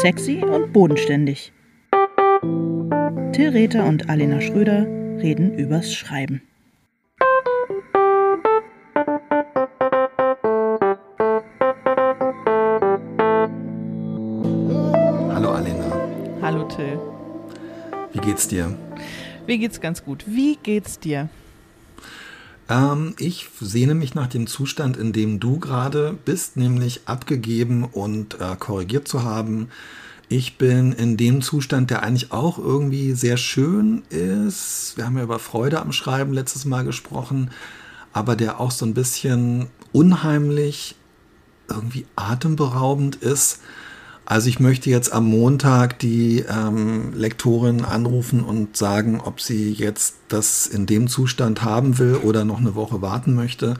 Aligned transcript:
Sexy 0.00 0.44
und 0.44 0.72
bodenständig. 0.72 1.52
Till 3.32 3.48
Rether 3.50 3.84
und 3.86 4.08
Alena 4.08 4.40
Schröder 4.40 4.86
reden 5.20 5.58
übers 5.58 5.92
Schreiben. 5.92 6.42
Hallo 15.32 15.50
Alena, 15.50 15.86
Hallo 16.42 16.64
Till. 16.64 16.98
wie 18.12 18.18
geht's 18.18 18.48
dir? 18.48 18.76
Mir 19.46 19.58
geht's 19.58 19.80
ganz 19.80 20.04
gut. 20.04 20.24
Wie 20.26 20.56
geht's 20.62 20.98
dir? 20.98 21.28
Ähm, 22.68 23.14
ich 23.18 23.48
sehne 23.60 23.94
mich 23.94 24.14
nach 24.14 24.26
dem 24.26 24.46
Zustand, 24.46 24.96
in 24.96 25.12
dem 25.12 25.40
du 25.40 25.58
gerade 25.58 26.16
bist, 26.24 26.56
nämlich 26.56 27.02
abgegeben 27.06 27.84
und 27.84 28.40
äh, 28.40 28.56
korrigiert 28.58 29.08
zu 29.08 29.22
haben. 29.22 29.68
Ich 30.28 30.58
bin 30.58 30.92
in 30.92 31.16
dem 31.16 31.40
Zustand, 31.40 31.90
der 31.90 32.02
eigentlich 32.02 32.32
auch 32.32 32.58
irgendwie 32.58 33.12
sehr 33.12 33.38
schön 33.38 34.02
ist. 34.10 34.92
Wir 34.96 35.06
haben 35.06 35.16
ja 35.16 35.22
über 35.22 35.38
Freude 35.38 35.80
am 35.80 35.92
Schreiben 35.92 36.34
letztes 36.34 36.66
Mal 36.66 36.84
gesprochen, 36.84 37.50
aber 38.12 38.36
der 38.36 38.60
auch 38.60 38.70
so 38.70 38.84
ein 38.84 38.92
bisschen 38.92 39.68
unheimlich, 39.92 40.96
irgendwie 41.70 42.06
atemberaubend 42.16 43.16
ist. 43.16 43.60
Also 44.30 44.50
ich 44.50 44.60
möchte 44.60 44.90
jetzt 44.90 45.10
am 45.10 45.24
Montag 45.24 45.98
die 46.00 46.40
ähm, 46.40 47.14
Lektorin 47.14 47.82
anrufen 47.82 48.42
und 48.44 48.76
sagen, 48.76 49.22
ob 49.22 49.40
sie 49.40 49.72
jetzt 49.72 50.16
das 50.28 50.66
in 50.66 50.84
dem 50.84 51.08
Zustand 51.08 51.62
haben 51.62 51.96
will 51.96 52.16
oder 52.16 52.44
noch 52.44 52.58
eine 52.58 52.74
Woche 52.74 53.00
warten 53.00 53.34
möchte. 53.34 53.78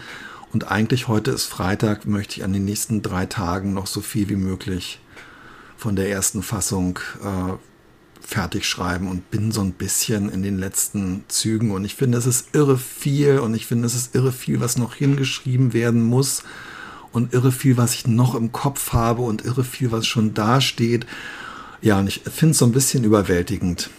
Und 0.51 0.71
eigentlich 0.71 1.07
heute 1.07 1.33
ist 1.33 1.45
Freitag, 1.45 2.07
möchte 2.07 2.38
ich 2.38 2.45
an 2.45 2.55
den 2.55 2.65
nächsten 2.65 3.02
drei 3.02 3.27
Tagen 3.27 3.74
noch 3.74 3.87
so 3.87 4.01
viel 4.01 4.30
wie 4.30 4.37
möglich 4.37 5.01
von 5.77 5.97
der 5.97 6.09
ersten 6.09 6.43
Fassung 6.43 6.99
äh, 7.23 7.52
fertig 8.27 8.65
schreiben 8.65 9.07
und 9.07 9.30
bin 9.30 9.52
so 9.52 9.60
ein 9.60 9.73
bisschen 9.73 10.30
in 10.30 10.43
den 10.43 10.59
letzten 10.59 11.24
Zügen. 11.29 11.73
Und 11.73 11.85
ich 11.85 11.95
finde, 11.95 12.16
es 12.16 12.24
ist 12.24 12.55
irre 12.55 12.79
viel 12.79 13.40
und 13.40 13.52
ich 13.52 13.66
finde, 13.66 13.85
es 13.85 13.95
ist 13.95 14.15
irre 14.15 14.33
viel, 14.33 14.60
was 14.60 14.79
noch 14.79 14.95
hingeschrieben 14.95 15.74
werden 15.74 16.01
muss 16.01 16.43
und 17.12 17.32
irre 17.32 17.52
viel, 17.52 17.76
was 17.76 17.95
ich 17.95 18.06
noch 18.06 18.34
im 18.34 18.52
Kopf 18.52 18.92
habe 18.92 19.23
und 19.23 19.45
irre 19.45 19.64
viel, 19.64 19.92
was 19.92 20.06
schon 20.06 20.34
da 20.34 20.60
steht. 20.60 21.06
Ja, 21.80 21.98
und 21.98 22.09
ich 22.09 22.20
finde 22.20 22.52
es 22.52 22.59
so 22.59 22.65
ein 22.65 22.73
bisschen 22.73 23.04
überwältigend. 23.04 23.90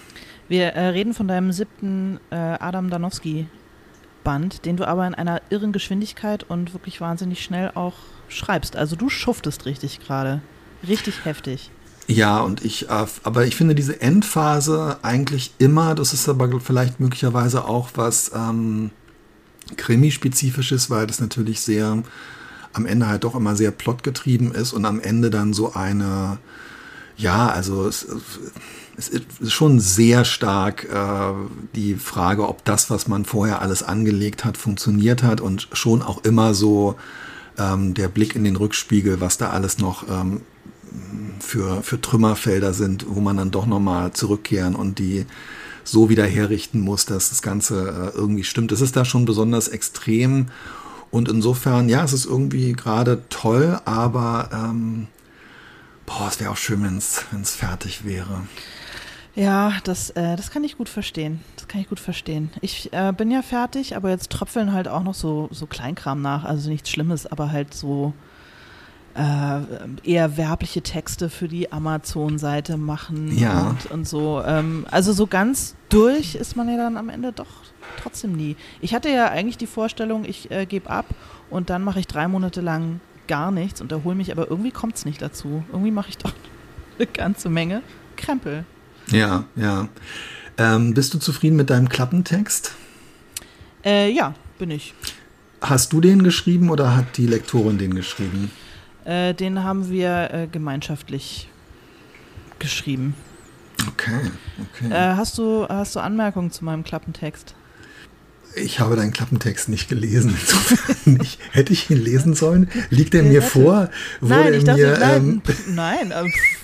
Wir 0.47 0.73
äh, 0.73 0.87
reden 0.87 1.13
von 1.13 1.27
deinem 1.27 1.51
siebten 1.51 2.19
äh, 2.31 2.35
Adam 2.35 2.89
Danowski-Band, 2.89 4.65
den 4.65 4.77
du 4.77 4.87
aber 4.87 5.05
in 5.05 5.15
einer 5.15 5.41
irren 5.49 5.71
Geschwindigkeit 5.71 6.43
und 6.43 6.73
wirklich 6.73 6.99
wahnsinnig 7.01 7.43
schnell 7.43 7.71
auch 7.75 7.93
schreibst. 8.27 8.75
Also 8.75 8.95
du 8.95 9.09
schuftest 9.09 9.65
richtig 9.65 9.99
gerade. 9.99 10.41
Richtig 10.87 11.25
heftig. 11.25 11.71
Ja, 12.07 12.39
und 12.39 12.65
ich, 12.65 12.89
äh, 12.89 13.05
aber 13.23 13.45
ich 13.45 13.55
finde 13.55 13.75
diese 13.75 14.01
Endphase 14.01 14.97
eigentlich 15.03 15.53
immer, 15.59 15.93
das 15.93 16.13
ist 16.13 16.27
aber 16.27 16.59
vielleicht 16.59 16.99
möglicherweise 16.99 17.65
auch 17.65 17.89
was 17.93 18.31
ähm, 18.33 18.89
Krimi-spezifisches, 19.77 20.89
weil 20.89 21.05
das 21.05 21.19
natürlich 21.19 21.61
sehr 21.61 22.01
am 22.73 22.85
Ende 22.85 23.07
halt 23.07 23.23
doch 23.23 23.35
immer 23.35 23.55
sehr 23.55 23.71
plotgetrieben 23.71 24.51
ist 24.53 24.73
und 24.73 24.85
am 24.85 24.99
Ende 24.99 25.29
dann 25.29 25.53
so 25.53 25.73
eine, 25.73 26.37
ja, 27.17 27.47
also 27.47 27.87
es, 27.87 28.07
es 28.97 29.09
ist 29.09 29.53
schon 29.53 29.79
sehr 29.79 30.25
stark 30.25 30.87
äh, 30.91 31.33
die 31.75 31.95
Frage, 31.95 32.47
ob 32.47 32.65
das, 32.65 32.89
was 32.89 33.07
man 33.07 33.25
vorher 33.25 33.61
alles 33.61 33.81
angelegt 33.81 34.45
hat, 34.45 34.57
funktioniert 34.57 35.23
hat 35.23 35.41
und 35.41 35.69
schon 35.73 36.01
auch 36.01 36.23
immer 36.23 36.53
so 36.53 36.95
ähm, 37.57 37.93
der 37.93 38.09
Blick 38.09 38.35
in 38.35 38.43
den 38.43 38.55
Rückspiegel, 38.55 39.21
was 39.21 39.37
da 39.37 39.51
alles 39.51 39.77
noch 39.77 40.07
ähm, 40.09 40.41
für, 41.39 41.81
für 41.81 42.01
Trümmerfelder 42.01 42.73
sind, 42.73 43.05
wo 43.07 43.19
man 43.21 43.37
dann 43.37 43.51
doch 43.51 43.65
nochmal 43.65 44.11
zurückkehren 44.11 44.75
und 44.75 44.99
die 44.99 45.25
so 45.83 46.09
wieder 46.09 46.25
herrichten 46.25 46.81
muss, 46.81 47.05
dass 47.05 47.29
das 47.29 47.41
Ganze 47.41 48.11
äh, 48.13 48.17
irgendwie 48.17 48.43
stimmt. 48.43 48.71
Es 48.71 48.81
ist 48.81 48.95
da 48.95 49.05
schon 49.05 49.25
besonders 49.25 49.67
extrem 49.67 50.47
und 51.11 51.29
insofern, 51.29 51.89
ja, 51.89 52.03
es 52.03 52.13
ist 52.13 52.25
irgendwie 52.25 52.73
gerade 52.73 53.23
toll, 53.29 53.79
aber 53.85 54.49
ähm, 54.53 55.07
boah, 56.05 56.27
es 56.27 56.39
wäre 56.39 56.51
auch 56.51 56.57
schön, 56.57 56.83
wenn 56.83 56.97
es 56.97 57.55
fertig 57.55 58.05
wäre. 58.05 58.41
Ja, 59.35 59.73
das, 59.83 60.09
äh, 60.11 60.35
das 60.35 60.51
kann 60.51 60.63
ich 60.63 60.77
gut 60.77 60.89
verstehen. 60.89 61.39
Das 61.55 61.67
kann 61.67 61.79
ich 61.79 61.87
gut 61.87 61.99
verstehen. 61.99 62.51
Ich 62.61 62.91
äh, 62.91 63.13
bin 63.15 63.31
ja 63.31 63.41
fertig, 63.41 63.95
aber 63.95 64.09
jetzt 64.09 64.31
tröpfeln 64.31 64.73
halt 64.73 64.87
auch 64.87 65.03
noch 65.03 65.13
so, 65.13 65.47
so 65.51 65.65
Kleinkram 65.65 66.21
nach. 66.21 66.43
Also 66.43 66.69
nichts 66.69 66.89
Schlimmes, 66.89 67.25
aber 67.25 67.51
halt 67.51 67.73
so 67.73 68.13
äh, 69.15 70.09
eher 70.09 70.37
werbliche 70.37 70.81
Texte 70.81 71.29
für 71.29 71.47
die 71.47 71.71
Amazon-Seite 71.71 72.77
machen 72.77 73.37
Ja. 73.37 73.69
und, 73.69 73.91
und 73.91 74.07
so. 74.07 74.41
Ähm, 74.45 74.85
also 74.91 75.13
so 75.13 75.27
ganz 75.27 75.75
durch 75.89 76.35
ist 76.35 76.55
man 76.55 76.69
ja 76.69 76.77
dann 76.77 76.97
am 76.97 77.09
Ende 77.09 77.31
doch 77.31 77.47
trotzdem 78.01 78.33
nie. 78.33 78.55
Ich 78.81 78.93
hatte 78.93 79.09
ja 79.09 79.29
eigentlich 79.29 79.57
die 79.57 79.67
Vorstellung, 79.67 80.25
ich 80.25 80.51
äh, 80.51 80.65
gebe 80.65 80.89
ab 80.89 81.05
und 81.49 81.69
dann 81.69 81.83
mache 81.83 81.99
ich 81.99 82.07
drei 82.07 82.27
Monate 82.27 82.61
lang 82.61 82.99
gar 83.27 83.51
nichts 83.51 83.81
und 83.81 83.91
erhole 83.91 84.15
mich, 84.15 84.31
aber 84.31 84.49
irgendwie 84.49 84.71
kommt 84.71 84.95
es 84.95 85.05
nicht 85.05 85.21
dazu. 85.21 85.63
Irgendwie 85.71 85.91
mache 85.91 86.09
ich 86.09 86.17
doch 86.17 86.33
eine 86.97 87.07
ganze 87.07 87.49
Menge 87.49 87.81
Krempel. 88.15 88.65
Ja, 89.11 89.45
ja. 89.55 89.87
Ähm, 90.57 90.93
bist 90.93 91.13
du 91.13 91.19
zufrieden 91.19 91.55
mit 91.55 91.69
deinem 91.69 91.89
Klappentext? 91.89 92.73
Äh, 93.83 94.11
ja, 94.11 94.33
bin 94.57 94.71
ich. 94.71 94.93
Hast 95.61 95.93
du 95.93 96.01
den 96.01 96.23
geschrieben 96.23 96.69
oder 96.69 96.95
hat 96.95 97.17
die 97.17 97.25
Lektorin 97.27 97.77
den 97.77 97.93
geschrieben? 97.95 98.51
Äh, 99.09 99.33
den 99.33 99.63
haben 99.63 99.89
wir 99.89 100.29
äh, 100.31 100.47
gemeinschaftlich 100.47 101.49
geschrieben. 102.59 103.15
Okay, 103.87 104.19
okay. 104.61 104.93
Äh, 104.93 105.15
hast, 105.15 105.35
du, 105.39 105.65
hast 105.67 105.95
du 105.95 105.99
Anmerkungen 105.99 106.51
zu 106.51 106.63
meinem 106.63 106.83
Klappentext? 106.83 107.55
Ich 108.55 108.79
habe 108.79 108.95
deinen 108.95 109.11
Klappentext 109.11 109.67
nicht 109.67 109.89
gelesen. 109.89 110.35
Insofern 110.39 110.95
nicht. 111.17 111.39
Hätte 111.51 111.73
ich 111.73 111.89
ihn 111.89 111.97
lesen 111.97 112.35
sollen? 112.35 112.69
Liegt 112.91 113.15
er 113.15 113.23
mir 113.23 113.41
vor? 113.41 113.89
Wurde 114.21 114.35
nein, 114.35 114.53
ich 114.53 114.67
er 114.67 114.75
dachte, 114.75 114.81
mir, 114.81 114.99
nein, 114.99 115.41
ähm, 115.67 116.11
nein, 116.11 116.29
pff, 116.29 116.58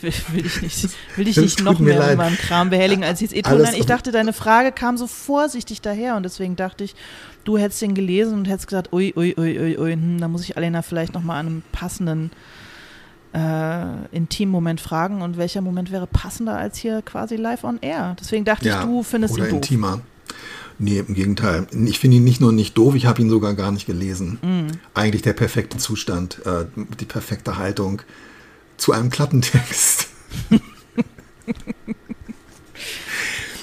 will, 0.00 0.12
will 0.32 0.46
ich 0.46 0.62
nicht, 0.62 0.88
will 1.16 1.28
ich 1.28 1.36
nicht 1.36 1.62
noch 1.62 1.78
mehr 1.78 1.98
leid. 1.98 2.12
in 2.12 2.18
meinem 2.18 2.36
Kram 2.36 2.70
behelligen, 2.70 3.04
als 3.04 3.22
es 3.22 3.32
eh 3.32 3.42
tun. 3.42 3.60
Nein, 3.60 3.74
ich 3.76 3.86
dachte, 3.86 4.12
deine 4.12 4.32
Frage 4.32 4.72
kam 4.72 4.96
so 4.96 5.06
vorsichtig 5.06 5.80
daher 5.80 6.16
und 6.16 6.22
deswegen 6.22 6.56
dachte 6.56 6.84
ich, 6.84 6.94
du 7.44 7.58
hättest 7.58 7.82
den 7.82 7.94
gelesen 7.94 8.34
und 8.34 8.48
hättest 8.48 8.68
gesagt, 8.68 8.92
ui, 8.92 9.12
ui, 9.16 9.34
ui, 9.38 9.58
ui, 9.58 9.78
ui, 9.78 9.92
hm, 9.92 10.20
da 10.20 10.28
muss 10.28 10.42
ich 10.42 10.56
Alena 10.56 10.82
vielleicht 10.82 11.14
noch 11.14 11.22
mal 11.22 11.38
an 11.38 11.46
einem 11.46 11.62
passenden 11.72 12.30
äh, 13.32 14.06
intimen 14.12 14.52
Moment 14.52 14.80
fragen 14.80 15.22
und 15.22 15.36
welcher 15.36 15.60
Moment 15.60 15.90
wäre 15.90 16.06
passender 16.06 16.56
als 16.56 16.78
hier 16.78 17.02
quasi 17.02 17.36
live 17.36 17.64
on 17.64 17.78
air. 17.80 18.16
Deswegen 18.18 18.44
dachte 18.44 18.68
ja, 18.68 18.80
ich, 18.80 18.86
du 18.86 19.02
findest 19.02 19.34
oder 19.34 19.44
ihn 19.44 19.50
doof. 19.50 19.56
intimer. 19.56 20.00
Nee, 20.78 21.00
im 21.00 21.14
Gegenteil. 21.14 21.66
Ich 21.86 21.98
finde 21.98 22.18
ihn 22.18 22.24
nicht 22.24 22.40
nur 22.40 22.52
nicht 22.52 22.78
doof, 22.78 22.94
ich 22.94 23.06
habe 23.06 23.20
ihn 23.20 23.28
sogar 23.28 23.54
gar 23.54 23.72
nicht 23.72 23.86
gelesen. 23.86 24.38
Mm. 24.42 24.78
Eigentlich 24.94 25.22
der 25.22 25.32
perfekte 25.32 25.76
Zustand, 25.76 26.40
äh, 26.46 26.66
die 27.00 27.04
perfekte 27.04 27.58
Haltung 27.58 28.02
zu 28.78 28.92
einem 28.92 29.10
Klappentext. 29.10 30.08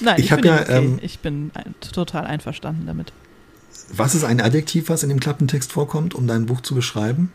Nein, 0.00 0.16
Ich 0.18 0.30
ich, 0.30 0.36
bin 0.36 0.44
ja, 0.44 0.60
okay. 0.60 0.76
ähm, 0.76 0.98
ich 1.02 1.18
bin 1.20 1.50
total 1.92 2.26
einverstanden 2.26 2.86
damit. 2.86 3.12
Was 3.92 4.14
ist 4.14 4.24
ein 4.24 4.40
Adjektiv, 4.40 4.88
was 4.88 5.02
in 5.02 5.08
dem 5.08 5.20
Klappentext 5.20 5.72
vorkommt, 5.72 6.14
um 6.14 6.26
dein 6.26 6.46
Buch 6.46 6.60
zu 6.60 6.74
beschreiben? 6.74 7.32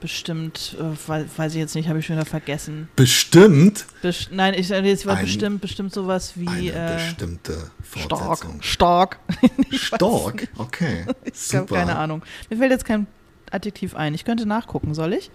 Bestimmt, 0.00 0.76
äh, 0.78 1.08
wei- 1.08 1.24
weiß 1.36 1.52
ich 1.54 1.58
jetzt 1.58 1.74
nicht, 1.74 1.88
habe 1.88 1.98
ich 2.00 2.06
schon 2.06 2.16
wieder 2.16 2.26
vergessen. 2.26 2.88
Bestimmt 2.96 3.86
Best 4.02 4.28
nein, 4.32 4.52
ich 4.54 4.68
jetzt 4.68 5.06
war 5.06 5.16
Ein- 5.16 5.24
bestimmt, 5.24 5.60
bestimmt 5.62 5.94
sowas 5.94 6.32
wie 6.36 6.48
eine 6.48 6.72
äh, 6.72 6.94
bestimmte 6.96 7.70
stark. 7.96 8.18
Fortsetzung. 8.18 8.60
Stark. 8.62 9.18
Stark, 9.70 10.34
nicht. 10.40 10.50
okay. 10.58 11.06
Ich 11.24 11.54
habe 11.54 11.66
keine 11.72 11.96
Ahnung. 11.96 12.22
Mir 12.50 12.56
fällt 12.58 12.72
jetzt 12.72 12.84
kein 12.84 13.06
Adjektiv 13.50 13.94
ein. 13.94 14.14
Ich 14.14 14.24
könnte 14.24 14.46
nachgucken, 14.46 14.94
soll 14.94 15.12
ich? 15.14 15.30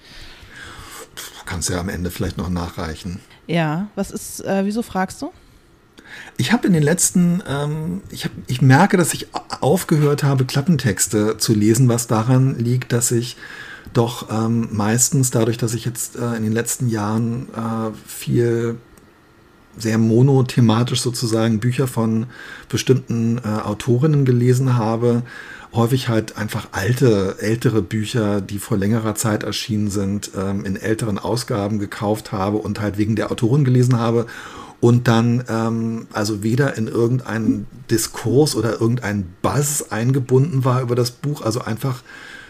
Kannst 1.46 1.70
du 1.70 1.74
ja 1.74 1.80
am 1.80 1.90
Ende 1.90 2.12
vielleicht 2.12 2.38
noch 2.38 2.50
nachreichen. 2.50 3.20
Ja, 3.48 3.88
was 3.96 4.12
ist, 4.12 4.46
äh, 4.46 4.66
wieso 4.66 4.82
fragst 4.82 5.22
du? 5.22 5.32
Ich 6.38 6.52
habe 6.52 6.68
in 6.68 6.74
den 6.74 6.84
letzten, 6.84 7.44
ähm, 7.48 8.02
ich, 8.10 8.26
hab, 8.26 8.32
ich 8.48 8.62
merke, 8.62 8.98
dass 8.98 9.14
ich 9.14 9.28
aufgehört 9.62 10.24
habe, 10.24 10.46
Klappentexte 10.46 11.38
zu 11.38 11.54
lesen, 11.54 11.88
was 11.88 12.08
daran 12.08 12.58
liegt, 12.58 12.92
dass 12.92 13.12
ich 13.12 13.38
doch 13.94 14.30
ähm, 14.32 14.70
meistens 14.72 15.32
dadurch, 15.32 15.58
dass 15.58 15.74
ich 15.74 15.86
jetzt 15.86 16.16
äh, 16.16 16.36
in 16.36 16.44
den 16.44 16.52
letzten 16.52 16.88
Jahren 16.88 17.48
äh, 17.54 17.92
viel 18.08 18.78
sehr 19.78 19.98
monothematisch 19.98 21.02
sozusagen 21.02 21.60
Bücher 21.60 21.88
von 21.88 22.28
bestimmten 22.68 23.40
äh, 23.40 23.48
Autorinnen 23.48 24.26
gelesen 24.26 24.78
habe, 24.78 25.24
häufig 25.74 26.08
halt 26.08 26.38
einfach 26.38 26.70
alte, 26.72 27.38
ältere 27.40 27.82
Bücher, 27.82 28.42
die 28.42 28.60
vor 28.60 28.78
längerer 28.78 29.16
Zeit 29.16 29.44
erschienen 29.44 29.90
sind, 29.90 30.32
ähm, 30.36 30.66
in 30.66 30.76
älteren 30.76 31.20
Ausgaben 31.20 31.80
gekauft 31.80 32.32
habe 32.32 32.58
und 32.58 32.80
halt 32.80 32.98
wegen 32.98 33.16
der 33.16 33.32
Autorin 33.32 33.64
gelesen 33.64 33.98
habe 34.00 34.26
und 34.82 35.08
dann 35.08 35.44
ähm, 35.50 36.08
also 36.14 36.42
weder 36.44 36.78
in 36.78 36.88
irgendeinen 36.88 37.68
Diskurs 37.92 38.56
oder 38.56 38.80
irgendeinen 38.80 39.34
Buzz 39.42 39.86
eingebunden 39.90 40.64
war 40.66 40.82
über 40.82 40.96
das 40.96 41.12
Buch, 41.12 41.42
also 41.42 41.62
einfach 41.62 42.02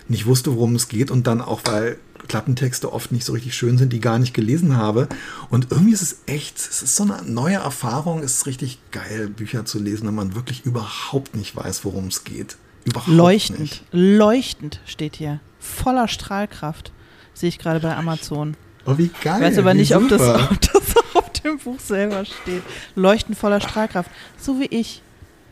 nicht 0.07 0.25
wusste, 0.25 0.55
worum 0.55 0.75
es 0.75 0.87
geht 0.87 1.11
und 1.11 1.27
dann 1.27 1.41
auch, 1.41 1.61
weil 1.65 1.97
Klappentexte 2.27 2.91
oft 2.91 3.11
nicht 3.11 3.25
so 3.25 3.33
richtig 3.33 3.55
schön 3.55 3.77
sind, 3.77 3.93
die 3.93 3.99
gar 3.99 4.19
nicht 4.19 4.33
gelesen 4.33 4.75
habe. 4.75 5.07
Und 5.49 5.67
irgendwie 5.71 5.93
ist 5.93 6.01
es 6.01 6.17
echt, 6.25 6.57
es 6.57 6.81
ist 6.81 6.95
so 6.95 7.03
eine 7.03 7.21
neue 7.23 7.55
Erfahrung, 7.55 8.21
es 8.21 8.37
ist 8.37 8.45
richtig 8.45 8.79
geil, 8.91 9.29
Bücher 9.29 9.65
zu 9.65 9.79
lesen, 9.79 10.07
wenn 10.07 10.15
man 10.15 10.35
wirklich 10.35 10.65
überhaupt 10.65 11.35
nicht 11.35 11.55
weiß, 11.55 11.85
worum 11.85 12.07
es 12.07 12.23
geht. 12.23 12.57
Überhaupt 12.85 13.07
leuchtend, 13.07 13.59
nicht. 13.59 13.83
leuchtend 13.91 14.79
steht 14.85 15.15
hier. 15.15 15.39
Voller 15.59 16.07
Strahlkraft. 16.07 16.91
Sehe 17.33 17.49
ich 17.49 17.59
gerade 17.59 17.79
bei 17.79 17.95
Amazon. 17.95 18.55
Oh, 18.85 18.97
wie 18.97 19.09
geil. 19.23 19.35
Ich 19.37 19.47
weiß 19.47 19.57
aber 19.59 19.73
nicht, 19.73 19.95
ob 19.95 20.07
das, 20.09 20.21
ob 20.51 20.61
das 20.61 20.95
auf 21.13 21.29
dem 21.33 21.57
Buch 21.57 21.79
selber 21.79 22.25
steht. 22.25 22.63
Leuchtend 22.95 23.37
voller 23.37 23.61
Strahlkraft. 23.61 24.09
So 24.37 24.59
wie 24.59 24.65
ich, 24.65 25.01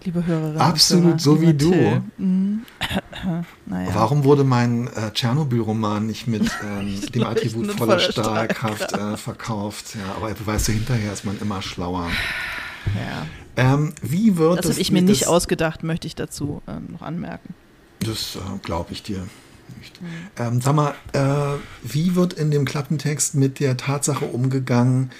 liebe 0.03 0.25
Hörerinnen. 0.25 0.59
Absolut, 0.59 1.21
so 1.21 1.41
wie 1.41 1.53
du. 1.53 2.01
Mhm. 2.17 2.65
naja. 3.65 3.89
Warum 3.93 4.23
wurde 4.23 4.43
mein 4.43 4.87
äh, 4.87 5.11
Tschernobyl-Roman 5.11 6.05
nicht 6.05 6.27
mit 6.27 6.43
ähm, 6.63 6.99
dem 7.13 7.23
Attribut 7.23 7.67
voller 7.71 7.77
voller 7.77 7.99
Strahlkraft 7.99 8.93
äh, 8.93 9.17
verkauft? 9.17 9.95
Ja, 9.95 10.15
aber 10.15 10.33
du 10.33 10.45
weißt 10.45 10.69
ja, 10.69 10.73
hinterher 10.75 11.13
ist 11.13 11.25
man 11.25 11.37
immer 11.39 11.61
schlauer. 11.61 12.07
Ja. 12.95 13.25
Ähm, 13.57 13.93
wie 14.01 14.37
wird 14.37 14.59
Das 14.59 14.71
habe 14.71 14.79
ich 14.79 14.91
mir 14.91 15.01
nicht 15.01 15.23
das, 15.23 15.27
ausgedacht, 15.27 15.83
möchte 15.83 16.07
ich 16.07 16.15
dazu 16.15 16.61
ähm, 16.67 16.87
noch 16.91 17.01
anmerken. 17.01 17.53
Das 17.99 18.35
äh, 18.35 18.39
glaube 18.61 18.93
ich 18.93 19.03
dir 19.03 19.27
nicht. 19.79 20.01
Mhm. 20.01 20.07
Ähm, 20.37 20.61
sag 20.61 20.75
mal, 20.75 20.93
äh, 21.13 21.57
wie 21.83 22.15
wird 22.15 22.33
in 22.33 22.51
dem 22.51 22.65
Klappentext 22.65 23.35
mit 23.35 23.59
der 23.59 23.75
Tatsache 23.77 24.25
umgegangen, 24.25 25.11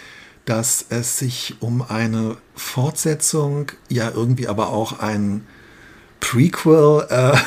dass 0.45 0.85
es 0.89 1.19
sich 1.19 1.55
um 1.59 1.81
eine 1.81 2.37
Fortsetzung, 2.55 3.71
ja 3.89 4.11
irgendwie 4.11 4.47
aber 4.47 4.69
auch 4.69 4.99
ein 4.99 5.45
Prequel, 6.19 7.05
äh, 7.09 7.37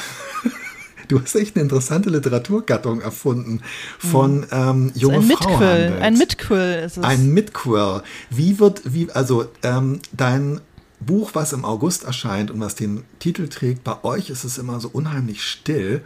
du 1.08 1.20
hast 1.20 1.34
echt 1.34 1.56
eine 1.56 1.62
interessante 1.62 2.10
Literaturgattung 2.10 3.00
erfunden, 3.00 3.62
von 3.98 4.46
ähm, 4.52 4.92
junge 4.94 5.16
ein 5.16 5.22
Frau 5.22 5.48
Mitquill. 5.48 5.68
handelt. 5.68 6.02
Ein 6.02 6.18
Mitquill 6.18 6.82
ist 6.84 6.96
es. 6.98 7.04
Ein 7.04 7.30
Midquel. 7.32 8.02
Wie 8.28 8.58
wird, 8.58 8.82
wie, 8.84 9.10
also 9.12 9.46
ähm, 9.62 10.00
dein 10.12 10.60
Buch, 11.00 11.30
was 11.34 11.52
im 11.52 11.64
August 11.64 12.04
erscheint 12.04 12.50
und 12.50 12.60
was 12.60 12.74
den 12.74 13.04
Titel 13.18 13.48
trägt, 13.48 13.84
bei 13.84 14.04
euch 14.04 14.30
ist 14.30 14.44
es 14.44 14.58
immer 14.58 14.80
so 14.80 14.88
unheimlich 14.88 15.42
still, 15.42 16.02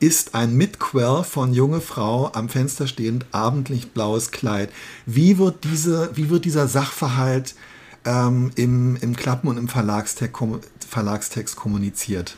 ist 0.00 0.34
ein 0.34 0.54
Midquel 0.56 1.22
von 1.24 1.52
junge 1.52 1.82
Frau 1.82 2.32
am 2.32 2.48
Fenster 2.48 2.86
stehend, 2.86 3.26
abendlichtblaues 3.32 4.30
Kleid. 4.30 4.70
Wie 5.04 5.36
wird, 5.36 5.64
diese, 5.64 6.16
wie 6.16 6.30
wird 6.30 6.46
dieser 6.46 6.68
Sachverhalt 6.68 7.54
ähm, 8.06 8.50
im, 8.56 8.96
im 8.96 9.14
Klappen- 9.14 9.48
und 9.48 9.58
im 9.58 9.68
Verlagstext, 9.68 10.42
Verlagstext 10.88 11.56
kommuniziert? 11.56 12.36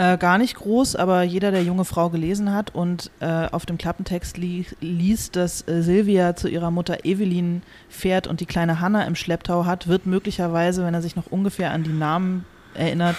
Äh, 0.00 0.16
gar 0.16 0.38
nicht 0.38 0.54
groß, 0.54 0.96
aber 0.96 1.24
jeder, 1.24 1.50
der 1.50 1.62
junge 1.62 1.84
Frau 1.84 2.08
gelesen 2.08 2.54
hat 2.54 2.74
und 2.74 3.10
äh, 3.20 3.48
auf 3.50 3.66
dem 3.66 3.76
Klappentext 3.76 4.38
li 4.38 4.64
liest, 4.80 5.36
dass 5.36 5.68
äh, 5.68 5.82
Silvia 5.82 6.34
zu 6.34 6.48
ihrer 6.48 6.70
Mutter 6.70 7.04
Evelyn 7.04 7.60
fährt 7.90 8.26
und 8.26 8.40
die 8.40 8.46
kleine 8.46 8.80
Hanna 8.80 9.04
im 9.04 9.14
Schlepptau 9.14 9.66
hat, 9.66 9.88
wird 9.88 10.06
möglicherweise, 10.06 10.86
wenn 10.86 10.94
er 10.94 11.02
sich 11.02 11.16
noch 11.16 11.26
ungefähr 11.26 11.72
an 11.72 11.82
die 11.82 11.92
Namen 11.92 12.46
erinnert, 12.72 13.18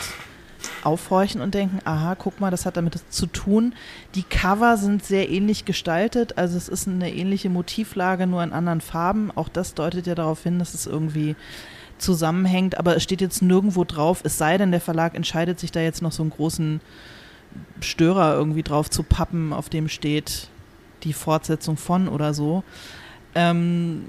aufhorchen 0.81 1.42
und 1.42 1.54
denken, 1.54 1.81
aha, 1.86 2.16
guck 2.16 2.39
mal, 2.39 2.50
das 2.50 2.66
hat 2.66 2.78
damit 2.78 2.98
zu 3.12 3.28
tun. 3.28 3.75
Die 4.16 4.24
Cover 4.24 4.75
sind 4.75 5.06
sehr 5.06 5.30
ähnlich 5.30 5.66
gestaltet, 5.66 6.39
also 6.39 6.57
es 6.57 6.68
ist 6.68 6.88
eine 6.88 7.13
ähnliche 7.13 7.51
Motivlage, 7.51 8.25
nur 8.25 8.42
in 8.44 8.54
anderen 8.54 8.81
Farben. 8.81 9.30
Auch 9.36 9.50
das 9.50 9.75
deutet 9.75 10.07
ja 10.07 10.16
darauf 10.16 10.42
hin, 10.42 10.57
dass 10.57 10.74
es 10.74 10.88
irgendwie 10.88 11.36
zusammenhängt, 12.01 12.77
aber 12.77 12.95
es 12.95 13.03
steht 13.03 13.21
jetzt 13.21 13.42
nirgendwo 13.42 13.83
drauf, 13.83 14.21
es 14.24 14.38
sei 14.38 14.57
denn, 14.57 14.71
der 14.71 14.81
Verlag 14.81 15.15
entscheidet 15.15 15.59
sich 15.59 15.71
da 15.71 15.80
jetzt 15.80 16.01
noch 16.01 16.12
so 16.12 16.24
einen 16.24 16.31
großen 16.31 16.81
Störer 17.80 18.36
irgendwie 18.36 18.63
drauf 18.63 18.89
zu 18.89 19.03
pappen, 19.03 19.53
auf 19.53 19.69
dem 19.69 19.88
steht 19.88 20.50
die 21.03 21.13
Fortsetzung 21.13 21.77
von 21.77 22.07
oder 22.07 22.33
so. 22.33 22.63
Ähm, 23.36 24.06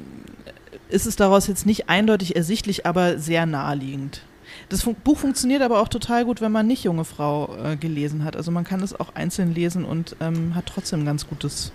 ist 0.89 1.07
es 1.07 1.17
daraus 1.17 1.47
jetzt 1.47 1.67
nicht 1.67 1.89
eindeutig 1.89 2.37
ersichtlich, 2.37 2.87
aber 2.87 3.19
sehr 3.19 3.47
naheliegend. 3.47 4.23
Das 4.69 4.83
Fun 4.83 4.95
Buch 5.03 5.19
funktioniert 5.19 5.63
aber 5.63 5.81
auch 5.81 5.89
total 5.89 6.25
gut, 6.25 6.41
wenn 6.41 6.53
man 6.53 6.67
nicht 6.67 6.85
junge 6.85 7.05
Frau 7.05 7.57
äh, 7.57 7.77
gelesen 7.77 8.25
hat. 8.25 8.37
Also 8.37 8.51
man 8.51 8.65
kann 8.65 8.83
es 8.83 8.99
auch 8.99 9.15
einzeln 9.15 9.55
lesen 9.55 9.85
und 9.85 10.17
ähm, 10.21 10.55
hat 10.55 10.67
trotzdem 10.67 11.01
ein 11.01 11.07
ganz 11.07 11.27
gutes 11.27 11.73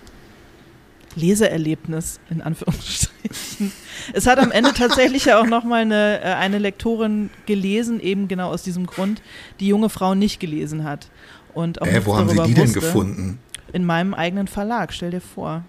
Leseerlebnis, 1.18 2.20
in 2.30 2.42
Anführungsstrichen. 2.42 3.72
Es 4.14 4.28
hat 4.28 4.40
am 4.40 4.52
Ende 4.52 4.74
tatsächlich 4.74 5.26
ja 5.26 5.40
auch 5.42 5.48
nochmal 5.48 5.82
eine, 5.82 6.22
äh, 6.22 6.34
eine 6.36 6.60
Lektorin 6.60 7.30
gelesen, 7.46 8.00
eben 8.00 8.28
genau 8.28 8.50
aus 8.50 8.64
diesem 8.64 8.86
Grund, 8.86 9.22
die 9.60 9.68
junge 9.68 9.90
Frau 9.90 10.16
nicht 10.16 10.40
gelesen 10.40 10.84
hat. 10.84 11.10
Und 11.54 11.82
auch 11.82 11.88
Äh, 11.88 12.06
wo 12.06 12.16
haben 12.16 12.30
Sie 12.30 12.36
die 12.44 12.54
denn 12.54 12.64
wusste. 12.66 12.80
gefunden? 12.80 13.40
In 13.74 13.84
meinem 13.84 14.14
eigenen 14.14 14.48
Verlag, 14.48 14.94
stell 14.94 15.12
dir 15.12 15.22
vor. 15.22 15.64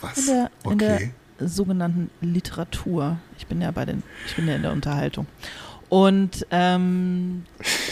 Was? 0.00 0.18
In 0.18 0.26
der, 0.26 0.50
in 0.70 0.78
der 0.78 0.94
okay. 0.96 1.10
sogenannten 1.40 2.10
Literatur. 2.20 3.18
Ich 3.38 3.46
bin 3.46 3.60
ja 3.62 3.70
bei 3.70 3.84
den, 3.84 4.02
ich 4.26 4.36
bin 4.36 4.48
ja 4.48 4.56
in 4.56 4.62
der 4.62 4.72
Unterhaltung. 4.72 5.26
Und 5.88 6.46
ähm, 6.50 7.44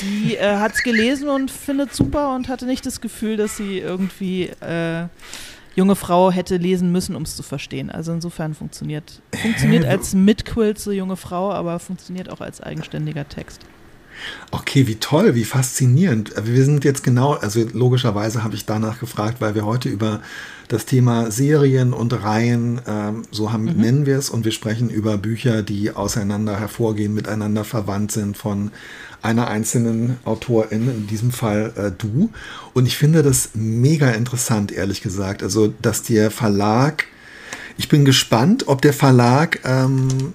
die 0.03 0.37
äh, 0.37 0.57
hat 0.59 0.75
es 0.75 0.83
gelesen 0.83 1.31
und 1.31 1.51
findet 1.51 1.95
super 1.95 2.35
und 2.35 2.49
hatte 2.49 2.67
nicht 2.67 2.85
das 2.85 3.01
Gefühl, 3.01 3.39
dass 3.39 3.57
sie 3.57 3.79
irgendwie 3.79 4.49
äh, 4.61 5.07
junge 5.77 5.95
Frau 5.95 6.33
hätte 6.33 6.57
lesen 6.57 6.91
müssen, 6.91 7.15
um 7.15 7.23
es 7.23 7.37
zu 7.37 7.43
verstehen. 7.43 7.91
Also 7.91 8.13
insofern 8.13 8.55
funktioniert 8.55 9.23
funktioniert 9.41 9.85
als 9.85 10.15
Mitquill 10.15 10.77
zu 10.77 10.91
junge 10.91 11.17
Frau, 11.17 11.53
aber 11.53 11.79
funktioniert 11.79 12.31
auch 12.31 12.41
als 12.41 12.61
eigenständiger 12.61 13.29
Text. 13.29 13.61
Okay, 14.51 14.87
wie 14.87 14.97
toll, 14.97 15.35
wie 15.35 15.45
faszinierend. 15.45 16.33
Wir 16.43 16.65
sind 16.65 16.85
jetzt 16.85 17.03
genau, 17.03 17.33
also 17.33 17.65
logischerweise 17.73 18.45
habe 18.45 18.55
ich 18.55 18.67
danach 18.67 19.01
gefragt, 19.01 19.41
weil 19.41 19.55
wir 19.55 19.65
heute 19.67 19.89
über 19.89 20.21
das 20.69 20.87
Thema 20.87 21.31
Serien 21.31 21.93
und 21.93 22.13
Reihen, 22.13 22.81
ähm, 22.87 23.23
so 23.31 23.53
haben, 23.53 23.65
nennen 23.65 24.07
wir 24.07 24.19
es, 24.19 24.31
und 24.31 24.45
wir 24.45 24.53
sprechen 24.53 24.91
über 24.91 25.17
Bücher, 25.17 25.63
die 25.63 25.93
auseinander 25.93 26.59
hervorgehen, 26.59 27.15
miteinander 27.15 27.65
verwandt 27.65 28.13
sind 28.13 28.37
von 28.37 28.73
einer 29.23 29.49
einzelnen 29.49 30.19
Autorin, 30.25 30.89
in 30.89 31.07
diesem 31.07 31.31
Fall 31.31 31.73
äh, 31.77 31.91
du. 31.91 32.31
Und 32.75 32.87
ich 32.87 32.97
finde 32.97 33.23
das 33.23 33.51
mega 33.55 34.11
interessant, 34.11 34.73
ehrlich 34.73 35.03
gesagt. 35.03 35.43
Also, 35.43 35.73
dass 35.83 36.03
der 36.03 36.31
Verlag, 36.31 37.05
ich 37.77 37.89
bin 37.89 38.05
gespannt, 38.05 38.69
ob 38.69 38.83
der 38.83 38.93
Verlag 38.93 39.61
ähm, 39.65 40.35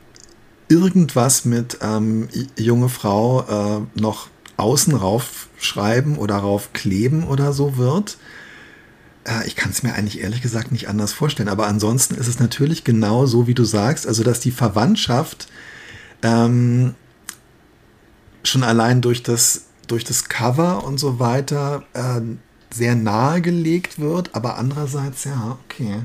irgendwas 0.71 1.43
mit 1.43 1.79
ähm, 1.81 2.29
junge 2.57 2.87
Frau 2.87 3.41
äh, 3.41 3.99
noch 3.99 4.29
außen 4.55 4.95
rauf 4.95 5.49
schreiben 5.59 6.17
oder 6.17 6.37
rauf 6.37 6.71
kleben 6.71 7.25
oder 7.25 7.51
so 7.51 7.77
wird. 7.77 8.17
Äh, 9.25 9.45
ich 9.47 9.57
kann 9.57 9.71
es 9.71 9.83
mir 9.83 9.93
eigentlich 9.93 10.21
ehrlich 10.21 10.41
gesagt 10.41 10.71
nicht 10.71 10.87
anders 10.87 11.11
vorstellen. 11.11 11.49
Aber 11.49 11.67
ansonsten 11.67 12.15
ist 12.15 12.27
es 12.27 12.39
natürlich 12.39 12.85
genau 12.85 13.25
so, 13.25 13.47
wie 13.47 13.53
du 13.53 13.65
sagst, 13.65 14.07
also 14.07 14.23
dass 14.23 14.39
die 14.39 14.51
Verwandtschaft 14.51 15.47
ähm, 16.23 16.95
schon 18.43 18.63
allein 18.63 19.01
durch 19.01 19.23
das, 19.23 19.65
durch 19.87 20.05
das 20.05 20.29
Cover 20.29 20.85
und 20.85 20.99
so 20.99 21.19
weiter 21.19 21.83
äh, 21.93 22.21
sehr 22.73 22.95
nahegelegt 22.95 23.99
wird, 23.99 24.33
aber 24.33 24.57
andererseits, 24.57 25.25
ja, 25.25 25.57
okay. 25.65 26.03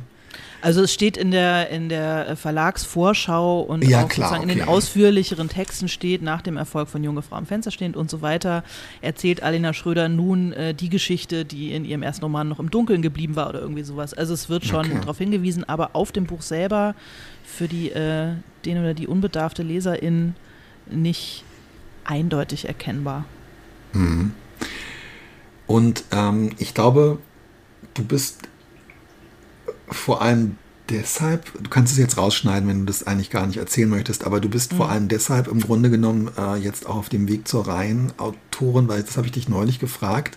Also 0.63 0.83
es 0.83 0.93
steht 0.93 1.17
in 1.17 1.31
der, 1.31 1.71
in 1.71 1.89
der 1.89 2.37
Verlagsvorschau 2.37 3.61
und 3.61 3.85
Ja, 3.85 4.05
auch 4.05 4.09
klar, 4.09 4.29
sozusagen 4.29 4.43
in 4.51 4.57
den 4.59 4.63
okay. 4.67 4.71
ausführlicheren 4.77 5.49
Texten 5.49 5.89
steht, 5.89 6.23
nach 6.23 6.43
dem 6.43 6.57
Erfolg 6.57 6.89
von 6.89 7.05
Junge 7.05 7.23
Frau 7.23 7.37
am 7.37 7.47
Fenster 7.47 7.71
stehend 7.71 7.97
und 7.97 8.11
so 8.11 8.23
weiter, 8.23 8.65
erzählt 9.01 9.43
Alena 9.43 9.73
Schröder 9.73 10.09
nun 10.09 10.53
äh, 10.53 10.75
die 10.75 10.89
Geschichte, 10.89 11.45
die 11.45 11.73
in 11.73 11.85
ihrem 11.85 12.03
ersten 12.03 12.25
Roman 12.25 12.49
noch 12.49 12.59
im 12.59 12.71
Dunkeln 12.71 13.03
geblieben 13.03 13.37
war 13.37 13.49
oder 13.49 13.61
irgendwie 13.61 13.83
sowas. 13.85 14.15
Also 14.15 14.35
es 14.35 14.49
wird 14.49 14.65
schon 14.65 14.87
Okay. 14.87 14.99
darauf 15.01 15.19
hingewiesen, 15.19 15.65
aber 15.69 15.91
auf 15.95 16.13
dem 16.13 16.25
Buch 16.25 16.43
selber 16.43 16.95
für 17.45 17.69
die, 17.69 17.91
äh, 17.91 18.33
den 18.65 18.79
oder 18.79 18.95
die 18.95 19.07
unbedarfte 19.07 19.63
Leserin 19.63 20.35
nicht 20.91 21.45
eindeutig 22.05 22.67
erkennbar. 22.69 23.25
Mhm. 23.93 24.33
Und 25.67 26.05
ähm, 26.13 26.51
ich 26.59 26.75
glaube, 26.75 27.19
du 27.95 28.05
bist 28.05 28.43
vor 29.89 30.23
allem 30.23 30.57
deshalb, 30.89 31.53
du 31.63 31.69
kannst 31.69 31.93
es 31.93 31.99
jetzt 31.99 32.17
rausschneiden, 32.17 32.69
wenn 32.69 32.81
du 32.81 32.87
das 32.87 33.07
eigentlich 33.07 33.31
gar 33.31 33.47
nicht 33.47 33.57
erzählen 33.57 33.89
möchtest, 33.89 34.25
aber 34.25 34.41
du 34.41 34.49
bist 34.49 34.73
vor 34.75 34.89
allem 34.89 35.09
deshalb 35.09 35.49
im 35.49 35.61
Grunde 35.61 35.91
genommen 35.91 36.31
äh, 36.39 36.57
jetzt 36.57 36.87
auch 36.87 36.97
auf 36.97 37.09
dem 37.09 37.29
Weg 37.29 37.49
zur 37.49 37.67
Reihenautorin, 37.67 38.89
weil 38.89 39.03
das 39.03 39.17
habe 39.17 39.27
ich 39.27 39.33
dich 39.33 39.49
neulich 39.49 39.79
gefragt. 39.79 40.37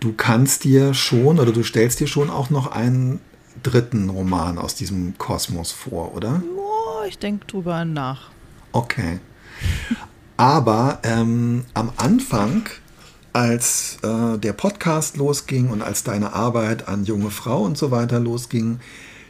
Du 0.00 0.12
kannst 0.12 0.64
dir 0.64 0.92
schon 0.92 1.38
oder 1.38 1.52
du 1.52 1.62
stellst 1.62 2.00
dir 2.00 2.06
schon 2.06 2.30
auch 2.30 2.50
noch 2.50 2.72
einen 2.72 3.20
dritten 3.62 4.10
Roman 4.10 4.58
aus 4.58 4.74
diesem 4.74 5.16
Kosmos 5.16 5.72
vor, 5.72 6.14
oder? 6.14 6.42
Oh, 6.56 7.04
ich 7.08 7.18
denke 7.18 7.46
drüber 7.46 7.84
nach. 7.84 8.30
Okay. 8.72 9.20
Aber 10.36 10.98
ähm, 11.04 11.64
am 11.74 11.92
Anfang, 11.96 12.64
als 13.34 13.98
äh, 14.02 14.38
der 14.38 14.52
Podcast 14.52 15.16
losging 15.16 15.68
und 15.68 15.82
als 15.82 16.04
deine 16.04 16.32
Arbeit 16.32 16.88
an 16.88 17.04
junge 17.04 17.30
Frau 17.30 17.62
und 17.62 17.76
so 17.76 17.90
weiter 17.90 18.20
losging, 18.20 18.78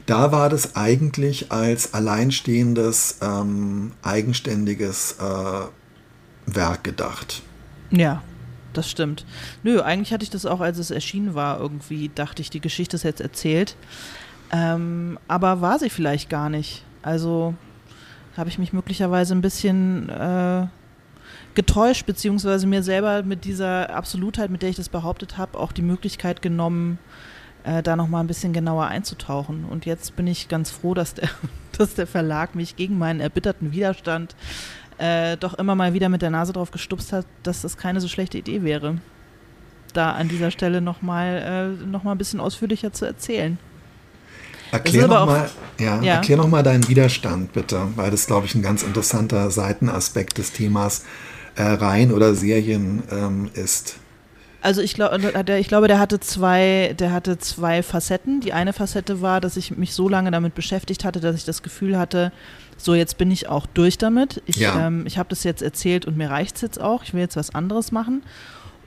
da 0.07 0.31
war 0.31 0.51
das 0.51 0.77
eigentlich 0.77 1.51
als 1.51 1.95
alleinstehendes, 1.95 3.19
ähm, 3.23 3.93
eigenständiges 4.03 5.17
äh, 5.19 6.55
Werk 6.55 6.85
gedacht. 6.85 7.43
Ja. 7.91 8.23
das 8.75 8.91
stimmt. 8.91 9.25
Nö, 9.63 9.81
eigentlich 9.81 10.13
hatte 10.13 10.25
ich 10.25 10.31
das 10.31 10.45
auch, 10.47 10.61
als 10.61 10.79
es 10.79 10.91
erschienen 10.91 11.35
war, 11.35 11.61
irgendwie 11.61 12.11
dachte 12.15 12.43
ich, 12.43 12.51
die 12.51 12.61
Geschichte 12.61 12.97
ist 12.97 13.05
jetzt 13.05 13.21
erzählt. 13.21 13.77
Ähm, 14.53 15.19
aber 15.29 15.61
war 15.61 15.79
sie 15.79 15.91
vielleicht 15.91 16.29
gar 16.29 16.51
nicht. 16.51 16.85
Also 17.01 17.55
habe 18.37 18.51
ich 18.51 18.59
mich 18.59 18.73
möglicherweise 18.73 19.35
ein 19.35 19.41
bisschen 19.41 20.09
äh, 20.09 20.67
getäuscht, 21.55 22.07
beziehungsweise 22.07 22.67
mir 22.67 22.83
selber 22.83 23.23
mit 23.23 23.45
dieser 23.45 23.95
Absolutheit, 23.95 24.51
mit 24.51 24.63
der 24.63 24.71
ich 24.71 24.77
das 24.77 24.89
behauptet 24.89 25.39
habe, 25.39 25.59
auch 25.59 25.73
die 25.73 25.83
Möglichkeit 25.83 26.43
genommen, 26.43 26.99
äh, 27.65 27.83
da 27.83 27.97
nochmal 27.97 28.23
ein 28.23 28.27
bisschen 28.27 28.53
genauer 28.53 28.87
einzutauchen. 28.87 29.65
Und 29.65 29.87
jetzt 29.87 30.17
bin 30.17 30.27
ich 30.27 30.49
ganz 30.49 30.71
froh, 30.71 30.95
dass 30.95 31.15
der, 31.15 31.29
dass 31.79 31.95
der 31.95 32.07
Verlag 32.07 32.55
mich 32.55 32.77
gegen 32.77 32.99
meinen 32.99 33.21
erbitterten 33.21 33.73
Widerstand 33.73 34.35
äh, 34.99 35.37
doch 35.37 35.55
immer 35.55 35.75
mal 35.75 35.95
wieder 35.95 36.09
mit 36.09 36.23
der 36.23 36.31
Nase 36.31 36.53
drauf 36.53 36.71
gestupst 36.71 37.13
hat, 37.13 37.27
dass 37.43 37.63
das 37.63 37.77
keine 37.77 38.01
so 38.01 38.09
schlechte 38.09 38.39
Idee 38.39 38.63
wäre, 38.63 38.99
da 39.93 40.13
an 40.13 40.29
dieser 40.29 40.51
Stelle 40.51 40.81
nochmal 40.81 41.77
äh, 41.81 41.87
noch 41.87 42.05
ein 42.05 42.19
bisschen 42.19 42.41
ausführlicher 42.41 42.93
zu 42.93 43.05
erzählen. 43.05 43.59
Erklär 44.71 45.07
nochmal 45.07 45.49
ja, 45.79 46.01
ja. 46.03 46.37
noch 46.37 46.63
deinen 46.63 46.89
Widerstand 46.89 47.53
bitte, 47.53 47.87
weil 47.95 48.11
das, 48.11 48.27
glaube 48.27 48.47
ich, 48.47 48.57
ein 48.57 48.63
ganz 48.63 48.83
interessanter 48.83 49.51
Seitenaspekt 49.53 50.39
des 50.39 50.53
Themas 50.53 51.05
äh, 51.57 51.63
Reihen 51.63 52.13
oder 52.13 52.35
Serien 52.35 53.03
ähm, 53.11 53.51
ist. 53.55 53.97
Also 54.61 54.81
ich, 54.81 54.95
glaub, 54.95 55.13
ich 55.49 55.69
glaube, 55.69 55.89
der 55.89 55.99
hatte 55.99 56.21
zwei, 56.21 56.95
der 56.99 57.13
hatte 57.13 57.37
zwei 57.37 57.83
Facetten. 57.83 58.41
Die 58.41 58.55
eine 58.55 58.73
Facette 58.73 59.21
war, 59.21 59.43
dass 59.43 59.59
ich 59.59 59.77
mich 59.77 59.93
so 59.93 60.09
lange 60.09 60.31
damit 60.31 60.55
beschäftigt 60.55 61.05
hatte, 61.05 61.21
dass 61.21 61.37
ich 61.37 61.45
das 61.45 61.63
Gefühl 61.63 61.99
hatte, 61.99 62.33
so 62.79 62.95
jetzt 62.95 63.19
bin 63.19 63.31
ich 63.31 63.47
auch 63.47 63.67
durch 63.67 63.99
damit. 63.99 64.43
Ich, 64.47 64.57
ja. 64.57 64.87
ähm, 64.87 65.05
ich 65.07 65.19
habe 65.19 65.29
das 65.29 65.45
jetzt 65.45 65.63
erzählt 65.63 66.07
und 66.07 66.17
mir 66.17 66.31
reicht 66.31 66.57
es 66.57 66.63
jetzt 66.63 66.81
auch. 66.81 67.03
Ich 67.03 67.13
will 67.13 67.21
jetzt 67.21 67.37
was 67.37 67.55
anderes 67.55 67.93
machen. 67.93 68.23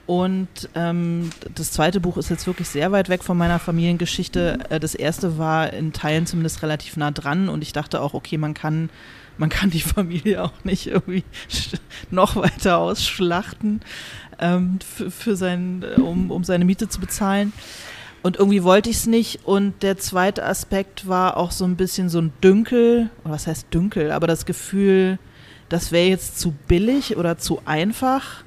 Und 0.08 0.48
ähm, 0.74 1.30
das 1.54 1.70
zweite 1.70 2.00
Buch 2.00 2.16
ist 2.16 2.30
jetzt 2.30 2.46
wirklich 2.46 2.66
sehr 2.66 2.92
weit 2.92 3.10
weg 3.10 3.22
von 3.22 3.36
meiner 3.36 3.58
Familiengeschichte. 3.58 4.58
Äh, 4.70 4.80
das 4.80 4.94
erste 4.94 5.36
war 5.36 5.72
in 5.72 5.92
Teilen 5.92 6.26
zumindest 6.26 6.62
relativ 6.62 6.96
nah 6.96 7.10
dran 7.10 7.48
und 7.48 7.62
ich 7.62 7.72
dachte 7.72 8.00
auch, 8.00 8.14
okay, 8.14 8.38
man 8.38 8.54
kann, 8.54 8.88
man 9.38 9.48
kann 9.48 9.70
die 9.70 9.80
Familie 9.80 10.44
auch 10.44 10.64
nicht 10.64 10.88
irgendwie 10.88 11.24
noch 12.10 12.36
weiter 12.36 12.78
ausschlachten, 12.78 13.80
ähm, 14.38 14.78
für, 14.80 15.10
für 15.10 15.36
sein, 15.36 15.84
um, 15.96 16.30
um 16.30 16.44
seine 16.44 16.64
Miete 16.64 16.88
zu 16.88 17.00
bezahlen. 17.00 17.52
Und 18.22 18.36
irgendwie 18.36 18.64
wollte 18.64 18.90
ich 18.90 18.96
es 18.96 19.06
nicht. 19.06 19.40
Und 19.44 19.82
der 19.82 19.96
zweite 19.96 20.44
Aspekt 20.44 21.08
war 21.08 21.36
auch 21.36 21.52
so 21.52 21.64
ein 21.64 21.76
bisschen 21.76 22.08
so 22.08 22.20
ein 22.20 22.32
Dünkel, 22.42 23.10
oder 23.24 23.34
was 23.34 23.46
heißt 23.46 23.72
Dünkel, 23.72 24.10
aber 24.10 24.26
das 24.26 24.44
Gefühl, 24.44 25.18
das 25.68 25.92
wäre 25.92 26.08
jetzt 26.08 26.40
zu 26.40 26.52
billig 26.66 27.16
oder 27.16 27.38
zu 27.38 27.60
einfach 27.64 28.42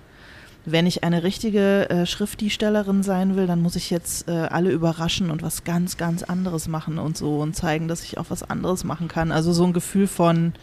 wenn 0.66 0.86
ich 0.86 1.04
eine 1.04 1.24
richtige 1.24 1.90
äh, 1.90 2.06
Schriftstellerin 2.06 3.02
sein 3.02 3.36
will, 3.36 3.48
dann 3.48 3.62
muss 3.62 3.76
ich 3.76 3.90
jetzt 3.90 4.28
äh, 4.28 4.32
alle 4.32 4.72
überraschen 4.72 5.32
und 5.32 5.42
was 5.42 5.64
ganz, 5.64 5.98
ganz 5.98 6.22
anderes 6.22 6.68
machen 6.68 7.00
und 7.00 7.18
so 7.18 7.40
und 7.40 7.56
zeigen, 7.56 7.88
dass 7.88 8.04
ich 8.04 8.18
auch 8.18 8.30
was 8.30 8.44
anderes 8.44 8.84
machen 8.84 9.08
kann. 9.08 9.32
Also 9.32 9.54
so 9.54 9.64
ein 9.64 9.74
Gefühl 9.74 10.08
von, 10.08 10.54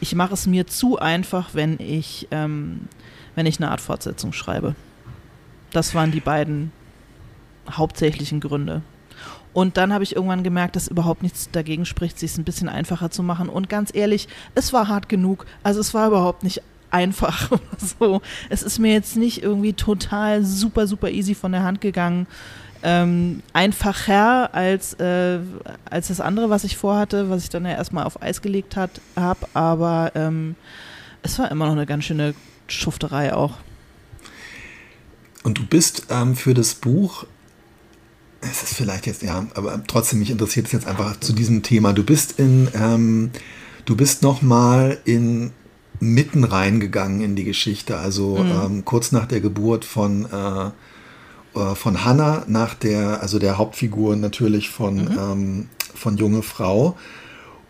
ich 0.00 0.14
mache 0.14 0.34
es 0.34 0.46
mir 0.46 0.66
zu 0.66 0.98
einfach, 0.98 1.50
wenn 1.54 1.80
ich, 1.80 2.28
ähm, 2.30 2.88
wenn 3.34 3.46
ich 3.46 3.58
eine 3.58 3.70
Art 3.70 3.80
Fortsetzung 3.80 4.32
schreibe. 4.32 4.76
Das 5.72 5.94
waren 5.94 6.12
die 6.12 6.20
beiden 6.20 6.70
hauptsächlichen 7.68 8.40
Gründe. 8.40 8.82
Und 9.52 9.76
dann 9.76 9.92
habe 9.92 10.04
ich 10.04 10.14
irgendwann 10.14 10.44
gemerkt, 10.44 10.76
dass 10.76 10.86
überhaupt 10.86 11.24
nichts 11.24 11.50
dagegen 11.50 11.84
spricht, 11.84 12.20
sich 12.20 12.30
es 12.30 12.38
ein 12.38 12.44
bisschen 12.44 12.68
einfacher 12.68 13.10
zu 13.10 13.24
machen. 13.24 13.48
Und 13.48 13.68
ganz 13.68 13.92
ehrlich, 13.92 14.28
es 14.54 14.72
war 14.72 14.86
hart 14.86 15.08
genug. 15.08 15.44
Also 15.64 15.80
es 15.80 15.92
war 15.92 16.06
überhaupt 16.06 16.44
nicht 16.44 16.62
einfach 16.90 17.50
so. 17.98 18.22
Es 18.48 18.62
ist 18.62 18.78
mir 18.78 18.92
jetzt 18.92 19.16
nicht 19.16 19.42
irgendwie 19.42 19.72
total 19.72 20.44
super, 20.44 20.86
super 20.86 21.10
easy 21.10 21.34
von 21.34 21.52
der 21.52 21.62
Hand 21.62 21.80
gegangen. 21.80 22.26
Ähm, 22.82 23.42
einfacher 23.52 24.54
als, 24.54 24.94
äh, 24.94 25.38
als 25.84 26.08
das 26.08 26.20
andere, 26.20 26.48
was 26.48 26.64
ich 26.64 26.78
vorhatte, 26.78 27.28
was 27.28 27.42
ich 27.42 27.50
dann 27.50 27.66
ja 27.66 27.72
erstmal 27.72 28.04
auf 28.04 28.22
Eis 28.22 28.40
gelegt 28.40 28.76
habe, 28.76 28.92
aber 29.52 30.12
ähm, 30.14 30.56
es 31.22 31.38
war 31.38 31.50
immer 31.50 31.66
noch 31.66 31.72
eine 31.72 31.84
ganz 31.84 32.04
schöne 32.04 32.34
Schufterei 32.68 33.34
auch. 33.34 33.58
Und 35.42 35.58
du 35.58 35.66
bist 35.66 36.06
ähm, 36.10 36.36
für 36.36 36.54
das 36.54 36.74
Buch, 36.74 37.26
es 38.40 38.62
ist 38.62 38.74
vielleicht 38.74 39.06
jetzt, 39.06 39.22
ja, 39.22 39.46
aber 39.54 39.82
trotzdem, 39.86 40.18
mich 40.18 40.30
interessiert 40.30 40.66
es 40.66 40.72
jetzt 40.72 40.86
einfach 40.86 41.18
zu 41.20 41.32
diesem 41.32 41.62
Thema. 41.62 41.92
Du 41.92 42.02
bist 42.02 42.38
in, 42.38 42.68
ähm, 42.74 43.30
du 43.84 43.96
bist 43.96 44.22
nochmal 44.22 44.98
in 45.04 45.52
mitten 46.00 46.44
reingegangen 46.44 47.20
in 47.20 47.36
die 47.36 47.44
Geschichte. 47.44 47.98
Also 47.98 48.38
mhm. 48.38 48.50
ähm, 48.50 48.84
kurz 48.84 49.12
nach 49.12 49.26
der 49.26 49.40
Geburt 49.40 49.84
von, 49.84 50.26
äh, 50.26 51.58
äh, 51.58 51.74
von 51.74 52.04
Hannah, 52.04 52.44
nach 52.48 52.74
der, 52.74 53.22
also 53.22 53.38
der 53.38 53.58
Hauptfigur 53.58 54.16
natürlich 54.16 54.70
von, 54.70 54.96
mhm. 54.96 55.18
ähm, 55.18 55.68
von 55.94 56.16
junge 56.16 56.42
Frau. 56.42 56.96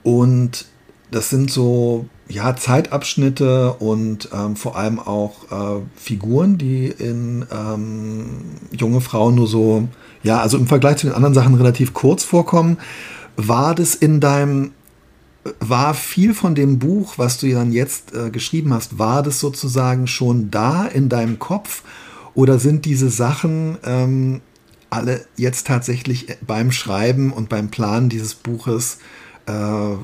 Und 0.02 0.66
das 1.10 1.28
sind 1.28 1.50
so 1.50 2.06
ja, 2.28 2.54
Zeitabschnitte 2.54 3.74
und 3.74 4.28
ähm, 4.32 4.54
vor 4.54 4.76
allem 4.76 5.00
auch 5.00 5.50
äh, 5.50 5.82
Figuren, 5.96 6.58
die 6.58 6.86
in 6.86 7.44
ähm, 7.50 8.28
junge 8.70 9.00
Frauen 9.00 9.34
nur 9.34 9.48
so, 9.48 9.88
ja, 10.22 10.40
also 10.40 10.56
im 10.56 10.68
Vergleich 10.68 10.98
zu 10.98 11.08
den 11.08 11.16
anderen 11.16 11.34
Sachen 11.34 11.56
relativ 11.56 11.92
kurz 11.92 12.22
vorkommen. 12.22 12.78
War 13.36 13.74
das 13.74 13.96
in 13.96 14.20
deinem 14.20 14.70
war 15.58 15.94
viel 15.94 16.34
von 16.34 16.54
dem 16.54 16.78
Buch, 16.78 17.14
was 17.16 17.38
du 17.38 17.50
dann 17.50 17.72
jetzt 17.72 18.14
äh, 18.14 18.30
geschrieben 18.30 18.74
hast, 18.74 18.98
war 18.98 19.22
das 19.22 19.40
sozusagen 19.40 20.06
schon 20.06 20.50
da 20.50 20.86
in 20.86 21.08
deinem 21.08 21.38
Kopf 21.38 21.82
oder 22.34 22.58
sind 22.58 22.84
diese 22.84 23.10
Sachen 23.10 23.78
ähm, 23.84 24.40
alle 24.90 25.24
jetzt 25.36 25.66
tatsächlich 25.66 26.26
beim 26.46 26.72
Schreiben 26.72 27.32
und 27.32 27.48
beim 27.48 27.70
Planen 27.70 28.08
dieses 28.08 28.34
Buches 28.34 28.98
äh, 29.46 29.94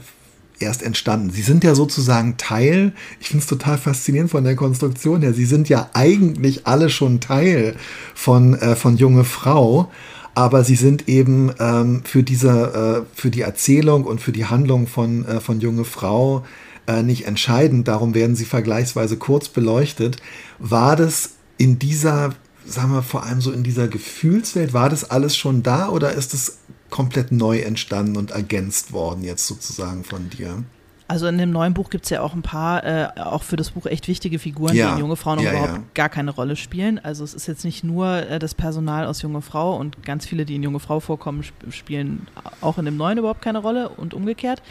erst 0.59 0.83
entstanden? 0.83 1.31
Sie 1.31 1.43
sind 1.43 1.65
ja 1.65 1.75
sozusagen 1.75 2.39
Teil, 2.39 2.93
ich 3.21 3.29
finde 3.29 3.43
es 3.43 3.49
total 3.49 3.77
faszinierend 3.77 4.31
von 4.31 4.45
der 4.45 4.57
Konstruktion 4.57 5.21
her, 5.21 5.35
sie 5.35 5.45
sind 5.45 5.69
ja 5.69 5.91
eigentlich 5.93 6.67
alle 6.67 6.89
schon 6.89 7.21
Teil 7.21 7.77
von, 8.15 8.55
äh, 8.55 8.75
von 8.75 8.97
Junge 8.97 9.25
Frau 9.25 9.91
aber 10.37 10.65
sie 10.65 10.77
sind 10.77 11.09
eben 11.09 11.51
ähm, 11.59 12.03
für 12.05 12.23
diese, 12.23 13.07
äh, 13.09 13.19
für 13.19 13.31
die 13.31 13.41
Erzählung 13.41 14.05
und 14.05 14.21
für 14.21 14.33
die 14.33 14.45
Handlung 14.45 14.87
von, 14.87 15.25
äh, 15.25 15.41
von 15.41 15.61
junge 15.61 15.85
Frau 15.85 16.45
äh, 16.87 17.03
nicht 17.03 17.27
entscheidend. 17.27 17.89
Darum 17.89 18.15
werden 18.15 18.37
sie 18.37 18.45
vergleichsweise 18.45 19.17
kurz 19.17 19.49
beleuchtet. 19.49 20.19
War 20.59 20.95
das 20.95 21.31
in 21.57 21.79
dieser, 21.79 22.35
sagen 22.67 22.93
wir 22.93 23.03
vor 23.03 23.25
allem 23.25 23.41
so 23.41 23.51
in 23.51 23.63
dieser 23.63 23.89
Gefühlswelt, 23.89 24.75
war 24.75 24.91
das 24.91 25.11
alles 25.11 25.35
schon 25.35 25.63
da 25.63 25.89
oder 25.89 26.13
ist 26.13 26.35
es 26.35 26.59
komplett 26.91 27.33
neu 27.33 27.61
entstanden 27.61 28.19
und 28.19 28.33
ergänzt 28.33 28.93
worden 28.93 29.25
jetzt 29.25 29.47
sozusagen 29.47 30.05
von 30.05 30.29
dir? 30.29 30.65
Also 31.09 31.29
in 31.29 31.39
dem 31.39 31.53
neuen 31.53 31.73
Buch 31.73 31.91
gibt 31.91 32.05
es 32.05 32.11
ja 32.11 32.21
auch 32.21 32.35
ein 32.35 32.43
paar, 32.43 32.85
äh, 32.85 33.09
auch 33.21 33.45
für 33.45 33.57
das 33.57 33.71
Buch 33.71 33.87
echt 33.87 34.09
wichtige 34.09 34.41
Figuren, 34.41 34.75
ja. 34.75 34.89
die 34.89 34.93
in 34.95 34.99
Junge 34.99 35.17
Frauen 35.17 35.39
ja, 35.39 35.51
überhaupt 35.51 35.73
ja. 35.73 35.83
gar 35.95 36.09
keine 36.09 36.33
Rolle 36.33 36.57
spielen. 36.57 36.99
Also 36.99 37.23
es 37.23 37.33
ist 37.33 37.47
jetzt 37.47 37.65
nicht 37.65 37.85
nur 37.85 38.09
äh, 38.09 38.39
das 38.41 38.55
Personal 38.55 39.07
aus 39.07 39.23
Junge 39.23 39.41
Frau 39.41 39.77
und 39.77 40.03
ganz 40.03 40.27
viele, 40.27 40.45
die 40.45 40.57
in 40.57 40.65
Junge 40.65 40.81
Frau 40.81 40.99
vorkommen, 40.99 41.43
sp 41.47 41.55
spielen 41.71 42.27
auch 42.61 42.79
in 42.79 42.87
dem 42.87 42.97
neuen 42.97 43.19
überhaupt 43.19 43.43
keine 43.43 43.59
Rolle 43.59 43.89
und 43.91 44.15
umgekehrt. 44.15 44.63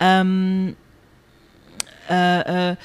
Ähm, 0.00 0.76
äh, 2.08 2.70
äh, 2.70 2.76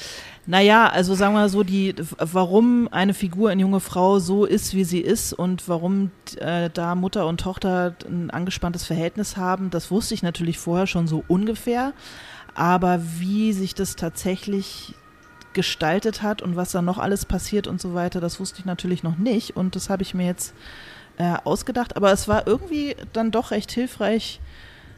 naja, 0.48 0.90
also 0.90 1.14
sagen 1.14 1.34
wir 1.34 1.42
mal 1.42 1.50
so, 1.50 1.64
die, 1.64 1.94
warum 2.18 2.90
eine 2.92 3.14
Figur 3.14 3.52
in 3.52 3.60
junge 3.60 3.80
Frau 3.80 4.20
so 4.20 4.46
ist, 4.46 4.74
wie 4.74 4.84
sie 4.84 5.00
ist 5.00 5.34
und 5.34 5.70
warum 5.70 6.12
äh, 6.38 6.70
da 6.74 6.96
Mutter 6.96 7.28
und 7.28 7.40
Tochter 7.40 7.96
ein 8.06 8.32
angespanntes 8.32 8.86
Verhältnis 8.86 9.38
haben, 9.38 9.70
das 9.70 9.92
wusste 9.92 10.16
ich 10.16 10.24
natürlich 10.24 10.58
vorher 10.58 10.88
schon 10.88 11.08
so 11.08 11.24
ungefähr. 11.28 11.94
Aber 12.54 13.02
wie 13.20 13.54
sich 13.54 13.76
das 13.76 13.96
tatsächlich 13.96 14.94
gestaltet 15.54 16.22
hat 16.22 16.42
und 16.42 16.56
was 16.56 16.72
da 16.72 16.82
noch 16.82 16.98
alles 16.98 17.26
passiert 17.26 17.68
und 17.68 17.82
so 17.82 17.94
weiter, 17.94 18.22
das 18.22 18.40
wusste 18.40 18.60
ich 18.60 18.66
natürlich 18.66 19.04
noch 19.04 19.18
nicht. 19.18 19.56
Und 19.56 19.76
das 19.76 19.90
habe 19.90 20.04
ich 20.04 20.14
mir 20.14 20.26
jetzt 20.26 20.54
äh, 21.18 21.36
ausgedacht. 21.44 21.96
Aber 21.96 22.12
es 22.12 22.28
war 22.28 22.48
irgendwie 22.48 22.96
dann 23.14 23.32
doch 23.32 23.52
recht 23.52 23.72
hilfreich. 23.72 24.40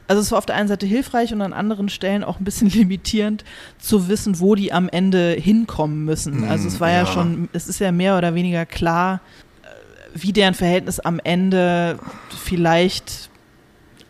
Also 0.07 0.21
es 0.21 0.31
war 0.31 0.37
auf 0.37 0.45
der 0.45 0.55
einen 0.55 0.67
Seite 0.67 0.85
hilfreich 0.85 1.33
und 1.33 1.41
an 1.41 1.53
anderen 1.53 1.89
Stellen 1.89 2.23
auch 2.23 2.39
ein 2.39 2.43
bisschen 2.43 2.69
limitierend 2.71 3.43
zu 3.79 4.07
wissen, 4.07 4.39
wo 4.39 4.55
die 4.55 4.73
am 4.73 4.89
Ende 4.89 5.31
hinkommen 5.31 6.05
müssen. 6.05 6.41
Mm, 6.41 6.49
also 6.49 6.67
es 6.67 6.79
war 6.79 6.89
ja. 6.89 6.99
ja 6.99 7.05
schon, 7.05 7.49
es 7.53 7.67
ist 7.67 7.79
ja 7.79 7.91
mehr 7.91 8.17
oder 8.17 8.35
weniger 8.35 8.65
klar, 8.65 9.21
äh, 9.63 9.67
wie 10.13 10.33
deren 10.33 10.53
Verhältnis 10.53 10.99
am 10.99 11.19
Ende 11.23 11.99
vielleicht 12.29 13.29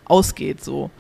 ausgeht 0.06 0.64
so. 0.64 0.92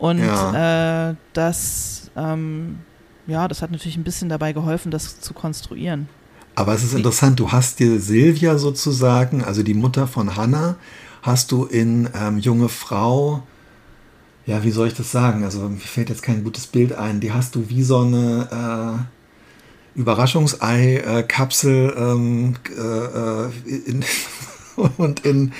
Und 0.00 0.18
ja. 0.18 1.10
äh, 1.10 1.14
das, 1.34 2.10
ähm, 2.16 2.80
ja, 3.26 3.46
das 3.46 3.62
hat 3.62 3.70
natürlich 3.70 3.96
ein 3.96 4.02
bisschen 4.02 4.28
dabei 4.28 4.52
geholfen, 4.52 4.90
das 4.90 5.20
zu 5.20 5.34
konstruieren. 5.34 6.08
Aber 6.54 6.74
es 6.74 6.82
ist 6.82 6.94
interessant, 6.94 7.38
du 7.38 7.52
hast 7.52 7.78
dir 7.78 8.00
Silvia 8.00 8.58
sozusagen, 8.58 9.44
also 9.44 9.62
die 9.62 9.74
Mutter 9.74 10.06
von 10.06 10.36
Hannah, 10.36 10.76
hast 11.22 11.52
du 11.52 11.66
in 11.66 12.08
ähm, 12.14 12.38
junge 12.38 12.70
Frau, 12.70 13.42
ja, 14.46 14.64
wie 14.64 14.70
soll 14.70 14.88
ich 14.88 14.94
das 14.94 15.12
sagen? 15.12 15.44
Also 15.44 15.68
mir 15.68 15.78
fällt 15.78 16.08
jetzt 16.08 16.22
kein 16.22 16.42
gutes 16.42 16.66
Bild 16.66 16.94
ein. 16.94 17.20
Die 17.20 17.32
hast 17.32 17.54
du 17.54 17.68
wie 17.68 17.82
so 17.82 17.98
eine, 17.98 18.48
äh, 18.50 19.04
Überraschungsei-Kapsel 19.94 21.94
ähm, 21.96 22.56
äh, 22.76 23.46
in, 23.68 24.04
und 24.96 25.26
in 25.26 25.52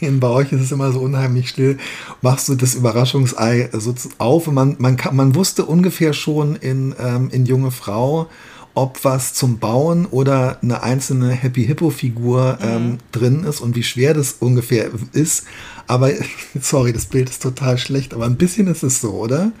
bei 0.20 0.28
euch 0.28 0.52
ist 0.52 0.60
es 0.60 0.72
immer 0.72 0.92
so 0.92 1.00
unheimlich 1.00 1.48
still, 1.48 1.78
machst 2.22 2.48
du 2.48 2.54
das 2.54 2.74
Überraschungsei 2.74 3.70
so 3.72 3.94
auf 4.18 4.48
und 4.48 4.54
man, 4.54 4.76
man, 4.78 4.96
kann, 4.96 5.16
man 5.16 5.34
wusste 5.34 5.64
ungefähr 5.64 6.12
schon 6.12 6.56
in, 6.56 6.94
ähm, 6.98 7.30
in 7.30 7.46
junge 7.46 7.70
Frau, 7.70 8.28
ob 8.74 9.04
was 9.04 9.32
zum 9.32 9.58
Bauen 9.58 10.04
oder 10.06 10.58
eine 10.62 10.82
einzelne 10.82 11.30
Happy 11.30 11.64
Hippo 11.64 11.90
Figur 11.90 12.58
ähm, 12.60 12.90
mhm. 12.90 12.98
drin 13.10 13.44
ist 13.44 13.60
und 13.60 13.74
wie 13.74 13.82
schwer 13.82 14.12
das 14.12 14.36
ungefähr 14.38 14.90
ist. 15.12 15.44
Aber 15.86 16.10
sorry, 16.60 16.92
das 16.92 17.06
Bild 17.06 17.30
ist 17.30 17.42
total 17.42 17.78
schlecht, 17.78 18.12
aber 18.12 18.26
ein 18.26 18.36
bisschen 18.36 18.66
ist 18.66 18.82
es 18.82 19.00
so, 19.00 19.12
oder? 19.12 19.52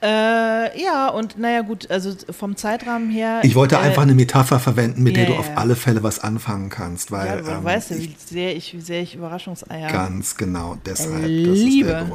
Äh, 0.00 0.80
ja, 0.80 1.08
und 1.08 1.38
naja, 1.38 1.62
gut, 1.62 1.90
also 1.90 2.14
vom 2.30 2.56
Zeitrahmen 2.56 3.10
her. 3.10 3.40
Ich 3.42 3.54
wollte 3.56 3.74
äh, 3.74 3.78
einfach 3.78 4.02
eine 4.02 4.14
Metapher 4.14 4.60
verwenden, 4.60 5.02
mit 5.02 5.16
yeah, 5.16 5.26
der 5.26 5.34
du 5.34 5.40
auf 5.40 5.50
alle 5.56 5.74
Fälle 5.74 6.02
was 6.02 6.20
anfangen 6.20 6.68
kannst, 6.68 7.10
weil. 7.10 7.26
Ja, 7.26 7.56
ähm, 7.56 7.64
weißt 7.64 7.90
du, 7.90 7.98
wie 7.98 8.14
sehr 8.24 8.56
ich, 8.56 8.74
wie 8.74 8.80
sehr 8.80 9.02
ich 9.02 9.16
Überraschungseier. 9.16 9.90
Ganz 9.90 10.36
genau, 10.36 10.76
deshalb. 10.86 11.26
Liebe. 11.26 12.06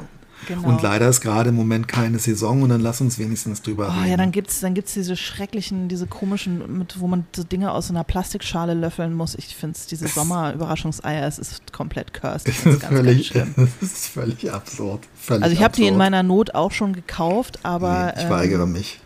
Genau. 0.47 0.67
Und 0.67 0.81
leider 0.81 1.07
ist 1.09 1.21
gerade 1.21 1.49
im 1.49 1.55
Moment 1.55 1.87
keine 1.87 2.19
Saison 2.19 2.61
und 2.61 2.69
dann 2.69 2.81
lass 2.81 3.01
uns 3.01 3.19
wenigstens 3.19 3.61
drüber 3.61 3.87
oh, 3.89 3.99
reden. 3.99 4.11
Ja, 4.11 4.17
dann 4.17 4.31
gibt 4.31 4.49
es 4.49 4.59
dann 4.59 4.73
gibt's 4.73 4.93
diese 4.93 5.15
schrecklichen, 5.15 5.87
diese 5.87 6.07
komischen, 6.07 6.77
mit, 6.77 6.99
wo 6.99 7.07
man 7.07 7.25
so 7.35 7.43
Dinge 7.43 7.71
aus 7.71 7.89
einer 7.89 8.03
Plastikschale 8.03 8.73
löffeln 8.73 9.13
muss. 9.13 9.35
Ich 9.35 9.55
finde 9.55 9.75
es, 9.77 9.87
diese 9.87 10.07
Sommer-Überraschungseier, 10.07 11.27
es 11.27 11.39
ist 11.39 11.73
komplett 11.73 12.13
cursed. 12.13 12.47
Es 12.47 12.65
ist, 12.65 12.83
völlig, 12.83 13.33
es 13.81 13.91
ist 13.91 14.07
völlig 14.07 14.51
absurd. 14.51 15.01
Völlig 15.15 15.43
also 15.43 15.55
ich 15.55 15.63
habe 15.63 15.75
die 15.75 15.87
in 15.87 15.97
meiner 15.97 16.23
Not 16.23 16.55
auch 16.55 16.71
schon 16.71 16.93
gekauft, 16.93 17.59
aber. 17.63 18.13
Nee, 18.15 18.21
ich 18.21 18.25
ähm, 18.25 18.29
weigere 18.29 18.67
mich. 18.67 18.99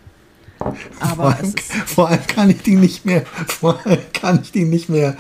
Aber 1.00 1.16
vor 1.16 1.36
allem, 1.36 1.54
vor 1.86 2.10
allem, 2.10 2.28
kann 2.28 2.50
ich 2.50 2.62
die 2.62 2.76
nicht 2.76 3.06
mehr, 3.06 3.24
vor 3.48 3.80
allem 3.86 4.00
kann 4.14 4.42
ich 4.42 4.52
die 4.52 4.66
nicht 4.66 4.90
mehr, 4.90 5.16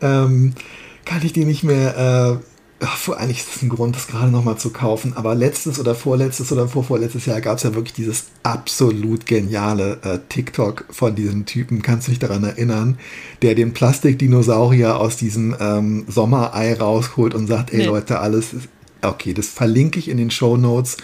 ähm, 0.00 0.54
kann 1.04 1.24
ich 1.24 1.32
die 1.32 1.44
nicht 1.44 1.62
mehr 1.62 2.40
äh, 2.40 2.51
Ach, 2.84 3.08
eigentlich 3.10 3.38
ist 3.38 3.54
das 3.54 3.62
ein 3.62 3.68
Grund, 3.68 3.94
das 3.94 4.08
gerade 4.08 4.30
nochmal 4.30 4.58
zu 4.58 4.70
kaufen. 4.70 5.12
Aber 5.14 5.36
letztes 5.36 5.78
oder 5.78 5.94
vorletztes 5.94 6.50
oder 6.50 6.66
vorvorletztes 6.66 7.26
Jahr 7.26 7.40
gab 7.40 7.58
es 7.58 7.62
ja 7.62 7.74
wirklich 7.74 7.92
dieses 7.92 8.26
absolut 8.42 9.24
geniale 9.26 10.00
äh, 10.02 10.18
TikTok 10.28 10.86
von 10.90 11.14
diesem 11.14 11.46
Typen, 11.46 11.82
kannst 11.82 12.08
du 12.08 12.10
dich 12.10 12.18
daran 12.18 12.42
erinnern, 12.42 12.98
der 13.40 13.54
den 13.54 13.72
Plastikdinosaurier 13.72 14.98
aus 14.98 15.16
diesem 15.16 15.54
ähm, 15.60 16.04
Sommerei 16.08 16.74
rausholt 16.74 17.34
und 17.34 17.46
sagt, 17.46 17.72
ey 17.72 17.78
nee. 17.78 17.86
Leute, 17.86 18.18
alles 18.18 18.52
ist. 18.52 18.68
Okay, 19.00 19.34
das 19.34 19.48
verlinke 19.48 19.98
ich 19.98 20.08
in 20.08 20.16
den 20.16 20.30
Show 20.30 20.56
Notes. 20.56 20.96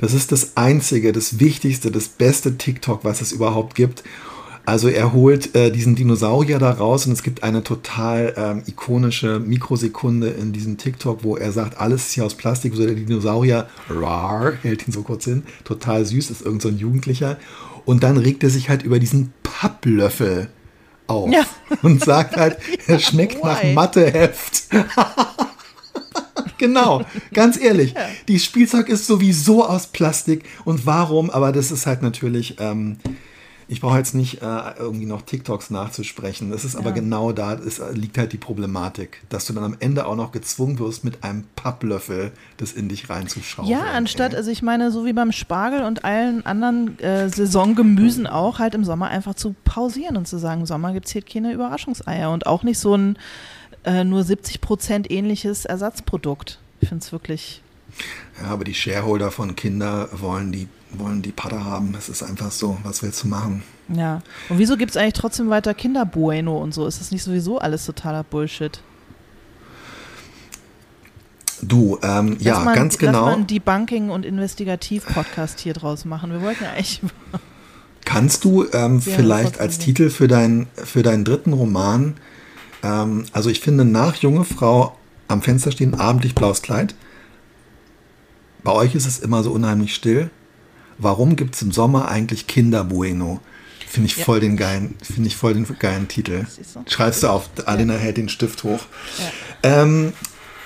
Das 0.00 0.14
ist 0.14 0.32
das 0.32 0.56
einzige, 0.56 1.12
das 1.12 1.38
wichtigste, 1.38 1.90
das 1.90 2.08
beste 2.08 2.56
TikTok, 2.56 3.04
was 3.04 3.20
es 3.20 3.32
überhaupt 3.32 3.74
gibt. 3.74 4.02
Also 4.64 4.88
er 4.88 5.12
holt 5.12 5.56
äh, 5.56 5.72
diesen 5.72 5.96
Dinosaurier 5.96 6.60
da 6.60 6.70
raus 6.70 7.06
und 7.06 7.12
es 7.12 7.24
gibt 7.24 7.42
eine 7.42 7.64
total 7.64 8.32
ähm, 8.36 8.62
ikonische 8.66 9.40
Mikrosekunde 9.40 10.28
in 10.28 10.52
diesem 10.52 10.78
TikTok, 10.78 11.24
wo 11.24 11.36
er 11.36 11.50
sagt, 11.50 11.80
alles 11.80 12.06
ist 12.06 12.12
hier 12.12 12.24
aus 12.24 12.36
Plastik, 12.36 12.74
so 12.74 12.86
der 12.86 12.94
Dinosaurier 12.94 13.68
rar, 13.88 14.52
hält 14.62 14.86
ihn 14.86 14.92
so 14.92 15.02
kurz 15.02 15.24
hin, 15.24 15.42
total 15.64 16.04
süß, 16.04 16.30
ist 16.30 16.42
irgend 16.42 16.62
so 16.62 16.68
ein 16.68 16.78
Jugendlicher. 16.78 17.38
Und 17.84 18.04
dann 18.04 18.16
regt 18.16 18.44
er 18.44 18.50
sich 18.50 18.68
halt 18.68 18.84
über 18.84 19.00
diesen 19.00 19.32
Papplöffel 19.42 20.48
auf 21.08 21.32
ja. 21.32 21.44
und 21.82 22.04
sagt 22.04 22.36
halt, 22.36 22.58
er 22.86 23.00
schmeckt 23.00 23.42
nach 23.42 23.64
Matheheft. 23.64 24.68
genau, 26.58 27.04
ganz 27.32 27.60
ehrlich. 27.60 27.94
Ja. 27.94 28.06
Die 28.28 28.38
Spielzeug 28.38 28.88
ist 28.88 29.08
sowieso 29.08 29.66
aus 29.66 29.88
Plastik 29.88 30.44
und 30.64 30.86
warum, 30.86 31.30
aber 31.30 31.50
das 31.50 31.72
ist 31.72 31.86
halt 31.86 32.02
natürlich... 32.02 32.56
Ähm, 32.60 32.98
ich 33.68 33.80
brauche 33.80 33.98
jetzt 33.98 34.14
nicht 34.14 34.42
äh, 34.42 34.74
irgendwie 34.78 35.06
noch 35.06 35.22
TikToks 35.22 35.70
nachzusprechen. 35.70 36.50
Das 36.50 36.64
ist 36.64 36.74
ja. 36.74 36.80
aber 36.80 36.92
genau 36.92 37.32
da 37.32 37.54
ist, 37.54 37.82
liegt 37.92 38.18
halt 38.18 38.32
die 38.32 38.38
Problematik, 38.38 39.22
dass 39.28 39.46
du 39.46 39.52
dann 39.52 39.64
am 39.64 39.76
Ende 39.80 40.06
auch 40.06 40.16
noch 40.16 40.32
gezwungen 40.32 40.78
wirst, 40.78 41.04
mit 41.04 41.24
einem 41.24 41.44
Papplöffel 41.56 42.32
das 42.56 42.72
in 42.72 42.88
dich 42.88 43.08
reinzuschauen. 43.08 43.68
Ja, 43.68 43.80
anstatt, 43.94 44.32
ey. 44.32 44.38
also 44.38 44.50
ich 44.50 44.62
meine, 44.62 44.90
so 44.90 45.04
wie 45.04 45.12
beim 45.12 45.32
Spargel 45.32 45.84
und 45.84 46.04
allen 46.04 46.44
anderen 46.44 46.98
äh, 47.00 47.28
Saisongemüsen 47.28 48.26
auch, 48.26 48.58
halt 48.58 48.74
im 48.74 48.84
Sommer 48.84 49.08
einfach 49.08 49.34
zu 49.34 49.54
pausieren 49.64 50.16
und 50.16 50.26
zu 50.26 50.38
sagen, 50.38 50.60
im 50.60 50.66
Sommer 50.66 50.92
gibt 50.92 51.06
es 51.06 51.12
hier 51.12 51.22
keine 51.22 51.52
Überraschungseier 51.52 52.30
und 52.30 52.46
auch 52.46 52.62
nicht 52.62 52.78
so 52.78 52.94
ein 52.96 53.16
äh, 53.84 54.04
nur 54.04 54.22
70 54.22 54.60
Prozent 54.60 55.10
ähnliches 55.10 55.64
Ersatzprodukt. 55.64 56.58
Ich 56.80 56.88
finde 56.88 57.02
es 57.02 57.12
wirklich. 57.12 57.62
Ja, 58.40 58.48
aber 58.48 58.64
die 58.64 58.74
Shareholder 58.74 59.30
von 59.30 59.56
Kinder 59.56 60.08
wollen 60.12 60.52
die 60.52 60.68
wollen 60.98 61.22
die 61.22 61.32
Pader 61.32 61.64
haben. 61.64 61.94
Es 61.98 62.08
ist 62.08 62.22
einfach 62.22 62.50
so, 62.50 62.78
was 62.82 63.02
willst 63.02 63.22
du 63.24 63.28
machen? 63.28 63.62
Ja. 63.88 64.22
Und 64.48 64.58
wieso 64.58 64.76
gibt 64.76 64.90
es 64.92 64.96
eigentlich 64.96 65.14
trotzdem 65.14 65.50
weiter 65.50 65.74
Kinderbueno 65.74 66.56
und 66.58 66.72
so? 66.74 66.86
Ist 66.86 67.00
das 67.00 67.10
nicht 67.10 67.22
sowieso 67.22 67.58
alles 67.58 67.86
totaler 67.86 68.24
Bullshit? 68.24 68.80
Du, 71.62 71.98
ähm, 72.02 72.36
ja, 72.40 72.58
man, 72.60 72.74
ganz 72.74 72.98
genau. 72.98 73.12
Lass 73.12 73.26
mal 73.26 73.34
einen 73.34 73.46
Debunking- 73.46 74.10
und 74.10 74.26
Investigativ-Podcast 74.26 75.60
hier 75.60 75.74
draus 75.74 76.04
machen. 76.04 76.32
Wir 76.32 76.42
wollten 76.42 76.64
ja 76.64 76.70
eigentlich. 76.70 77.00
Kannst 78.04 78.44
du 78.44 78.66
ähm, 78.72 79.00
vielleicht 79.00 79.60
als 79.60 79.78
Titel 79.78 80.10
für, 80.10 80.26
dein, 80.26 80.66
für 80.74 81.04
deinen 81.04 81.24
dritten 81.24 81.52
Roman, 81.52 82.14
ähm, 82.82 83.26
also 83.32 83.48
ich 83.48 83.60
finde 83.60 83.84
nach 83.84 84.16
Junge 84.16 84.44
Frau 84.44 84.96
am 85.28 85.40
Fenster 85.40 85.70
stehen, 85.70 85.94
abendlich 85.94 86.34
blaues 86.34 86.62
Kleid. 86.62 86.96
Bei 88.64 88.72
euch 88.72 88.96
ist 88.96 89.06
es 89.06 89.20
immer 89.20 89.44
so 89.44 89.52
unheimlich 89.52 89.94
still 89.94 90.30
warum 91.02 91.36
gibt 91.36 91.54
es 91.54 91.62
im 91.62 91.72
Sommer 91.72 92.08
eigentlich 92.08 92.46
Kinderbueno? 92.46 93.40
Finde 93.86 94.06
ich, 94.06 94.16
ja. 94.16 94.24
voll 94.24 94.40
den 94.40 94.56
geilen, 94.56 94.94
finde 95.02 95.28
ich 95.28 95.36
voll 95.36 95.52
den 95.52 95.66
geilen 95.78 96.08
Titel. 96.08 96.46
So. 96.48 96.82
Schreibst 96.88 97.22
du 97.22 97.28
auf, 97.28 97.50
Alina 97.66 97.94
ja. 97.94 98.00
hält 98.00 98.16
den 98.16 98.30
Stift 98.30 98.64
hoch. 98.64 98.80
Ja. 99.62 99.82
Ähm, 99.82 100.14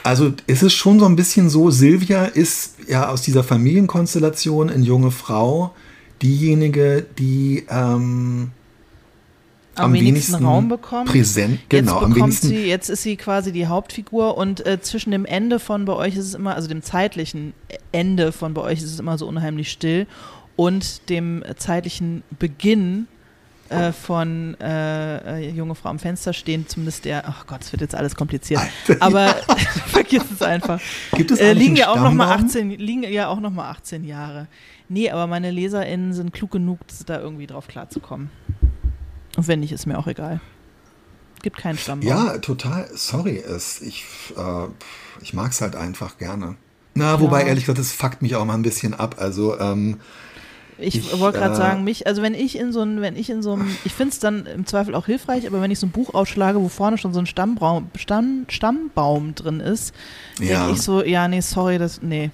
also 0.05 0.33
ist 0.46 0.62
es 0.62 0.72
schon 0.72 1.01
so 1.01 1.07
ein 1.07 1.16
bisschen 1.16 1.51
so, 1.51 1.70
Silvia 1.70 2.27
ist 2.27 2.75
ja 2.87 3.09
aus 3.09 3.22
dieser 3.22 3.42
Familienkonstellation 3.42 4.68
in 4.68 4.85
junge 4.85 5.11
Frau 5.11 5.75
diejenige, 6.22 7.05
die 7.18 7.66
ähm, 7.68 8.53
am, 9.79 9.87
am 9.87 9.93
wenigsten, 9.93 10.33
wenigsten, 10.33 10.45
Raum 10.45 10.69
bekommt. 10.69 11.11
Präsent, 11.11 11.61
genau. 11.69 12.01
Jetzt, 12.01 12.15
bekommt 12.15 12.35
sie, 12.35 12.67
jetzt 12.67 12.89
ist 12.89 13.03
sie 13.03 13.17
quasi 13.17 13.53
die 13.53 13.67
Hauptfigur 13.67 14.37
und 14.37 14.67
äh, 14.67 14.81
zwischen 14.81 15.11
dem 15.11 15.25
Ende 15.25 15.59
von 15.59 15.85
bei 15.85 15.93
euch 15.93 16.17
ist 16.17 16.27
es 16.27 16.35
immer, 16.35 16.55
also 16.55 16.69
dem 16.69 16.83
zeitlichen 16.83 17.53
Ende 17.93 18.33
von 18.33 18.55
bei 18.55 18.62
euch 18.62 18.79
ist 18.79 18.93
es 18.93 19.01
immer 19.01 19.19
so 19.19 19.27
unheimlich 19.27 19.71
still 19.71 20.07
und 20.57 21.09
dem 21.11 21.45
zeitlichen 21.57 22.23
Beginn 22.39 23.07
äh, 23.69 23.93
von 23.93 24.57
äh, 24.61 25.49
äh 25.49 25.51
junge 25.51 25.75
Frau 25.75 25.89
am 25.89 25.99
Fenster 25.99 26.33
stehen, 26.33 26.67
zumindest 26.69 27.05
der, 27.05 27.29
ach 27.29 27.47
Gott, 27.47 27.62
es 27.62 27.73
wird 27.73 27.83
jetzt 27.83 27.95
alles 27.95 28.15
kompliziert, 28.15 28.61
aber 29.01 29.27
vergiss 29.87 30.25
es 30.33 30.43
einfach. 30.43 30.81
Gibt 31.12 31.31
es 31.31 31.41
äh, 31.41 31.53
liegen 31.53 31.77
ja 31.77 31.89
auch 31.89 32.01
noch 32.01 32.12
mal 32.12 32.33
18, 32.33 32.71
liegen 32.71 33.03
ja 33.03 33.29
auch 33.29 33.41
noch 33.41 33.51
mal 33.51 33.71
18 33.71 34.05
Jahre. 34.05 34.47
Nee, 34.89 35.11
aber 35.11 35.27
meine 35.27 35.51
LeserInnen 35.51 36.12
sind 36.12 36.33
klug 36.33 36.53
genug, 36.53 36.79
da 37.07 37.21
irgendwie 37.21 37.47
drauf 37.47 37.67
klarzukommen. 37.67 38.31
Und 39.37 39.49
wenn 39.49 39.61
nicht, 39.61 39.72
ist 39.72 39.87
mir 39.87 39.99
auch 39.99 40.07
egal. 40.07 40.40
Gibt 41.42 41.59
keinen 41.59 41.79
Stammbaum. 41.79 42.09
Ja, 42.09 42.38
total. 42.38 42.88
Sorry, 42.94 43.38
es, 43.38 43.81
ich, 43.83 44.05
äh, 44.37 44.66
ich 45.22 45.35
mag 45.35 45.53
es 45.53 45.61
halt 45.61 45.77
einfach 45.77 46.18
gerne. 46.18 46.57
Na, 46.94 47.20
wobei, 47.20 47.42
ja. 47.42 47.49
ehrlich 47.49 47.64
gesagt, 47.64 47.79
das 47.79 47.92
fuckt 47.92 48.22
mich 48.22 48.35
auch 48.37 48.44
mal 48.44 48.55
ein 48.55 48.62
bisschen 48.62 48.94
ab. 48.94 49.16
Also, 49.18 49.59
ähm, 49.61 49.99
ich, 50.79 50.96
ich 50.96 51.18
wollte 51.18 51.38
gerade 51.38 51.55
äh, 51.55 51.57
sagen, 51.57 51.85
mich, 51.85 52.07
also 52.07 52.22
wenn 52.22 52.35
ich 52.35 52.59
in 52.59 52.72
so 52.72 52.81
einem, 52.83 53.01
wenn 53.01 53.16
ich 53.16 53.31
in 53.31 53.42
so 53.42 53.53
einem, 53.53 53.77
ich 53.85 53.92
finde 53.92 54.12
es 54.12 54.18
dann 54.18 54.46
im 54.46 54.66
Zweifel 54.66 54.94
auch 54.94 55.07
hilfreich, 55.07 55.46
aber 55.46 55.61
wenn 55.61 55.70
ich 55.70 55.79
so 55.79 55.87
ein 55.87 55.90
Buch 55.90 56.14
aufschlage, 56.14 56.61
wo 56.61 56.68
vorne 56.68 56.99
schon 56.99 57.14
so 57.14 57.20
ein 57.20 57.27
Stammbaum, 57.27 57.90
Stamm, 57.96 58.44
Stammbaum 58.49 59.35
drin 59.35 59.61
ist, 59.61 59.94
ja. 60.38 60.61
denke 60.61 60.72
ich 60.72 60.83
so, 60.83 61.03
ja, 61.03 61.29
nee, 61.29 61.40
sorry, 61.40 61.79
das, 61.79 62.03
nee, 62.03 62.31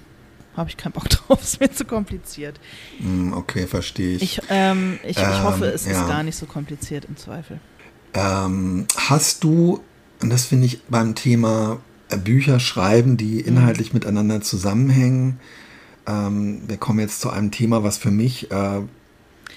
habe 0.55 0.69
ich 0.69 0.77
keinen 0.77 0.93
Bock 0.93 1.09
drauf, 1.09 1.41
ist 1.41 1.59
mir 1.59 1.71
zu 1.71 1.85
kompliziert. 1.85 2.59
Mm, 2.99 3.33
okay, 3.33 3.67
verstehe 3.67 4.15
ich. 4.15 4.21
Ich, 4.21 4.41
ähm, 4.49 4.99
ich, 5.03 5.17
ähm, 5.17 5.25
ich 5.31 5.43
hoffe, 5.43 5.65
es 5.65 5.85
ja. 5.85 5.91
ist 5.91 6.07
gar 6.07 6.23
nicht 6.23 6.35
so 6.35 6.45
kompliziert 6.45 7.05
im 7.05 7.17
Zweifel. 7.17 7.59
Ähm, 8.13 8.87
hast 8.95 9.43
du, 9.43 9.81
und 10.21 10.29
das 10.29 10.45
finde 10.45 10.67
ich 10.67 10.83
beim 10.83 11.15
Thema 11.15 11.79
äh, 12.09 12.17
Bücher 12.17 12.59
schreiben, 12.59 13.17
die 13.17 13.41
mhm. 13.41 13.47
inhaltlich 13.47 13.93
mhm. 13.93 13.97
miteinander 13.97 14.41
zusammenhängen, 14.41 15.39
ähm, 16.05 16.61
wir 16.67 16.77
kommen 16.77 16.99
jetzt 16.99 17.21
zu 17.21 17.29
einem 17.29 17.51
Thema, 17.51 17.83
was 17.83 17.97
für 17.97 18.11
mich 18.11 18.51
äh, 18.51 18.81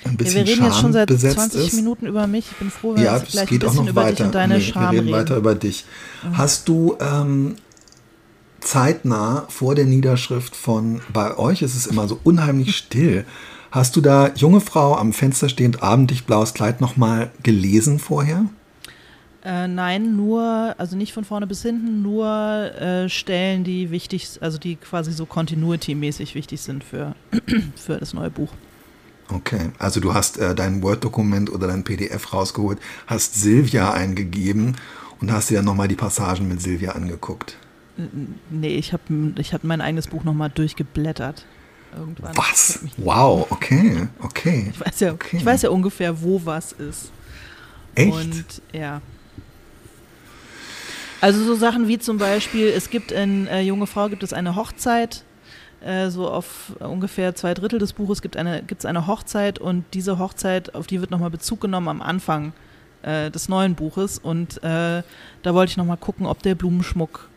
ein 0.04 0.16
bisschen 0.16 0.40
ja, 0.40 0.46
wir 0.46 0.52
reden 0.52 0.58
Scham 0.58 0.66
jetzt 0.66 0.80
schon 0.80 0.92
seit 0.92 1.10
20 1.10 1.66
ist. 1.66 1.74
Minuten 1.74 2.06
über 2.06 2.26
mich. 2.26 2.46
Ich 2.50 2.56
bin 2.56 2.70
froh, 2.70 2.94
wenn 2.94 3.02
ja, 3.02 3.14
wir 3.14 3.20
vielleicht 3.20 3.48
geht 3.48 3.64
ein 3.64 3.66
bisschen 3.66 3.80
auch 3.80 3.84
noch 3.84 3.90
über 3.90 4.02
weiter. 4.02 4.16
dich 4.16 4.26
und 4.26 4.34
deine 4.34 4.54
nee, 4.58 4.60
Scham 4.60 4.82
wir 4.82 4.90
reden, 4.90 5.08
reden. 5.08 5.18
weiter 5.18 5.36
über 5.36 5.54
dich. 5.54 5.84
Mhm. 6.22 6.38
Hast 6.38 6.68
du 6.68 6.96
ähm, 7.00 7.56
zeitnah 8.66 9.46
vor 9.48 9.74
der 9.74 9.84
Niederschrift 9.84 10.56
von, 10.56 11.00
bei 11.12 11.38
euch 11.38 11.62
ist 11.62 11.76
es 11.76 11.86
immer 11.86 12.08
so 12.08 12.18
unheimlich 12.24 12.76
still. 12.76 13.24
Hast 13.70 13.96
du 13.96 14.00
da 14.00 14.32
junge 14.34 14.60
Frau 14.60 14.96
am 14.96 15.12
Fenster 15.12 15.48
stehend, 15.48 15.82
abendlich 15.82 16.24
blaues 16.24 16.54
Kleid 16.54 16.80
nochmal 16.80 17.30
gelesen 17.42 17.98
vorher? 17.98 18.46
Äh, 19.44 19.68
nein, 19.68 20.16
nur, 20.16 20.74
also 20.76 20.96
nicht 20.96 21.12
von 21.12 21.24
vorne 21.24 21.46
bis 21.46 21.62
hinten, 21.62 22.02
nur 22.02 22.26
äh, 22.26 23.08
Stellen, 23.08 23.62
die 23.62 23.90
wichtig, 23.92 24.38
also 24.40 24.58
die 24.58 24.74
quasi 24.76 25.12
so 25.12 25.24
continuity-mäßig 25.24 26.34
wichtig 26.34 26.60
sind 26.60 26.82
für, 26.82 27.14
für 27.76 27.98
das 27.98 28.12
neue 28.12 28.30
Buch. 28.30 28.52
Okay, 29.28 29.70
also 29.78 30.00
du 30.00 30.14
hast 30.14 30.38
äh, 30.38 30.54
dein 30.54 30.82
Word-Dokument 30.82 31.50
oder 31.50 31.68
dein 31.68 31.84
PDF 31.84 32.32
rausgeholt, 32.32 32.78
hast 33.06 33.34
Silvia 33.34 33.92
eingegeben 33.92 34.76
und 35.20 35.32
hast 35.32 35.50
dir 35.50 35.56
dann 35.56 35.64
nochmal 35.64 35.88
die 35.88 35.96
Passagen 35.96 36.48
mit 36.48 36.60
Silvia 36.60 36.92
angeguckt. 36.92 37.56
Nee, 38.50 38.76
ich 38.76 38.92
habe 38.92 39.02
ich 39.38 39.54
hab 39.54 39.64
mein 39.64 39.80
eigenes 39.80 40.08
Buch 40.08 40.24
nochmal 40.24 40.50
durchgeblättert. 40.50 41.46
Irgendwann. 41.96 42.36
Was? 42.36 42.80
Wow, 42.98 43.46
okay, 43.50 44.08
okay. 44.20 44.70
Ich 44.70 44.80
weiß, 44.80 45.00
ja, 45.00 45.12
okay. 45.12 45.38
ich 45.38 45.44
weiß 45.44 45.62
ja 45.62 45.70
ungefähr, 45.70 46.20
wo 46.22 46.40
was 46.44 46.72
ist. 46.72 47.10
Echt? 47.94 48.12
Und 48.12 48.44
ja. 48.72 49.00
Also 51.20 51.42
so 51.44 51.54
Sachen 51.54 51.88
wie 51.88 51.98
zum 51.98 52.18
Beispiel, 52.18 52.68
es 52.68 52.90
gibt 52.90 53.12
in 53.12 53.46
äh, 53.46 53.62
Junge 53.62 53.86
Frau 53.86 54.08
gibt 54.08 54.22
es 54.22 54.34
eine 54.34 54.54
Hochzeit, 54.54 55.24
äh, 55.80 56.10
so 56.10 56.28
auf 56.28 56.72
ungefähr 56.80 57.34
zwei 57.34 57.54
Drittel 57.54 57.78
des 57.78 57.94
Buches 57.94 58.20
gibt 58.20 58.36
es 58.36 58.40
eine, 58.40 58.62
eine 58.84 59.06
Hochzeit 59.06 59.58
und 59.58 59.84
diese 59.94 60.18
Hochzeit, 60.18 60.74
auf 60.74 60.86
die 60.86 61.00
wird 61.00 61.10
nochmal 61.10 61.30
Bezug 61.30 61.62
genommen 61.62 61.88
am 61.88 62.02
Anfang 62.02 62.52
äh, 63.02 63.30
des 63.30 63.48
neuen 63.48 63.74
Buches 63.74 64.18
und 64.18 64.62
äh, 64.62 65.02
da 65.42 65.54
wollte 65.54 65.70
ich 65.70 65.76
nochmal 65.78 65.96
gucken, 65.96 66.26
ob 66.26 66.42
der 66.42 66.54
Blumenschmuck 66.54 67.30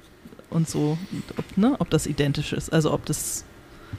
und 0.50 0.70
so, 0.70 0.98
ob, 1.38 1.58
ne, 1.58 1.76
ob 1.80 1.90
das 1.90 2.08
identisch 2.08 2.54
ist, 2.54 2.72
also 2.72 2.94
ob 2.94 3.06
das, 3.06 3.46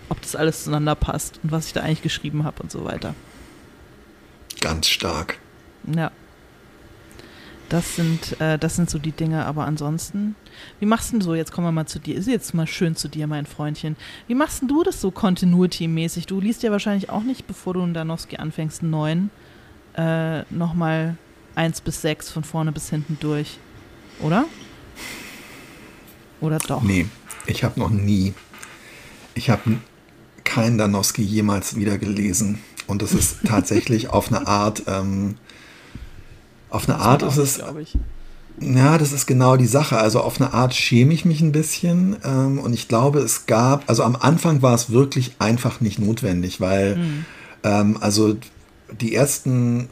ob 0.08 0.20
das 0.20 0.36
alles 0.36 0.64
zueinander 0.64 0.94
passt 0.94 1.40
und 1.42 1.52
was 1.52 1.66
ich 1.66 1.72
da 1.72 1.80
eigentlich 1.80 2.02
geschrieben 2.02 2.44
habe 2.44 2.62
und 2.62 2.70
so 2.70 2.84
weiter. 2.84 3.14
Ganz 4.60 4.88
stark. 4.88 5.38
Ja. 5.94 6.10
Das 7.70 7.94
sind, 7.94 8.40
äh, 8.40 8.58
das 8.58 8.74
sind 8.74 8.90
so 8.90 8.98
die 8.98 9.12
Dinge, 9.12 9.46
aber 9.46 9.64
ansonsten, 9.64 10.34
wie 10.80 10.86
machst 10.86 11.12
du 11.12 11.20
so, 11.20 11.36
jetzt 11.36 11.52
kommen 11.52 11.68
wir 11.68 11.72
mal 11.72 11.86
zu 11.86 12.00
dir, 12.00 12.16
ist 12.16 12.26
jetzt 12.26 12.52
mal 12.52 12.66
schön 12.66 12.96
zu 12.96 13.06
dir, 13.06 13.28
mein 13.28 13.46
Freundchen. 13.46 13.96
Wie 14.26 14.34
machst 14.34 14.64
du 14.66 14.82
das 14.82 15.00
so 15.00 15.12
Continuity-mäßig? 15.12 16.26
Du 16.26 16.40
liest 16.40 16.64
ja 16.64 16.72
wahrscheinlich 16.72 17.10
auch 17.10 17.22
nicht, 17.22 17.46
bevor 17.46 17.74
du 17.74 17.82
in 17.82 17.94
Danowski 17.94 18.38
anfängst, 18.38 18.82
einen 18.82 18.90
neuen, 18.90 19.30
äh, 19.96 20.42
nochmal 20.52 21.16
eins 21.54 21.80
bis 21.80 22.02
sechs 22.02 22.28
von 22.28 22.42
vorne 22.42 22.72
bis 22.72 22.90
hinten 22.90 23.18
durch, 23.20 23.58
oder? 24.20 24.46
Oder 26.40 26.58
doch? 26.58 26.82
Nee, 26.82 27.06
ich 27.46 27.64
habe 27.64 27.78
noch 27.78 27.90
nie, 27.90 28.34
ich 29.34 29.50
habe 29.50 29.78
keinen 30.44 30.78
Danowski 30.78 31.22
jemals 31.22 31.76
wieder 31.76 31.98
gelesen. 31.98 32.58
Und 32.86 33.02
das 33.02 33.12
ist 33.12 33.38
tatsächlich 33.44 34.08
auf 34.08 34.32
eine 34.32 34.46
Art, 34.46 34.82
ähm, 34.88 35.36
auf 36.70 36.88
eine 36.88 36.98
Art 36.98 37.22
ist 37.22 37.36
es. 37.36 37.62
Ja, 38.58 38.98
das 38.98 39.12
ist 39.12 39.26
genau 39.26 39.56
die 39.56 39.66
Sache. 39.66 39.98
Also 39.98 40.20
auf 40.20 40.40
eine 40.40 40.52
Art 40.52 40.74
schäme 40.74 41.14
ich 41.14 41.24
mich 41.24 41.40
ein 41.40 41.52
bisschen. 41.52 42.16
Ähm, 42.24 42.58
und 42.58 42.74
ich 42.74 42.88
glaube, 42.88 43.20
es 43.20 43.46
gab, 43.46 43.88
also 43.88 44.02
am 44.02 44.16
Anfang 44.16 44.60
war 44.60 44.74
es 44.74 44.90
wirklich 44.90 45.36
einfach 45.38 45.80
nicht 45.80 45.98
notwendig, 45.98 46.60
weil 46.60 46.96
mhm. 46.96 47.24
ähm, 47.62 47.96
also 48.00 48.36
die 49.00 49.14
ersten, 49.14 49.88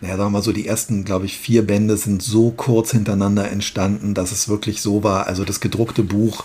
naja, 0.00 0.16
sagen 0.16 0.28
wir 0.28 0.38
mal 0.38 0.42
so, 0.42 0.52
die 0.52 0.66
ersten, 0.66 1.04
glaube 1.04 1.26
ich, 1.26 1.38
vier 1.38 1.66
Bände 1.66 1.96
sind 1.96 2.22
so 2.22 2.50
kurz 2.50 2.90
hintereinander 2.90 3.50
entstanden, 3.50 4.14
dass 4.14 4.32
es 4.32 4.48
wirklich 4.48 4.82
so 4.82 5.02
war. 5.02 5.26
Also 5.26 5.44
das 5.44 5.60
gedruckte 5.60 6.02
Buch 6.02 6.44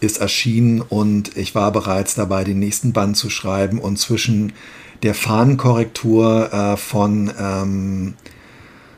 ist 0.00 0.18
erschienen 0.18 0.80
und 0.80 1.36
ich 1.36 1.54
war 1.54 1.72
bereits 1.72 2.14
dabei, 2.14 2.44
den 2.44 2.58
nächsten 2.58 2.92
Band 2.92 3.16
zu 3.16 3.30
schreiben 3.30 3.78
und 3.78 3.98
zwischen 3.98 4.52
der 5.02 5.14
Fahnenkorrektur 5.14 6.52
äh, 6.52 6.76
von 6.76 7.32
ähm, 7.38 8.14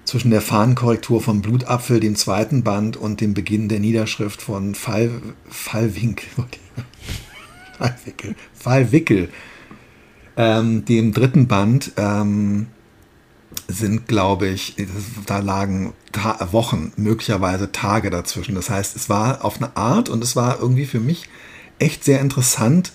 zwischen 0.04 0.30
der 0.30 0.42
Fahnenkorrektur 0.42 1.20
von 1.20 1.40
Blutapfel, 1.40 2.00
dem 2.00 2.14
zweiten 2.16 2.62
Band, 2.62 2.96
und 2.96 3.20
dem 3.20 3.32
Beginn 3.32 3.68
der 3.68 3.80
Niederschrift 3.80 4.42
von 4.42 4.74
Fall, 4.74 5.10
Fallwinkel, 5.48 6.28
Fallwickel, 7.78 8.34
Fallwickel 8.52 9.28
ähm, 10.36 10.84
dem 10.84 11.12
dritten 11.12 11.46
Band, 11.46 11.92
ähm, 11.96 12.66
sind, 13.68 14.08
glaube 14.08 14.48
ich, 14.48 14.76
da 15.26 15.38
lagen 15.38 15.92
Ta 16.12 16.48
Wochen, 16.52 16.92
möglicherweise 16.96 17.72
Tage 17.72 18.10
dazwischen. 18.10 18.54
Das 18.54 18.70
heißt, 18.70 18.96
es 18.96 19.08
war 19.08 19.44
auf 19.44 19.56
eine 19.56 19.76
Art 19.76 20.08
und 20.08 20.22
es 20.22 20.36
war 20.36 20.60
irgendwie 20.60 20.86
für 20.86 21.00
mich 21.00 21.28
echt 21.78 22.04
sehr 22.04 22.20
interessant, 22.20 22.92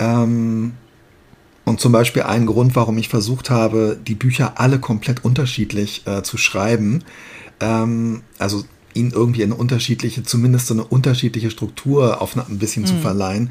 ähm, 0.00 0.72
und 1.64 1.78
zum 1.78 1.92
Beispiel 1.92 2.22
ein 2.22 2.46
Grund, 2.46 2.74
warum 2.74 2.98
ich 2.98 3.08
versucht 3.08 3.50
habe, 3.50 3.96
die 4.04 4.16
Bücher 4.16 4.54
alle 4.56 4.80
komplett 4.80 5.24
unterschiedlich 5.24 6.04
äh, 6.06 6.22
zu 6.22 6.36
schreiben, 6.36 7.04
ähm, 7.60 8.22
also 8.38 8.64
ihnen 8.92 9.12
irgendwie 9.12 9.44
eine 9.44 9.54
unterschiedliche, 9.54 10.24
zumindest 10.24 10.66
so 10.66 10.74
eine 10.74 10.84
unterschiedliche 10.84 11.50
Struktur 11.50 12.20
auf 12.20 12.36
eine, 12.36 12.46
ein 12.48 12.58
bisschen 12.58 12.82
mhm. 12.82 12.86
zu 12.88 12.94
verleihen, 12.96 13.50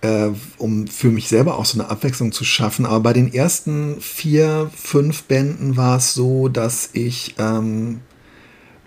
äh, 0.00 0.30
um 0.58 0.86
für 0.86 1.10
mich 1.10 1.28
selber 1.28 1.58
auch 1.58 1.64
so 1.64 1.78
eine 1.78 1.90
Abwechslung 1.90 2.32
zu 2.32 2.44
schaffen. 2.44 2.86
Aber 2.86 3.00
bei 3.00 3.12
den 3.12 3.32
ersten 3.32 4.00
vier, 4.00 4.70
fünf 4.74 5.24
Bänden 5.24 5.76
war 5.76 5.96
es 5.96 6.14
so, 6.14 6.48
dass 6.48 6.90
ich 6.92 7.34
ähm, 7.38 8.00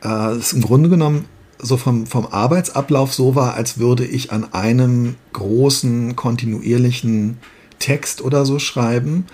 äh, 0.03 0.31
es 0.31 0.53
im 0.53 0.61
Grunde 0.61 0.89
genommen 0.89 1.25
so 1.59 1.77
vom, 1.77 2.07
vom 2.07 2.25
Arbeitsablauf 2.27 3.13
so 3.13 3.35
war, 3.35 3.53
als 3.53 3.77
würde 3.77 4.05
ich 4.05 4.31
an 4.31 4.53
einem 4.53 5.15
großen, 5.33 6.15
kontinuierlichen 6.15 7.37
Text 7.79 8.21
oder 8.21 8.45
so 8.45 8.57
schreiben. 8.59 9.25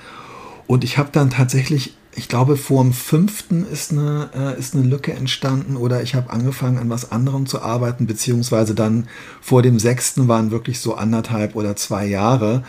Und 0.68 0.84
ich 0.84 0.98
habe 0.98 1.10
dann 1.12 1.30
tatsächlich, 1.30 1.96
ich 2.18 2.28
glaube, 2.28 2.58
vor 2.58 2.84
dem 2.84 2.94
fünften 2.94 3.64
ist 3.64 3.92
eine, 3.92 4.32
äh, 4.36 4.60
ist 4.60 4.74
eine 4.74 4.84
Lücke 4.84 5.14
entstanden 5.14 5.78
oder 5.78 6.02
ich 6.02 6.16
habe 6.16 6.32
angefangen 6.32 6.80
an 6.80 6.90
was 6.90 7.12
anderem 7.12 7.46
zu 7.46 7.62
arbeiten, 7.62 8.08
beziehungsweise 8.08 8.74
dann 8.74 9.08
vor 9.40 9.62
dem 9.62 9.78
sechsten 9.78 10.28
waren 10.28 10.50
wirklich 10.50 10.80
so 10.80 10.96
anderthalb 10.96 11.56
oder 11.56 11.76
zwei 11.76 12.08
Jahre. 12.08 12.64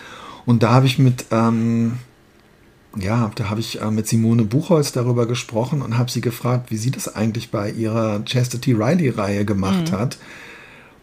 Und 0.44 0.62
da 0.62 0.72
habe 0.72 0.84
ich 0.84 0.98
mit, 0.98 1.24
ähm, 1.30 1.94
ja, 2.94 3.30
da 3.36 3.48
habe 3.48 3.60
ich 3.60 3.80
äh, 3.80 3.90
mit 3.90 4.06
Simone 4.06 4.44
Buchholz 4.44 4.92
darüber 4.92 5.26
gesprochen 5.26 5.80
und 5.80 5.96
habe 5.96 6.10
sie 6.10 6.20
gefragt, 6.20 6.70
wie 6.70 6.76
sie 6.76 6.90
das 6.90 7.16
eigentlich 7.16 7.50
bei 7.50 7.70
ihrer 7.70 8.22
Chastity 8.26 8.74
Riley-Reihe 8.74 9.46
gemacht 9.46 9.92
mhm. 9.92 9.96
hat. 9.96 10.18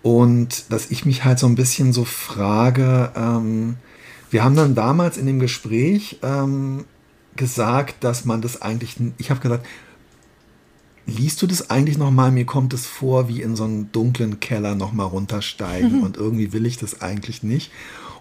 Und 0.04 0.72
dass 0.72 0.92
ich 0.92 1.04
mich 1.04 1.26
halt 1.26 1.40
so 1.40 1.48
ein 1.48 1.56
bisschen 1.56 1.94
so 1.94 2.06
frage, 2.06 3.12
ähm, 3.16 3.78
wir 4.30 4.44
haben 4.44 4.56
dann 4.56 4.76
damals 4.76 5.18
in 5.18 5.26
dem 5.26 5.40
Gespräch 5.40 6.20
ähm, 6.22 6.86
gesagt, 7.38 8.04
dass 8.04 8.26
man 8.26 8.42
das 8.42 8.62
eigentlich, 8.62 8.96
ich 9.18 9.30
habe 9.30 9.40
gesagt, 9.40 9.66
liest 11.06 11.42
du 11.42 11.48
das 11.48 11.70
eigentlich 11.70 11.98
nochmal? 11.98 12.32
Mir 12.32 12.46
kommt 12.46 12.74
es 12.74 12.86
vor, 12.86 13.28
wie 13.28 13.42
in 13.42 13.56
so 13.56 13.64
einen 13.64 13.92
dunklen 13.92 14.40
Keller 14.40 14.76
nochmal 14.76 15.08
runtersteigen 15.08 15.98
mhm. 15.98 16.04
und 16.04 16.18
irgendwie 16.18 16.54
will 16.54 16.66
ich 16.66 16.78
das 16.78 17.02
eigentlich 17.02 17.44
nicht. 17.44 17.72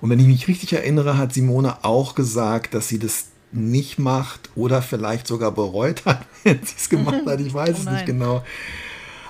Und 0.00 0.10
wenn 0.10 0.20
ich 0.20 0.26
mich 0.26 0.48
richtig 0.48 0.72
erinnere, 0.72 1.16
hat 1.16 1.32
Simone 1.32 1.84
auch 1.84 2.14
gesagt, 2.14 2.74
dass 2.74 2.88
sie 2.88 2.98
das 2.98 3.26
nicht 3.52 3.98
macht 3.98 4.50
oder 4.54 4.82
vielleicht 4.82 5.26
sogar 5.26 5.52
bereut 5.52 6.04
hat, 6.04 6.26
wenn 6.42 6.62
sie 6.62 6.74
es 6.76 6.88
gemacht 6.88 7.24
hat. 7.26 7.40
Ich 7.40 7.54
weiß 7.54 7.76
oh 7.76 7.80
es 7.80 7.90
nicht 7.90 8.06
genau. 8.06 8.42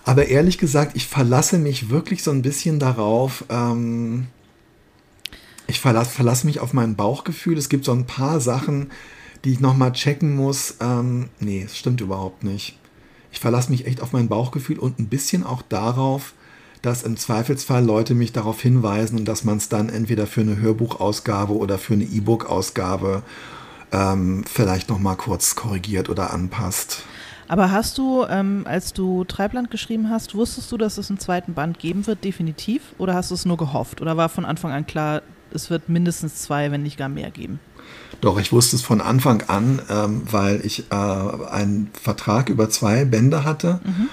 Aber 0.04 0.26
ehrlich 0.26 0.58
gesagt, 0.58 0.96
ich 0.96 1.06
verlasse 1.06 1.58
mich 1.58 1.90
wirklich 1.90 2.22
so 2.22 2.30
ein 2.30 2.42
bisschen 2.42 2.78
darauf, 2.78 3.44
ähm, 3.48 4.26
ich 5.66 5.80
verlasse 5.80 6.10
verlass 6.10 6.44
mich 6.44 6.60
auf 6.60 6.72
mein 6.74 6.94
Bauchgefühl. 6.94 7.56
Es 7.56 7.70
gibt 7.70 7.84
so 7.86 7.92
ein 7.92 8.06
paar 8.06 8.40
Sachen, 8.40 8.90
die 9.44 9.52
ich 9.52 9.60
nochmal 9.60 9.92
checken 9.92 10.34
muss. 10.34 10.76
Ähm, 10.80 11.28
nee, 11.38 11.62
es 11.62 11.76
stimmt 11.76 12.00
überhaupt 12.00 12.44
nicht. 12.44 12.78
Ich 13.32 13.40
verlasse 13.40 13.70
mich 13.70 13.86
echt 13.86 14.00
auf 14.00 14.12
mein 14.12 14.28
Bauchgefühl 14.28 14.78
und 14.78 14.98
ein 14.98 15.08
bisschen 15.08 15.44
auch 15.44 15.62
darauf, 15.62 16.34
dass 16.82 17.02
im 17.02 17.16
Zweifelsfall 17.16 17.84
Leute 17.84 18.14
mich 18.14 18.32
darauf 18.32 18.60
hinweisen 18.60 19.18
und 19.18 19.24
dass 19.24 19.44
man 19.44 19.56
es 19.56 19.68
dann 19.68 19.88
entweder 19.88 20.26
für 20.26 20.42
eine 20.42 20.56
Hörbuchausgabe 20.56 21.56
oder 21.56 21.78
für 21.78 21.94
eine 21.94 22.04
E-Book-Ausgabe 22.04 23.22
ähm, 23.90 24.44
vielleicht 24.46 24.90
nochmal 24.90 25.16
kurz 25.16 25.54
korrigiert 25.56 26.08
oder 26.08 26.32
anpasst. 26.32 27.04
Aber 27.48 27.70
hast 27.70 27.98
du, 27.98 28.24
ähm, 28.28 28.62
als 28.66 28.92
du 28.92 29.24
Treibland 29.24 29.70
geschrieben 29.70 30.10
hast, 30.10 30.34
wusstest 30.34 30.70
du, 30.72 30.78
dass 30.78 30.98
es 30.98 31.10
einen 31.10 31.18
zweiten 31.18 31.54
Band 31.54 31.78
geben 31.78 32.06
wird, 32.06 32.24
definitiv? 32.24 32.94
Oder 32.98 33.14
hast 33.14 33.30
du 33.30 33.34
es 33.34 33.44
nur 33.44 33.56
gehofft? 33.56 34.00
Oder 34.00 34.16
war 34.16 34.28
von 34.28 34.44
Anfang 34.44 34.72
an 34.72 34.86
klar, 34.86 35.22
es 35.52 35.70
wird 35.70 35.88
mindestens 35.88 36.36
zwei, 36.36 36.70
wenn 36.70 36.82
nicht 36.82 36.96
gar 36.96 37.08
mehr 37.08 37.30
geben. 37.30 37.60
Doch, 38.20 38.38
ich 38.38 38.52
wusste 38.52 38.76
es 38.76 38.82
von 38.82 39.00
Anfang 39.00 39.42
an, 39.48 39.80
ähm, 39.90 40.22
weil 40.30 40.60
ich 40.64 40.90
äh, 40.90 40.94
einen 40.94 41.90
Vertrag 42.00 42.48
über 42.48 42.70
zwei 42.70 43.04
Bände 43.04 43.44
hatte 43.44 43.80
mhm. 43.84 44.08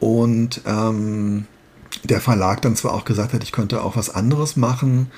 und 0.00 0.60
ähm, 0.66 1.46
der 2.04 2.20
Verlag 2.20 2.62
dann 2.62 2.76
zwar 2.76 2.94
auch 2.94 3.04
gesagt 3.04 3.32
hat, 3.32 3.42
ich 3.42 3.52
könnte 3.52 3.82
auch 3.82 3.96
was 3.96 4.14
anderes 4.14 4.56
machen, 4.56 5.10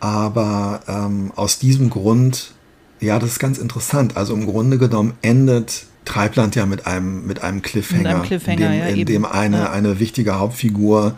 aber 0.00 0.80
ähm, 0.88 1.32
aus 1.36 1.58
diesem 1.58 1.90
Grund, 1.90 2.52
ja, 3.00 3.18
das 3.18 3.32
ist 3.32 3.38
ganz 3.38 3.58
interessant. 3.58 4.16
Also 4.16 4.34
im 4.34 4.46
Grunde 4.46 4.78
genommen 4.78 5.14
endet 5.22 5.86
Treibland 6.04 6.54
ja 6.54 6.66
mit 6.66 6.86
einem, 6.86 7.26
mit 7.26 7.42
einem 7.42 7.62
Cliffhanger, 7.62 8.02
mit 8.02 8.08
einem 8.08 8.22
Cliffhanger 8.22 8.66
in 8.66 8.72
dem, 8.72 8.78
ja, 8.78 8.86
in 8.86 9.06
dem 9.06 9.24
eine, 9.24 9.58
ja. 9.58 9.70
eine 9.70 10.00
wichtige 10.00 10.38
Hauptfigur 10.38 11.14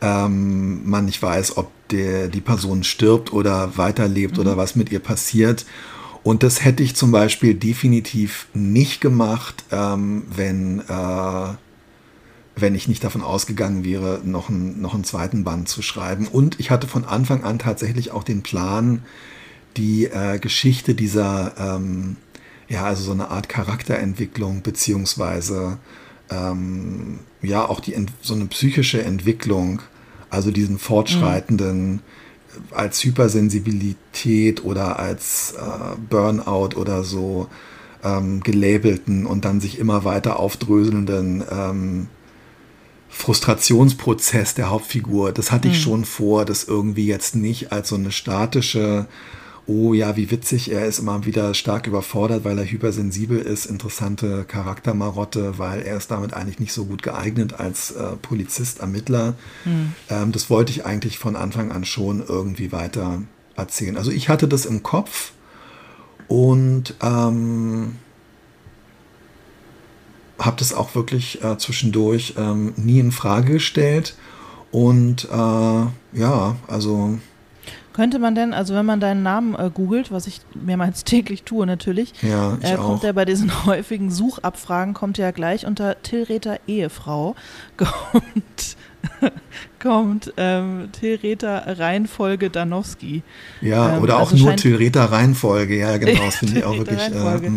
ähm, 0.00 0.88
man 0.88 1.06
nicht 1.06 1.22
weiß, 1.22 1.56
ob 1.56 1.70
der, 1.90 2.28
die 2.28 2.40
Person 2.40 2.84
stirbt 2.84 3.32
oder 3.32 3.76
weiterlebt 3.76 4.36
mhm. 4.36 4.40
oder 4.40 4.56
was 4.56 4.76
mit 4.76 4.90
ihr 4.92 5.00
passiert. 5.00 5.64
Und 6.22 6.42
das 6.42 6.64
hätte 6.64 6.82
ich 6.82 6.94
zum 6.94 7.10
Beispiel 7.10 7.54
definitiv 7.54 8.48
nicht 8.52 9.00
gemacht, 9.00 9.64
ähm, 9.70 10.24
wenn, 10.34 10.80
äh, 10.80 11.54
wenn 12.56 12.74
ich 12.74 12.88
nicht 12.88 13.04
davon 13.04 13.22
ausgegangen 13.22 13.84
wäre, 13.84 14.20
noch, 14.24 14.48
ein, 14.48 14.80
noch 14.80 14.94
einen 14.94 15.04
zweiten 15.04 15.44
Band 15.44 15.68
zu 15.68 15.80
schreiben. 15.80 16.26
Und 16.26 16.58
ich 16.60 16.70
hatte 16.70 16.86
von 16.86 17.04
Anfang 17.04 17.44
an 17.44 17.58
tatsächlich 17.58 18.10
auch 18.10 18.24
den 18.24 18.42
Plan, 18.42 19.02
die 19.76 20.06
äh, 20.06 20.38
Geschichte 20.38 20.94
dieser, 20.94 21.54
ähm, 21.58 22.16
ja, 22.68 22.84
also 22.84 23.04
so 23.04 23.12
eine 23.12 23.30
Art 23.30 23.48
Charakterentwicklung, 23.48 24.62
beziehungsweise 24.62 25.78
ähm, 26.30 27.20
ja, 27.42 27.66
auch 27.66 27.80
die, 27.80 27.94
so 28.20 28.34
eine 28.34 28.46
psychische 28.46 29.02
Entwicklung, 29.02 29.82
also 30.30 30.50
diesen 30.50 30.78
fortschreitenden, 30.78 31.92
mhm. 31.92 32.00
als 32.70 33.02
Hypersensibilität 33.04 34.64
oder 34.64 34.98
als 34.98 35.54
äh, 35.56 35.96
Burnout 36.08 36.76
oder 36.76 37.04
so 37.04 37.48
ähm, 38.04 38.40
gelabelten 38.40 39.26
und 39.26 39.44
dann 39.44 39.60
sich 39.60 39.78
immer 39.78 40.04
weiter 40.04 40.38
aufdröselnden 40.38 41.44
ähm, 41.50 42.08
Frustrationsprozess 43.08 44.54
der 44.54 44.70
Hauptfigur. 44.70 45.32
Das 45.32 45.50
hatte 45.50 45.68
ich 45.68 45.78
mhm. 45.78 45.82
schon 45.82 46.04
vor, 46.04 46.44
das 46.44 46.64
irgendwie 46.64 47.06
jetzt 47.06 47.34
nicht 47.34 47.72
als 47.72 47.88
so 47.88 47.96
eine 47.96 48.12
statische, 48.12 49.06
oh 49.68 49.92
ja, 49.92 50.16
wie 50.16 50.30
witzig, 50.30 50.72
er 50.72 50.86
ist 50.86 50.98
immer 50.98 51.26
wieder 51.26 51.52
stark 51.52 51.86
überfordert, 51.86 52.42
weil 52.44 52.58
er 52.58 52.64
hypersensibel 52.64 53.38
ist, 53.38 53.66
interessante 53.66 54.44
Charaktermarotte, 54.44 55.58
weil 55.58 55.82
er 55.82 55.98
ist 55.98 56.10
damit 56.10 56.32
eigentlich 56.32 56.58
nicht 56.58 56.72
so 56.72 56.86
gut 56.86 57.02
geeignet 57.02 57.60
als 57.60 57.90
äh, 57.90 58.16
Polizist, 58.22 58.80
Ermittler. 58.80 59.34
Mhm. 59.66 59.92
Ähm, 60.08 60.32
das 60.32 60.48
wollte 60.48 60.72
ich 60.72 60.86
eigentlich 60.86 61.18
von 61.18 61.36
Anfang 61.36 61.70
an 61.70 61.84
schon 61.84 62.24
irgendwie 62.26 62.72
weiter 62.72 63.22
erzählen. 63.56 63.98
Also 63.98 64.10
ich 64.10 64.30
hatte 64.30 64.48
das 64.48 64.64
im 64.64 64.82
Kopf 64.82 65.32
und 66.28 66.94
ähm, 67.02 67.96
habe 70.38 70.56
das 70.58 70.72
auch 70.72 70.94
wirklich 70.94 71.44
äh, 71.44 71.58
zwischendurch 71.58 72.34
ähm, 72.38 72.72
nie 72.76 73.00
in 73.00 73.12
Frage 73.12 73.54
gestellt. 73.54 74.16
Und 74.70 75.28
äh, 75.30 76.16
ja, 76.18 76.56
also. 76.66 77.18
Könnte 77.98 78.20
man 78.20 78.36
denn, 78.36 78.54
also 78.54 78.76
wenn 78.76 78.86
man 78.86 79.00
deinen 79.00 79.24
Namen 79.24 79.56
äh, 79.56 79.70
googelt, 79.74 80.12
was 80.12 80.28
ich 80.28 80.40
mehrmals 80.54 81.02
täglich 81.04 81.42
tue 81.42 81.66
natürlich, 81.66 82.12
ja, 82.22 82.56
äh, 82.60 82.76
kommt 82.76 83.02
er 83.02 83.12
bei 83.12 83.24
diesen 83.24 83.64
häufigen 83.66 84.12
Suchabfragen, 84.12 84.94
kommt 84.94 85.18
er 85.18 85.32
gleich 85.32 85.66
unter 85.66 86.00
Tillräter 86.00 86.60
Ehefrau, 86.68 87.34
kommt, 87.76 88.76
kommt 89.80 90.32
ähm, 90.36 90.90
Tillräter 90.92 91.80
Reihenfolge 91.80 92.50
Danowski. 92.50 93.24
Ja, 93.62 93.96
ähm, 93.96 94.02
oder 94.04 94.18
auch 94.18 94.30
also 94.30 94.44
nur 94.44 94.54
Tillräter 94.54 95.06
Reihenfolge, 95.06 95.76
ja 95.76 95.96
genau, 95.96 96.24
das 96.24 96.36
finde 96.36 96.60
ich 96.60 96.64
auch 96.64 96.78
wirklich. 96.78 97.00
Äh, 97.00 97.50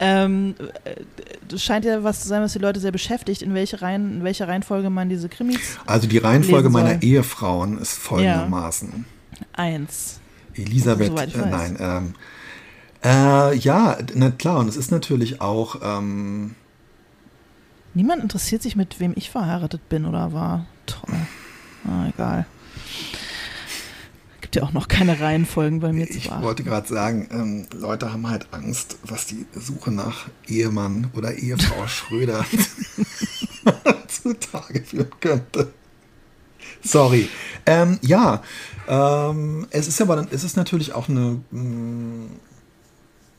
ähm, 0.00 0.54
das 1.48 1.62
scheint 1.62 1.86
ja 1.86 2.04
was 2.04 2.20
zu 2.20 2.28
sein, 2.28 2.42
was 2.42 2.52
die 2.52 2.58
Leute 2.58 2.78
sehr 2.78 2.92
beschäftigt, 2.92 3.40
in, 3.40 3.54
welche 3.54 3.80
Reihen, 3.80 4.16
in 4.16 4.24
welcher 4.24 4.48
Reihenfolge 4.48 4.90
man 4.90 5.08
diese 5.08 5.30
Krimis. 5.30 5.78
Also 5.86 6.06
die 6.06 6.18
Reihenfolge 6.18 6.68
meiner 6.68 7.02
Ehefrauen 7.02 7.78
ist 7.78 7.94
folgendermaßen: 7.94 8.90
ja. 8.92 9.17
Eins. 9.52 10.20
Elisabeth, 10.54 11.16
äh, 11.34 11.46
nein, 11.46 11.76
ähm, 11.78 12.14
äh, 13.04 13.56
ja, 13.56 13.98
na 14.14 14.30
klar, 14.30 14.58
und 14.58 14.68
es 14.68 14.76
ist 14.76 14.90
natürlich 14.90 15.40
auch. 15.40 15.76
Ähm, 15.82 16.56
Niemand 17.94 18.22
interessiert 18.22 18.62
sich, 18.62 18.76
mit 18.76 19.00
wem 19.00 19.12
ich 19.16 19.30
verheiratet 19.30 19.88
bin 19.88 20.04
oder 20.04 20.32
war. 20.32 20.66
Toll. 20.86 21.14
Ah, 21.84 22.08
egal 22.08 22.46
gibt 24.48 24.56
ja 24.56 24.62
auch 24.62 24.72
noch 24.72 24.88
keine 24.88 25.20
Reihenfolgen 25.20 25.80
bei 25.80 25.92
mir 25.92 26.06
zu 26.06 26.16
Ich 26.16 26.30
wollte 26.30 26.64
gerade 26.64 26.88
sagen, 26.88 27.28
ähm, 27.30 27.66
Leute 27.78 28.14
haben 28.14 28.30
halt 28.30 28.48
Angst, 28.50 28.96
was 29.02 29.26
die 29.26 29.44
Suche 29.54 29.90
nach 29.90 30.28
Ehemann 30.46 31.10
oder 31.14 31.34
Ehefrau 31.34 31.86
Schröder 31.86 32.46
zutage 34.08 34.82
führen 34.82 35.10
könnte. 35.20 35.74
Sorry. 36.82 37.28
Ähm, 37.66 37.98
ja, 38.00 38.42
ähm, 38.88 39.66
es 39.70 39.86
ist 39.86 40.00
aber 40.00 40.26
es 40.30 40.44
ist 40.44 40.56
natürlich 40.56 40.94
auch 40.94 41.08
eine. 41.08 41.40
Mm, 41.50 42.26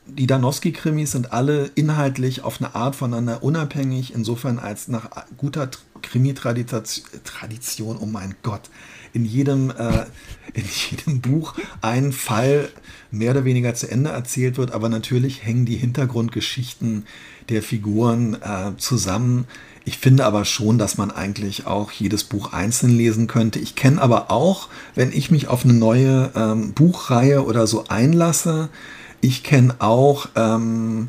die 0.06 0.26
Danowski-Krimis 0.26 1.12
sind 1.12 1.32
alle 1.32 1.70
inhaltlich 1.76 2.42
auf 2.42 2.60
eine 2.60 2.74
Art 2.74 2.96
voneinander 2.96 3.44
unabhängig, 3.44 4.12
insofern 4.12 4.58
als 4.58 4.88
nach 4.88 5.08
guter 5.36 5.70
Krimi-Tradition, 6.02 7.96
oh 8.00 8.06
mein 8.06 8.34
Gott, 8.42 8.70
in 9.12 9.24
jedem, 9.24 9.70
äh, 9.70 10.06
in 10.54 10.64
jedem 10.90 11.20
Buch 11.20 11.54
ein 11.80 12.12
Fall 12.12 12.70
mehr 13.10 13.32
oder 13.32 13.44
weniger 13.44 13.74
zu 13.74 13.90
Ende 13.90 14.10
erzählt 14.10 14.56
wird, 14.56 14.72
aber 14.72 14.88
natürlich 14.88 15.44
hängen 15.44 15.64
die 15.64 15.76
Hintergrundgeschichten 15.76 17.06
der 17.48 17.62
Figuren 17.62 18.34
äh, 18.34 18.76
zusammen. 18.78 19.46
Ich 19.84 19.98
finde 19.98 20.26
aber 20.26 20.44
schon, 20.44 20.78
dass 20.78 20.98
man 20.98 21.10
eigentlich 21.10 21.66
auch 21.66 21.90
jedes 21.90 22.24
Buch 22.24 22.52
einzeln 22.52 22.96
lesen 22.96 23.26
könnte. 23.26 23.58
Ich 23.58 23.74
kenne 23.74 24.00
aber 24.00 24.30
auch, 24.30 24.68
wenn 24.94 25.12
ich 25.12 25.30
mich 25.30 25.48
auf 25.48 25.64
eine 25.64 25.72
neue 25.72 26.30
ähm, 26.34 26.72
Buchreihe 26.72 27.44
oder 27.44 27.66
so 27.66 27.86
einlasse, 27.88 28.68
ich 29.20 29.42
kenne 29.42 29.74
auch, 29.78 30.28
ähm, 30.36 31.08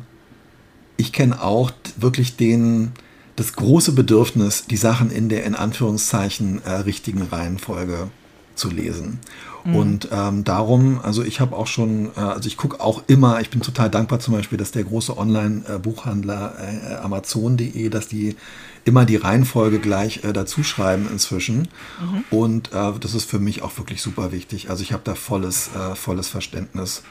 ich 0.96 1.12
kenne 1.12 1.42
auch 1.42 1.70
wirklich 1.96 2.36
den, 2.36 2.92
das 3.36 3.54
große 3.54 3.92
Bedürfnis, 3.92 4.66
die 4.66 4.76
Sachen 4.76 5.10
in 5.10 5.28
der 5.28 5.44
in 5.44 5.54
Anführungszeichen 5.54 6.62
äh, 6.64 6.70
richtigen 6.70 7.22
Reihenfolge 7.22 8.10
zu 8.54 8.70
lesen. 8.70 9.18
Mhm. 9.64 9.76
Und 9.76 10.08
ähm, 10.12 10.44
darum, 10.44 11.00
also 11.02 11.22
ich 11.22 11.40
habe 11.40 11.56
auch 11.56 11.66
schon, 11.66 12.06
äh, 12.16 12.20
also 12.20 12.46
ich 12.46 12.56
gucke 12.56 12.80
auch 12.80 13.02
immer, 13.06 13.40
ich 13.40 13.50
bin 13.50 13.60
total 13.60 13.90
dankbar 13.90 14.20
zum 14.20 14.34
Beispiel, 14.34 14.58
dass 14.58 14.72
der 14.72 14.84
große 14.84 15.16
Online-Buchhandler 15.16 16.54
äh, 16.58 16.94
Amazon.de, 16.96 17.88
dass 17.88 18.08
die 18.08 18.36
immer 18.84 19.04
die 19.04 19.16
Reihenfolge 19.16 19.78
gleich 19.78 20.24
äh, 20.24 20.32
dazu 20.32 20.62
schreiben 20.62 21.08
inzwischen. 21.10 21.68
Mhm. 22.00 22.24
Und 22.30 22.72
äh, 22.72 22.92
das 22.98 23.14
ist 23.14 23.30
für 23.30 23.38
mich 23.38 23.62
auch 23.62 23.76
wirklich 23.78 24.02
super 24.02 24.32
wichtig. 24.32 24.70
Also 24.70 24.82
ich 24.82 24.92
habe 24.92 25.02
da 25.04 25.14
volles, 25.14 25.70
äh, 25.74 25.94
volles 25.94 26.28
Verständnis. 26.28 27.02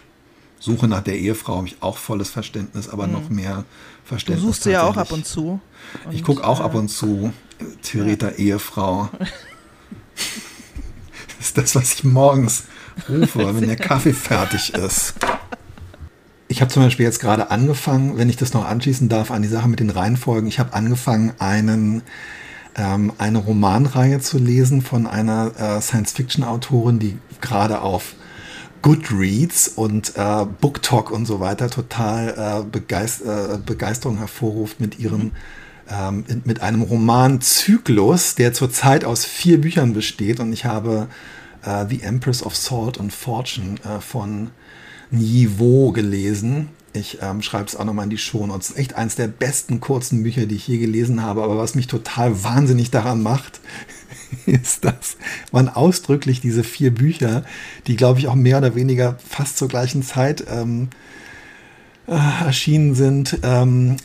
Suche 0.60 0.88
nach 0.88 1.02
der 1.02 1.18
Ehefrau 1.18 1.58
habe 1.58 1.68
ich 1.68 1.78
auch 1.82 1.98
volles 1.98 2.30
Verständnis, 2.30 2.88
aber 2.88 3.08
mhm. 3.08 3.14
noch 3.14 3.30
mehr 3.30 3.66
Verständnis. 4.06 4.44
Du 4.44 4.48
suchst 4.48 4.64
sie 4.64 4.72
ja 4.72 4.84
auch 4.84 4.98
ab 4.98 5.12
und 5.12 5.26
zu. 5.26 5.60
Und, 6.06 6.14
ich 6.14 6.24
gucke 6.24 6.46
auch 6.46 6.60
äh, 6.60 6.64
ab 6.64 6.76
und 6.76 6.90
zu 6.90 7.34
Theresa 7.82 8.30
ja. 8.30 8.36
Ehefrau. 8.38 9.10
das 11.42 11.48
ist 11.48 11.58
das, 11.58 11.76
was 11.76 11.94
ich 11.94 12.04
morgens 12.04 12.66
rufe, 13.10 13.40
wenn 13.56 13.68
der 13.68 13.76
Kaffee 13.76 14.14
fertig 14.14 14.76
ist. 14.76 15.16
Ich 16.48 16.62
habe 16.62 16.72
zum 16.72 16.84
Beispiel 16.84 17.06
jetzt 17.06 17.20
gerade 17.20 17.50
angefangen, 17.50 18.18
wenn 18.18 18.30
ich 18.30 18.38
das 18.38 18.54
noch 18.54 18.64
anschließen 18.66 19.10
darf, 19.10 19.32
an 19.32 19.42
die 19.42 19.48
Sache 19.48 19.68
mit 19.68 19.80
den 19.80 19.90
Reihenfolgen. 19.90 20.48
Ich 20.48 20.60
habe 20.60 20.74
angefangen, 20.74 21.34
einen, 21.40 22.04
ähm, 22.76 23.14
eine 23.18 23.40
Romanreihe 23.40 24.20
zu 24.20 24.38
lesen 24.38 24.84
von 24.84 25.08
einer 25.08 25.52
äh, 25.58 25.82
Science-Fiction-Autorin, 25.82 27.00
die 27.00 27.18
gerade 27.40 27.82
auf 27.82 28.14
Goodreads 28.84 29.70
und 29.70 30.16
äh, 30.16 30.46
BookTok 30.46 31.10
und 31.10 31.26
so 31.26 31.40
weiter 31.40 31.72
total 31.72 32.62
äh, 32.62 32.70
Begeist 32.70 33.22
äh, 33.22 33.58
Begeisterung 33.66 34.18
hervorruft 34.18 34.80
mit 34.80 35.00
ihrem 35.00 35.22
mhm. 35.22 35.32
Ähm, 35.92 36.24
mit 36.46 36.62
einem 36.62 36.82
Romanzyklus, 36.82 38.36
der 38.36 38.54
zurzeit 38.54 39.06
aus 39.06 39.26
vier 39.26 39.60
Büchern 39.60 39.94
besteht 39.94 40.40
und 40.40 40.54
ich 40.54 40.66
habe 40.66 41.08
äh, 41.64 41.86
The 41.90 42.02
Empress 42.02 42.44
of 42.44 42.56
Salt 42.56 43.00
and 43.00 43.14
Fortune 43.14 43.76
äh, 43.84 44.00
von 44.00 44.52
Niveau 45.10 45.92
gelesen. 45.92 46.70
Ich 46.94 47.20
ähm, 47.22 47.42
schreibe 47.42 47.66
es 47.66 47.76
auch 47.76 47.86
nochmal 47.86 48.06
in 48.06 48.10
die 48.10 48.18
Show 48.18 48.46
Notes. 48.46 48.76
Echt 48.76 48.96
eines 48.96 49.16
der 49.16 49.28
besten 49.28 49.80
kurzen 49.80 50.24
Bücher, 50.24 50.46
die 50.46 50.56
ich 50.56 50.68
je 50.68 50.78
gelesen 50.78 51.22
habe. 51.22 51.44
Aber 51.44 51.58
was 51.58 51.76
mich 51.76 51.88
total 51.88 52.44
wahnsinnig 52.44 52.92
daran 52.92 53.22
macht, 53.22 53.62
ist, 54.46 54.84
dass 54.84 55.18
man 55.52 55.70
ausdrücklich 55.70 56.42
diese 56.42 56.64
vier 56.64 56.94
Bücher, 56.94 57.44
die 57.88 57.96
glaube 57.96 58.20
ich 58.20 58.28
auch 58.28 58.36
mehr 58.36 58.58
oder 58.58 58.76
weniger 58.76 59.18
fast 59.28 59.58
zur 59.58 59.68
gleichen 59.68 60.04
Zeit 60.04 60.46
ähm, 60.50 60.90
äh, 62.08 62.46
erschienen 62.46 62.96
sind, 62.96 63.40
ähm, 63.44 63.98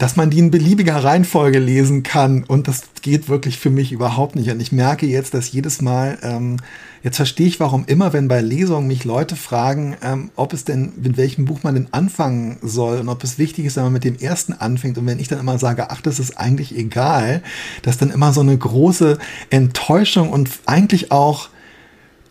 dass 0.00 0.16
man 0.16 0.30
die 0.30 0.38
in 0.38 0.50
beliebiger 0.50 1.04
Reihenfolge 1.04 1.58
lesen 1.58 2.02
kann. 2.02 2.42
Und 2.44 2.68
das 2.68 2.84
geht 3.02 3.28
wirklich 3.28 3.58
für 3.58 3.68
mich 3.68 3.92
überhaupt 3.92 4.34
nicht. 4.34 4.50
Und 4.50 4.58
ich 4.58 4.72
merke 4.72 5.04
jetzt, 5.04 5.34
dass 5.34 5.52
jedes 5.52 5.82
Mal, 5.82 6.16
ähm, 6.22 6.56
jetzt 7.02 7.16
verstehe 7.16 7.46
ich, 7.46 7.60
warum 7.60 7.84
immer, 7.86 8.14
wenn 8.14 8.26
bei 8.26 8.40
Lesungen 8.40 8.86
mich 8.86 9.04
Leute 9.04 9.36
fragen, 9.36 9.98
ähm, 10.02 10.30
ob 10.36 10.54
es 10.54 10.64
denn, 10.64 10.94
mit 11.02 11.18
welchem 11.18 11.44
Buch 11.44 11.62
man 11.64 11.74
denn 11.74 11.88
anfangen 11.90 12.56
soll 12.62 12.98
und 13.00 13.10
ob 13.10 13.22
es 13.22 13.38
wichtig 13.38 13.66
ist, 13.66 13.76
wenn 13.76 13.84
man 13.84 13.92
mit 13.92 14.04
dem 14.04 14.16
ersten 14.16 14.54
anfängt. 14.54 14.96
Und 14.96 15.04
wenn 15.04 15.20
ich 15.20 15.28
dann 15.28 15.38
immer 15.38 15.58
sage, 15.58 15.90
ach, 15.90 16.00
das 16.00 16.18
ist 16.18 16.38
eigentlich 16.38 16.74
egal, 16.74 17.42
dass 17.82 17.98
dann 17.98 18.08
immer 18.08 18.32
so 18.32 18.40
eine 18.40 18.56
große 18.56 19.18
Enttäuschung 19.50 20.30
und 20.30 20.48
eigentlich 20.64 21.12
auch 21.12 21.50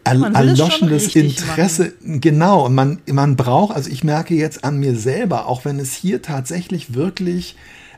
erloschenes 0.03 1.15
Interesse. 1.15 1.93
Machen. 2.01 2.21
Genau, 2.21 2.65
und 2.65 2.75
man, 2.75 2.99
man 3.11 3.35
braucht, 3.35 3.75
also 3.75 3.89
ich 3.89 4.03
merke 4.03 4.35
jetzt 4.35 4.63
an 4.63 4.79
mir 4.79 4.95
selber, 4.95 5.47
auch 5.47 5.65
wenn 5.65 5.79
es 5.79 5.93
hier 5.93 6.21
tatsächlich 6.21 6.93
wirklich 6.93 7.55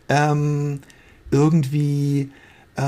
ähm, 0.10 0.80
irgendwie 1.32 2.32
äh, 2.76 2.84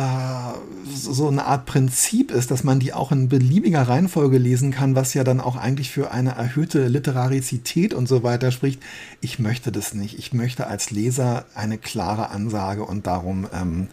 so 0.93 1.28
eine 1.28 1.45
Art 1.45 1.65
Prinzip 1.65 2.32
ist, 2.32 2.52
dass 2.52 2.63
man 2.63 2.80
die 2.80 2.93
auch 2.93 3.12
in 3.12 3.30
beliebiger 3.30 3.82
Reihenfolge 3.82 4.38
lesen 4.38 4.71
kann, 4.71 4.95
was 4.95 5.13
ja 5.13 5.23
dann 5.23 5.41
auch 5.41 5.56
eigentlich 5.56 5.91
für 5.91 6.12
eine 6.12 6.32
erhöhte 6.32 6.88
Literarizität 6.88 7.93
und 7.93 8.08
so 8.08 8.23
weiter 8.23 8.52
spricht. 8.52 8.82
Ich 9.21 9.39
möchte 9.39 9.71
das 9.71 9.93
nicht. 9.93 10.17
Ich 10.17 10.34
möchte 10.34 10.67
als 10.67 10.91
Leser 10.91 11.45
eine 11.54 11.78
klare 11.78 12.30
Ansage 12.30 12.86
und 12.86 13.08
darum 13.08 13.47
ähm, 13.54 13.88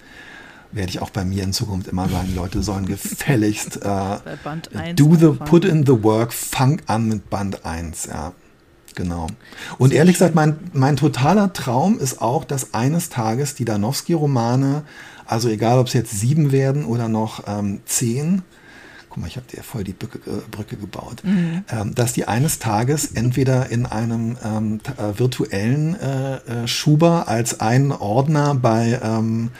werde 0.72 0.90
ich 0.90 1.00
auch 1.00 1.10
bei 1.10 1.24
mir 1.24 1.42
in 1.42 1.52
Zukunft 1.52 1.88
immer 1.88 2.08
sagen, 2.08 2.34
Leute 2.34 2.62
sollen 2.62 2.86
gefälligst 2.86 3.80
äh, 3.82 3.88
1 3.88 4.96
do 4.96 5.14
the, 5.14 5.28
put 5.44 5.64
in 5.64 5.84
the 5.84 6.02
work, 6.02 6.32
fang 6.32 6.80
an 6.86 7.08
mit 7.08 7.30
Band 7.30 7.64
1, 7.64 8.06
ja. 8.06 8.32
Genau. 8.96 9.28
Und 9.78 9.92
ehrlich 9.92 10.14
gesagt, 10.14 10.34
mein, 10.34 10.58
mein 10.72 10.96
totaler 10.96 11.52
Traum 11.52 11.98
ist 11.98 12.20
auch, 12.20 12.44
dass 12.44 12.74
eines 12.74 13.08
Tages 13.08 13.54
die 13.54 13.64
Danowski-Romane, 13.64 14.82
also 15.26 15.48
egal 15.48 15.78
ob 15.78 15.86
es 15.86 15.92
jetzt 15.92 16.18
sieben 16.18 16.50
werden 16.50 16.84
oder 16.84 17.08
noch 17.08 17.44
ähm, 17.46 17.80
zehn, 17.86 18.42
guck 19.08 19.18
mal, 19.18 19.26
ich 19.26 19.36
habe 19.36 19.46
dir 19.46 19.62
voll 19.62 19.84
die 19.84 19.92
Brücke, 19.92 20.18
äh, 20.30 20.40
Brücke 20.50 20.76
gebaut, 20.76 21.22
ähm, 21.24 21.94
dass 21.94 22.12
die 22.12 22.26
eines 22.26 22.58
Tages 22.58 23.12
entweder 23.12 23.70
in 23.70 23.86
einem 23.86 24.36
ähm, 24.44 24.80
äh, 24.96 25.18
virtuellen 25.18 25.94
äh, 25.94 26.36
äh, 26.36 26.68
Schuber 26.68 27.28
als 27.28 27.60
ein 27.60 27.92
Ordner 27.92 28.54
bei 28.54 29.00
ähm, 29.02 29.50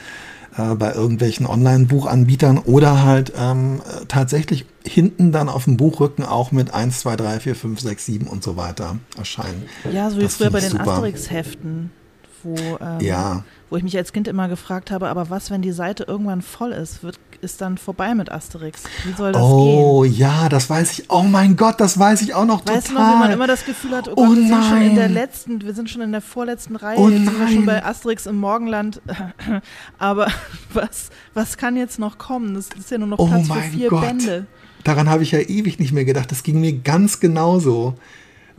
äh, 0.61 0.75
bei 0.75 0.93
irgendwelchen 0.93 1.47
Online-Buchanbietern 1.47 2.59
oder 2.59 3.03
halt 3.03 3.33
ähm, 3.39 3.81
äh, 3.81 4.05
tatsächlich 4.07 4.67
hinten 4.85 5.33
dann 5.33 5.49
auf 5.49 5.65
dem 5.65 5.77
Buchrücken 5.77 6.25
auch 6.25 6.53
mit 6.53 6.73
1, 6.73 7.01
2, 7.01 7.17
3, 7.17 7.41
4, 7.41 7.55
5, 7.55 7.81
6, 7.81 8.07
7 8.07 8.27
und 8.27 8.43
so 8.43 8.57
weiter 8.57 8.97
erscheinen. 9.17 9.65
Ja, 9.93 10.11
so 10.11 10.19
wie 10.19 10.23
Das 10.23 10.37
früher 10.37 10.51
bei 10.51 10.61
den. 10.61 10.79
Asterix-Heften, 10.79 11.91
wo, 12.43 12.55
ähm, 12.81 13.01
Ja. 13.01 13.45
wo 13.69 13.77
ich 13.77 13.83
mich 13.83 13.97
als 13.97 14.13
Kind 14.13 14.29
immer 14.29 14.49
gefragt 14.49 14.91
habe, 14.91 15.09
aber 15.09 15.31
was, 15.31 15.51
wenn 15.51 15.63
die 15.63 15.73
Seite 15.73 16.05
irgendwann 16.05 16.43
voll 16.43 16.73
ist? 16.73 17.03
Wird, 17.03 17.19
ist 17.41 17.61
dann 17.61 17.79
vorbei 17.79 18.15
mit 18.15 18.31
Asterix? 18.31 18.83
Wie 19.05 19.13
soll 19.13 19.33
das 19.33 19.43
Oh 19.43 20.03
gehen? 20.03 20.15
ja, 20.15 20.49
das 20.49 20.69
weiß 20.69 20.99
ich. 20.99 21.11
Oh 21.11 21.23
mein 21.23 21.57
Gott, 21.57 21.81
das 21.81 21.99
weiß 21.99 22.23
ich 22.23 22.35
auch 22.35 22.45
noch 22.45 22.67
Weißt 22.67 22.89
du 22.89 22.93
total. 22.95 23.07
noch, 23.09 23.15
wie 23.15 23.19
man 23.21 23.31
immer 23.33 23.47
das 23.47 23.65
Gefühl 23.65 23.93
hat, 23.97 24.09
oh, 24.09 24.13
Oh 24.17 24.27
Gott, 24.27 24.37
wir 24.37 24.47
sind 24.47 24.65
schon 24.65 24.83
in 24.83 24.95
der 24.97 25.09
letzten, 25.09 25.63
wir 25.63 25.75
sind 25.75 25.89
schon 25.91 26.03
in 26.03 26.13
der 26.13 26.21
vorletzten 26.21 26.77
Reihe, 26.77 26.99
Oh 26.99 27.09
jetzt 27.09 27.25
sind 27.25 27.39
wir 27.41 27.49
schon 27.49 27.67
bei 27.67 27.85
Asterix 27.85 28.27
im 28.27 28.37
Morgenland. 28.37 29.01
Aber 29.99 30.27
was, 30.75 31.11
was 31.35 31.57
kann 31.57 31.77
jetzt 31.77 31.99
noch 31.99 32.19
kommen? 32.19 32.55
Das 32.55 32.69
ist 32.79 32.91
ja 32.91 32.99
nur 32.99 33.09
noch 33.09 33.19
Oh 33.19 33.27
Platz 33.27 33.49
für 33.49 33.61
vier 33.71 33.89
Gott. 33.89 34.03
Bände. 34.03 34.47
Daran 34.85 35.11
habe 35.11 35.23
ich 35.23 35.31
ja 35.33 35.41
ewig 35.41 35.79
nicht 35.79 35.93
mehr 35.93 36.05
gedacht. 36.07 36.31
Das 36.31 36.43
ging 36.43 36.61
mir 36.61 36.73
ganz 36.73 37.21
genauso. 37.21 37.95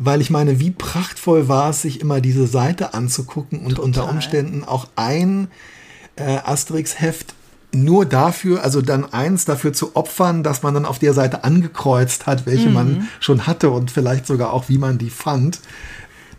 Weil 0.03 0.19
ich 0.19 0.31
meine, 0.31 0.59
wie 0.59 0.71
prachtvoll 0.71 1.47
war 1.47 1.69
es, 1.69 1.83
sich 1.83 2.01
immer 2.01 2.21
diese 2.21 2.47
Seite 2.47 2.95
anzugucken 2.95 3.59
und 3.59 3.77
unter 3.77 4.01
Total. 4.01 4.15
Umständen 4.15 4.63
auch 4.63 4.87
ein 4.95 5.47
äh, 6.15 6.37
Asterix-Heft 6.43 7.35
nur 7.71 8.05
dafür, 8.05 8.63
also 8.63 8.81
dann 8.81 9.13
eins 9.13 9.45
dafür 9.45 9.73
zu 9.73 9.95
opfern, 9.95 10.41
dass 10.41 10.63
man 10.63 10.73
dann 10.73 10.85
auf 10.85 10.97
der 10.97 11.13
Seite 11.13 11.43
angekreuzt 11.43 12.25
hat, 12.25 12.47
welche 12.47 12.69
Mhm. 12.69 12.73
man 12.73 13.09
schon 13.19 13.45
hatte 13.45 13.69
und 13.69 13.91
vielleicht 13.91 14.25
sogar 14.25 14.53
auch, 14.53 14.69
wie 14.69 14.79
man 14.79 14.97
die 14.97 15.11
fand. 15.11 15.59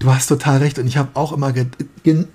Du 0.01 0.13
hast 0.13 0.27
total 0.27 0.59
recht 0.59 0.81
und 0.81 0.89
ich 0.89 0.97
habe 0.97 1.11
auch 1.15 1.33
immer 1.33 1.53
ge 1.53 1.67
gen 2.03 2.27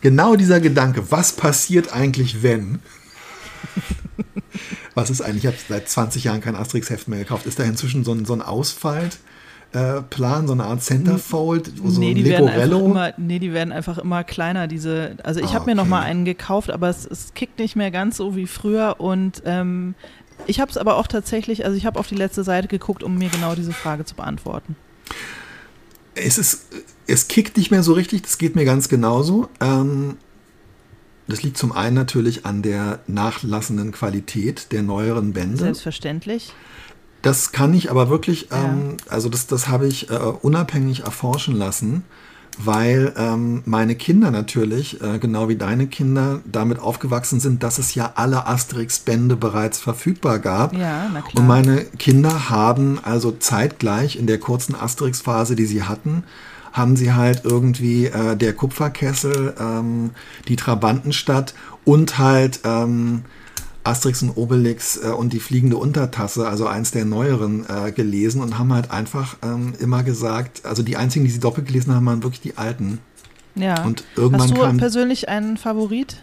genau 0.00 0.34
dieser 0.34 0.58
Gedanke, 0.60 1.12
was 1.12 1.32
passiert 1.32 1.92
eigentlich, 1.92 2.42
wenn? 2.42 2.80
Was 4.94 5.10
ist 5.10 5.20
eigentlich? 5.20 5.44
Ich 5.44 5.46
habe 5.46 5.56
seit 5.68 5.88
20 5.88 6.24
Jahren 6.24 6.40
kein 6.40 6.56
Asterix-Heft 6.56 7.06
mehr 7.06 7.20
gekauft. 7.20 7.46
Ist 7.46 7.60
da 7.60 7.62
inzwischen 7.62 8.02
so 8.04 8.12
ein, 8.12 8.24
so 8.24 8.32
ein 8.32 8.42
Ausfaltplan, 9.72 10.46
so 10.46 10.52
eine 10.54 10.64
Art 10.64 10.82
Centerfold, 10.82 11.72
so 11.84 12.00
nee, 12.00 12.14
die 12.14 12.24
werden 12.24 12.48
einfach 12.48 12.64
Leporello? 12.64 12.86
immer, 12.86 13.12
nee, 13.18 13.38
die 13.38 13.52
werden 13.52 13.72
einfach 13.72 13.98
immer 13.98 14.24
kleiner. 14.24 14.66
Diese, 14.66 15.16
also 15.22 15.40
ich 15.40 15.46
Ah, 15.50 15.54
habe 15.54 15.66
mir 15.66 15.74
noch 15.74 15.86
mal 15.86 16.00
einen 16.02 16.24
gekauft, 16.24 16.70
aber 16.70 16.88
es, 16.88 17.06
es 17.06 17.34
kickt 17.34 17.58
nicht 17.58 17.76
mehr 17.76 17.90
ganz 17.90 18.16
so 18.16 18.34
wie 18.36 18.46
früher. 18.46 18.96
Und 18.98 19.42
ähm, 19.44 19.94
ich 20.46 20.60
habe 20.60 20.70
es 20.70 20.76
aber 20.76 20.96
auch 20.96 21.06
tatsächlich, 21.06 21.64
also 21.64 21.76
ich 21.76 21.86
habe 21.86 21.98
auf 21.98 22.06
die 22.06 22.14
letzte 22.14 22.44
Seite 22.44 22.68
geguckt, 22.68 23.02
um 23.02 23.18
mir 23.18 23.28
genau 23.28 23.54
diese 23.54 23.72
Frage 23.72 24.04
zu 24.04 24.14
beantworten. 24.14 24.76
Es 26.14 26.38
ist, 26.38 26.66
es 27.06 27.28
kickt 27.28 27.56
nicht 27.56 27.70
mehr 27.70 27.82
so 27.82 27.92
richtig, 27.92 28.22
das 28.22 28.38
geht 28.38 28.56
mir 28.56 28.64
ganz 28.64 28.88
genauso. 28.88 29.48
Ähm, 29.60 30.16
das 31.28 31.42
liegt 31.42 31.58
zum 31.58 31.72
einen 31.72 31.94
natürlich 31.94 32.46
an 32.46 32.62
der 32.62 33.00
nachlassenden 33.06 33.92
Qualität 33.92 34.72
der 34.72 34.82
neueren 34.82 35.34
Bände. 35.34 35.58
Selbstverständlich. 35.58 36.54
Das 37.22 37.52
kann 37.52 37.74
ich 37.74 37.90
aber 37.90 38.08
wirklich, 38.10 38.48
Ja. 38.50 38.64
ähm, 38.64 38.96
also 39.08 39.28
das, 39.28 39.46
das 39.46 39.68
habe 39.68 39.86
ich 39.86 40.10
äh, 40.10 40.14
unabhängig 40.14 41.00
erforschen 41.00 41.54
lassen, 41.56 42.04
weil 42.60 43.12
ähm, 43.16 43.62
meine 43.66 43.94
Kinder 43.94 44.30
natürlich, 44.30 45.00
äh, 45.00 45.18
genau 45.18 45.48
wie 45.48 45.56
deine 45.56 45.86
Kinder, 45.86 46.40
damit 46.44 46.78
aufgewachsen 46.80 47.38
sind, 47.40 47.62
dass 47.62 47.78
es 47.78 47.94
ja 47.94 48.12
alle 48.16 48.46
Asterix-Bände 48.46 49.36
bereits 49.36 49.78
verfügbar 49.78 50.38
gab. 50.40 50.72
Ja, 50.74 51.08
na 51.12 51.20
klar. 51.20 51.32
Und 51.36 51.46
meine 51.46 51.84
Kinder 51.84 52.50
haben 52.50 52.98
also 53.02 53.30
zeitgleich 53.32 54.16
in 54.16 54.26
der 54.26 54.38
kurzen 54.38 54.74
Asterix-Phase, 54.74 55.54
die 55.54 55.66
sie 55.66 55.84
hatten, 55.84 56.24
haben 56.72 56.96
sie 56.96 57.12
halt 57.12 57.42
irgendwie 57.44 58.06
äh, 58.06 58.36
der 58.36 58.52
Kupferkessel, 58.54 59.54
ähm, 59.58 60.10
die 60.48 60.56
Trabantenstadt 60.56 61.54
und 61.84 62.18
halt 62.18 62.60
ähm, 62.64 63.22
Asterix 63.88 64.22
und 64.22 64.30
Obelix 64.36 64.96
äh, 65.02 65.08
und 65.08 65.32
die 65.32 65.40
fliegende 65.40 65.76
Untertasse, 65.76 66.46
also 66.48 66.66
eins 66.66 66.90
der 66.90 67.04
neueren, 67.04 67.64
äh, 67.68 67.92
gelesen 67.92 68.42
und 68.42 68.58
haben 68.58 68.72
halt 68.72 68.90
einfach 68.90 69.36
ähm, 69.42 69.72
immer 69.80 70.02
gesagt, 70.02 70.64
also 70.64 70.82
die 70.82 70.96
einzigen, 70.96 71.24
die 71.24 71.30
sie 71.30 71.40
doppelt 71.40 71.66
gelesen 71.66 71.94
haben, 71.94 72.06
waren 72.06 72.22
wirklich 72.22 72.40
die 72.40 72.56
alten. 72.58 72.98
ja. 73.54 73.82
Und 73.84 74.04
irgendwann 74.16 74.42
Hast 74.42 74.50
du 74.56 74.62
kam, 74.62 74.76
persönlich 74.76 75.28
einen 75.28 75.56
Favorit? 75.56 76.16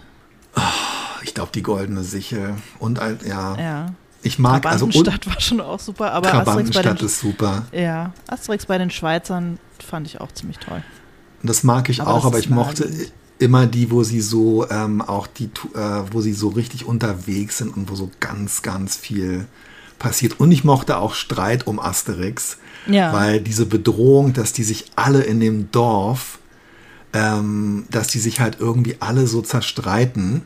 ich 1.23 1.33
glaube, 1.33 1.51
die 1.53 1.63
goldene 1.63 2.03
Sichel. 2.03 2.53
Und 2.79 2.99
halt, 2.99 3.25
ja, 3.25 3.57
Ja. 3.57 3.85
ich 4.23 4.39
mag, 4.39 4.65
also 4.65 4.85
Trabantenstadt 4.87 5.27
war 5.27 5.41
schon 5.41 5.59
auch 5.61 5.79
super, 5.79 6.11
aber 6.13 6.33
Asterix 6.33 6.71
bei 6.71 6.81
den, 6.83 6.97
ist 6.97 7.19
super. 7.19 7.63
ja, 7.71 8.13
Asterix 8.27 8.65
bei 8.67 8.77
den 8.77 8.89
Schweizern 8.91 9.59
fand 9.85 10.07
ich 10.07 10.21
auch 10.21 10.31
ziemlich 10.31 10.57
toll. 10.59 10.83
Und 11.41 11.49
Das 11.49 11.63
mag 11.63 11.89
ich 11.89 12.01
Aber 12.01 12.13
auch, 12.13 12.25
aber 12.25 12.39
ich 12.39 12.49
mochte. 12.49 12.89
Immer 13.39 13.67
die, 13.67 13.91
wo 13.91 14.03
sie 14.03 14.21
so 14.21 14.69
ähm, 14.69 15.01
auch 15.01 15.27
die, 15.27 15.45
äh, 15.73 16.03
wo 16.11 16.21
sie 16.21 16.33
so 16.33 16.49
richtig 16.49 16.85
unterwegs 16.85 17.57
sind 17.57 17.75
und 17.75 17.89
wo 17.89 17.95
so 17.95 18.09
ganz, 18.19 18.61
ganz 18.61 18.95
viel 18.95 19.45
passiert. 19.99 20.39
Und 20.39 20.51
ich 20.51 20.63
mochte 20.63 20.97
auch 20.97 21.13
Streit 21.13 21.67
um 21.67 21.79
Asterix, 21.79 22.57
Ja. 22.87 23.11
weil 23.13 23.41
diese 23.41 23.65
Bedrohung, 23.65 24.33
dass 24.33 24.53
die 24.53 24.63
sich 24.63 24.91
alle 24.95 25.21
in 25.23 25.39
dem 25.39 25.71
Dorf, 25.71 26.39
ähm, 27.13 27.85
dass 27.91 28.07
die 28.07 28.19
sich 28.19 28.39
halt 28.39 28.57
irgendwie 28.59 28.97
alle 28.99 29.25
so 29.27 29.41
zerstreiten, 29.41 30.45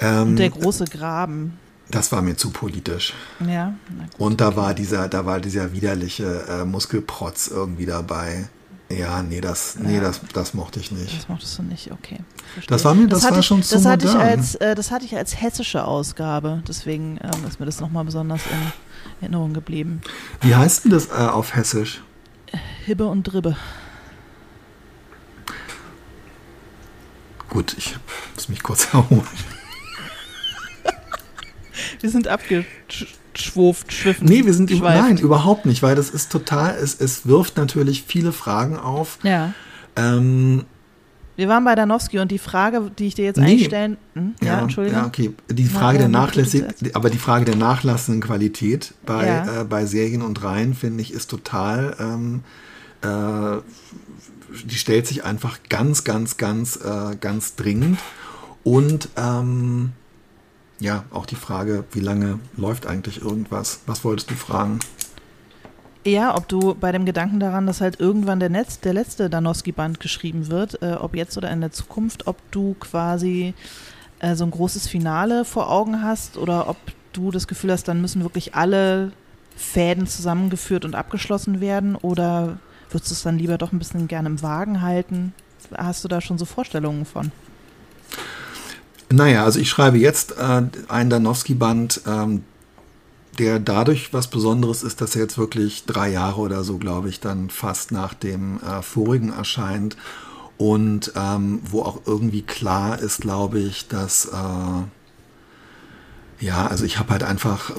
ähm, 0.00 0.28
Und 0.30 0.36
der 0.36 0.50
große 0.50 0.84
Graben. 0.86 1.58
das 1.90 2.10
war 2.12 2.22
mir 2.22 2.36
zu 2.36 2.50
politisch. 2.50 3.14
Ja. 3.48 3.74
Und 4.18 4.40
da 4.40 4.56
war 4.56 4.74
dieser, 4.74 5.08
da 5.08 5.24
war 5.26 5.40
dieser 5.40 5.72
widerliche 5.72 6.44
äh, 6.48 6.64
Muskelprotz 6.64 7.46
irgendwie 7.48 7.86
dabei. 7.86 8.48
Ja, 8.90 9.22
nee, 9.22 9.40
das, 9.40 9.76
nee, 9.78 9.94
Ja. 9.96 10.00
das, 10.02 10.20
das 10.32 10.52
mochte 10.54 10.78
ich 10.78 10.92
nicht. 10.92 11.16
Das 11.16 11.28
mochtest 11.28 11.58
du 11.58 11.62
nicht, 11.62 11.90
okay. 11.90 12.18
Verstehe. 12.52 12.74
Das 12.76 12.84
war 12.84 12.94
mir- 12.94 13.06
das 13.08 13.22
hatte 13.24 13.32
war 13.34 13.40
ich, 13.40 13.46
schon 13.46 13.62
zu 13.62 13.74
das 13.76 13.86
hatte 13.86 14.06
ich 14.06 14.14
als 14.14 14.54
äh, 14.56 14.74
Das 14.74 14.90
hatte 14.90 15.04
ich 15.06 15.16
als 15.16 15.40
hessische 15.40 15.84
Ausgabe, 15.84 16.62
deswegen 16.68 17.18
ähm, 17.22 17.46
ist 17.48 17.58
mir 17.58 17.66
das 17.66 17.80
nochmal 17.80 18.04
besonders 18.04 18.42
in 18.46 18.72
Erinnerung 19.22 19.54
geblieben. 19.54 20.02
Wie 20.42 20.54
heißt 20.54 20.84
denn 20.84 20.90
das 20.92 21.06
äh, 21.06 21.12
auf 21.12 21.56
Hessisch? 21.56 22.02
Hibbe 22.84 23.06
und 23.06 23.22
Dribbe. 23.24 23.56
Gut, 27.48 27.74
ich 27.78 27.96
muss 28.34 28.48
mich 28.48 28.62
kurz 28.62 28.92
erholen. 28.92 29.26
Wir 32.00 32.10
sind 32.10 32.28
abgeschwuft, 33.38 33.92
schwiffen. 33.92 34.26
Nee, 34.28 34.44
wir 34.46 34.54
sind 34.54 34.70
über, 34.70 34.90
schweift. 34.90 35.02
nein, 35.02 35.18
überhaupt 35.18 35.66
nicht, 35.66 35.82
weil 35.82 35.96
das 35.96 36.10
ist 36.10 36.30
total, 36.30 36.74
es, 36.80 37.00
es 37.00 37.26
wirft 37.26 37.56
natürlich 37.56 38.04
viele 38.06 38.32
Fragen 38.32 38.76
auf. 38.78 39.18
Ja. 39.22 39.52
Ähm, 39.96 40.64
Wir 41.36 41.48
waren 41.48 41.64
bei 41.64 41.74
Danowski 41.74 42.20
und 42.20 42.30
die 42.30 42.38
Frage, 42.38 42.90
die 42.96 43.08
ich 43.08 43.14
dir 43.16 43.24
jetzt 43.24 43.38
Nee. 43.38 43.46
eigentlich 43.46 43.64
stellen. 43.66 43.96
Hm? 44.14 44.34
Ja, 44.40 44.46
ja, 44.46 44.60
Entschuldigung. 44.60 45.00
ja, 45.00 45.06
okay. 45.06 45.32
Die 45.50 45.68
Na, 45.72 45.78
Frage 45.78 45.98
ja, 45.98 46.08
der 46.08 46.08
bitte, 46.08 46.42
bitte 46.42 46.58
nachlässig, 46.62 46.94
aber 46.94 47.10
die 47.10 47.18
Frage 47.18 47.44
der 47.44 47.56
nachlassenden 47.56 48.22
Qualität 48.22 48.94
bei, 49.04 49.26
Ja. 49.26 49.60
äh, 49.62 49.64
bei 49.64 49.84
Serien 49.86 50.22
und 50.22 50.42
Reihen, 50.44 50.74
finde 50.74 51.02
ich, 51.02 51.12
ist 51.12 51.28
total, 51.30 51.96
ähm, 51.98 52.42
äh, 53.02 53.60
die 54.64 54.76
stellt 54.76 55.06
sich 55.08 55.24
einfach 55.24 55.58
ganz, 55.68 56.04
ganz, 56.04 56.36
ganz, 56.36 56.76
äh, 56.76 57.16
ganz 57.20 57.56
dringend. 57.56 57.98
Und 58.62 59.08
ähm, 59.16 59.92
ja, 60.80 61.04
auch 61.10 61.26
die 61.26 61.36
Frage, 61.36 61.84
wie 61.92 62.00
lange 62.00 62.38
läuft 62.56 62.86
eigentlich 62.86 63.22
irgendwas? 63.22 63.80
Was 63.86 64.04
wolltest 64.04 64.30
du 64.30 64.34
fragen? 64.34 64.80
Ja, 66.06 66.36
ob 66.36 66.48
du 66.48 66.74
bei 66.74 66.92
dem 66.92 67.06
Gedanken 67.06 67.40
daran, 67.40 67.66
dass 67.66 67.80
halt 67.80 67.98
irgendwann 67.98 68.38
der, 68.38 68.50
Netz, 68.50 68.80
der 68.80 68.92
letzte 68.92 69.30
Danowski-Band 69.30 70.00
geschrieben 70.00 70.48
wird, 70.48 70.82
äh, 70.82 70.96
ob 71.00 71.16
jetzt 71.16 71.38
oder 71.38 71.50
in 71.50 71.62
der 71.62 71.72
Zukunft, 71.72 72.26
ob 72.26 72.36
du 72.50 72.76
quasi 72.78 73.54
äh, 74.18 74.34
so 74.34 74.44
ein 74.44 74.50
großes 74.50 74.86
Finale 74.86 75.46
vor 75.46 75.70
Augen 75.70 76.02
hast 76.02 76.36
oder 76.36 76.68
ob 76.68 76.76
du 77.14 77.30
das 77.30 77.46
Gefühl 77.48 77.72
hast, 77.72 77.88
dann 77.88 78.02
müssen 78.02 78.22
wirklich 78.22 78.54
alle 78.54 79.12
Fäden 79.56 80.06
zusammengeführt 80.06 80.84
und 80.84 80.94
abgeschlossen 80.94 81.60
werden 81.60 81.96
oder 81.96 82.58
würdest 82.90 83.10
du 83.10 83.14
es 83.14 83.22
dann 83.22 83.38
lieber 83.38 83.56
doch 83.56 83.72
ein 83.72 83.78
bisschen 83.78 84.06
gerne 84.06 84.28
im 84.28 84.42
Wagen 84.42 84.82
halten? 84.82 85.32
Hast 85.74 86.04
du 86.04 86.08
da 86.08 86.20
schon 86.20 86.36
so 86.36 86.44
Vorstellungen 86.44 87.06
von? 87.06 87.32
Naja, 89.14 89.44
also 89.44 89.60
ich 89.60 89.68
schreibe 89.70 89.98
jetzt 89.98 90.32
äh, 90.38 90.62
einen 90.88 91.10
Danowski-Band, 91.10 92.00
ähm, 92.06 92.42
der 93.38 93.60
dadurch 93.60 94.12
was 94.12 94.26
Besonderes 94.28 94.82
ist, 94.82 95.00
dass 95.00 95.14
er 95.14 95.22
jetzt 95.22 95.38
wirklich 95.38 95.84
drei 95.86 96.10
Jahre 96.10 96.40
oder 96.40 96.64
so, 96.64 96.78
glaube 96.78 97.08
ich, 97.08 97.20
dann 97.20 97.48
fast 97.48 97.92
nach 97.92 98.14
dem 98.14 98.60
äh, 98.60 98.82
vorigen 98.82 99.32
erscheint. 99.32 99.96
Und 100.58 101.12
ähm, 101.16 101.60
wo 101.70 101.82
auch 101.82 102.00
irgendwie 102.06 102.42
klar 102.42 102.98
ist, 102.98 103.20
glaube 103.20 103.60
ich, 103.60 103.86
dass, 103.88 104.26
äh, 104.26 104.84
Ja, 106.40 106.66
also 106.66 106.84
ich 106.84 106.98
habe 106.98 107.10
halt 107.10 107.22
einfach 107.22 107.70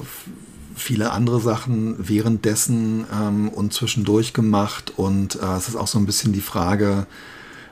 viele 0.74 1.12
andere 1.12 1.40
Sachen 1.40 1.96
währenddessen 1.98 3.06
ähm, 3.12 3.48
und 3.48 3.72
zwischendurch 3.72 4.32
gemacht 4.32 4.92
und 4.96 5.36
äh, 5.36 5.56
es 5.56 5.68
ist 5.68 5.76
auch 5.76 5.86
so 5.86 5.98
ein 5.98 6.06
bisschen 6.06 6.32
die 6.32 6.40
Frage, 6.40 7.06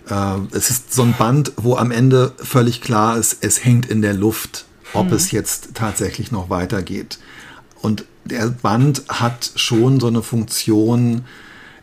es 0.07 0.71
ist 0.71 0.93
so 0.93 1.03
ein 1.03 1.15
Band, 1.17 1.53
wo 1.57 1.77
am 1.77 1.91
Ende 1.91 2.33
völlig 2.37 2.81
klar 2.81 3.17
ist, 3.17 3.39
es 3.41 3.65
hängt 3.65 3.87
in 3.87 4.03
der 4.03 4.13
Luft, 4.13 4.67
ob 4.93 5.07
mhm. 5.07 5.15
es 5.15 5.31
jetzt 5.31 5.75
tatsächlich 5.75 6.31
noch 6.31 6.51
weitergeht. 6.51 7.19
Und 7.81 8.05
der 8.25 8.49
Band 8.49 9.03
hat 9.09 9.53
schon 9.57 10.01
so 10.01 10.07
eine 10.07 10.23
Funktion, 10.23 11.25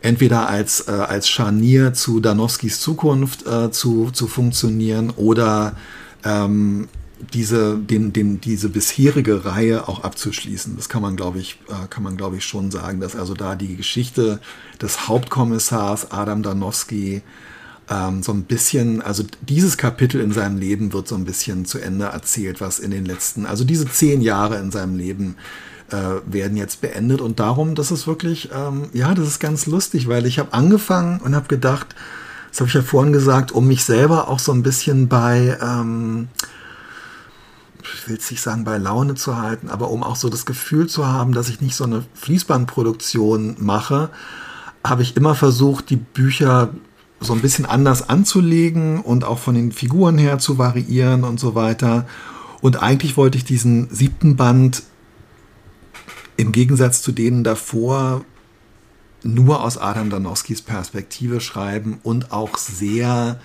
entweder 0.01 0.49
als, 0.49 0.88
äh, 0.88 0.91
als 0.91 1.30
Scharnier 1.30 1.93
zu 1.93 2.19
Danowskis 2.19 2.80
Zukunft 2.80 3.45
äh, 3.45 3.72
zu, 3.72 4.11
zu 4.11 4.28
funktionieren 4.28 5.11
oder 5.11 5.76
ähm, 6.24 6.88
diese, 7.34 7.78
den, 7.78 8.13
den, 8.13 8.41
diese 8.41 8.69
bisherige 8.69 9.45
Reihe 9.45 9.88
auch 9.88 10.03
abzuschließen. 10.03 10.76
Das 10.76 10.89
kann 10.89 11.03
man, 11.03 11.15
glaube 11.15 11.38
ich, 11.38 11.59
äh, 11.69 11.88
kann 11.88 12.01
man, 12.01 12.17
glaube 12.17 12.38
ich, 12.38 12.45
schon 12.45 12.72
sagen, 12.72 12.99
dass 12.99 13.15
also 13.15 13.36
da 13.36 13.55
die 13.55 13.76
Geschichte 13.76 14.39
des 14.82 15.07
Hauptkommissars 15.07 16.11
Adam 16.11 16.41
Danowski 16.41 17.22
ähm, 17.91 18.23
so 18.23 18.31
ein 18.31 18.43
bisschen, 18.43 19.01
also 19.01 19.23
dieses 19.41 19.77
Kapitel 19.77 20.21
in 20.21 20.31
seinem 20.31 20.57
Leben 20.57 20.93
wird 20.93 21.07
so 21.07 21.15
ein 21.15 21.25
bisschen 21.25 21.65
zu 21.65 21.79
Ende 21.79 22.05
erzählt, 22.05 22.61
was 22.61 22.79
in 22.79 22.91
den 22.91 23.05
letzten, 23.05 23.45
also 23.45 23.63
diese 23.63 23.89
zehn 23.89 24.21
Jahre 24.21 24.57
in 24.57 24.71
seinem 24.71 24.95
Leben 24.95 25.35
äh, 25.91 26.21
werden 26.25 26.55
jetzt 26.55 26.81
beendet. 26.81 27.19
Und 27.19 27.39
darum, 27.39 27.75
das 27.75 27.91
ist 27.91 28.07
wirklich, 28.07 28.49
ähm, 28.55 28.89
ja, 28.93 29.13
das 29.13 29.27
ist 29.27 29.39
ganz 29.39 29.65
lustig, 29.65 30.07
weil 30.07 30.25
ich 30.25 30.39
habe 30.39 30.53
angefangen 30.53 31.19
und 31.19 31.35
habe 31.35 31.47
gedacht, 31.47 31.95
das 32.49 32.61
habe 32.61 32.69
ich 32.69 32.73
ja 32.75 32.81
vorhin 32.81 33.13
gesagt, 33.13 33.51
um 33.51 33.67
mich 33.67 33.83
selber 33.83 34.29
auch 34.29 34.39
so 34.39 34.51
ein 34.53 34.63
bisschen 34.63 35.07
bei 35.07 35.57
ähm, 35.61 36.29
ich 37.83 38.07
will 38.07 38.17
es 38.17 38.31
nicht 38.31 38.41
sagen, 38.41 38.63
bei 38.63 38.77
Laune 38.77 39.15
zu 39.15 39.37
halten, 39.37 39.69
aber 39.69 39.89
um 39.89 40.03
auch 40.03 40.15
so 40.15 40.29
das 40.29 40.45
Gefühl 40.45 40.87
zu 40.87 41.07
haben, 41.07 41.33
dass 41.33 41.49
ich 41.49 41.61
nicht 41.61 41.75
so 41.75 41.83
eine 41.83 42.03
Fließbandproduktion 42.13 43.55
mache, 43.59 44.09
habe 44.85 45.01
ich 45.01 45.15
immer 45.17 45.35
versucht, 45.35 45.89
die 45.89 45.97
Bücher 45.97 46.69
so 47.22 47.34
ein 47.34 47.41
bisschen 47.41 47.65
anders 47.65 48.09
anzulegen 48.09 48.99
und 48.99 49.24
auch 49.24 49.39
von 49.39 49.55
den 49.55 49.72
Figuren 49.72 50.17
her 50.17 50.39
zu 50.39 50.57
variieren 50.57 51.24
und 51.24 51.39
so 51.39 51.55
weiter. 51.55 52.07
Und 52.61 52.82
eigentlich 52.82 53.15
wollte 53.15 53.38
ich 53.38 53.45
diesen 53.45 53.89
siebten 53.93 54.36
Band 54.36 54.84
im 56.36 56.51
Gegensatz 56.51 57.01
zu 57.01 57.11
denen 57.11 57.43
davor 57.43 58.26
nur 59.24 59.63
aus 59.63 59.78
Adam 59.78 60.09
Danowskis 60.09 60.63
Perspektive 60.63 61.41
schreiben 61.41 61.99
und 62.01 62.32
auch 62.32 62.57
sehr 62.57 63.39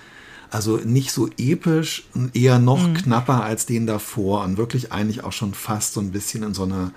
also 0.49 0.77
nicht 0.77 1.11
so 1.11 1.29
episch, 1.37 2.07
eher 2.33 2.59
noch 2.59 2.87
mhm. 2.87 2.93
knapper 2.93 3.43
als 3.43 3.65
den 3.65 3.85
davor 3.85 4.43
und 4.43 4.57
wirklich 4.57 4.91
eigentlich 4.91 5.23
auch 5.23 5.33
schon 5.33 5.53
fast 5.53 5.93
so 5.93 5.99
ein 5.99 6.11
bisschen 6.11 6.43
in 6.43 6.53
so 6.53 6.63
eine, 6.63 6.91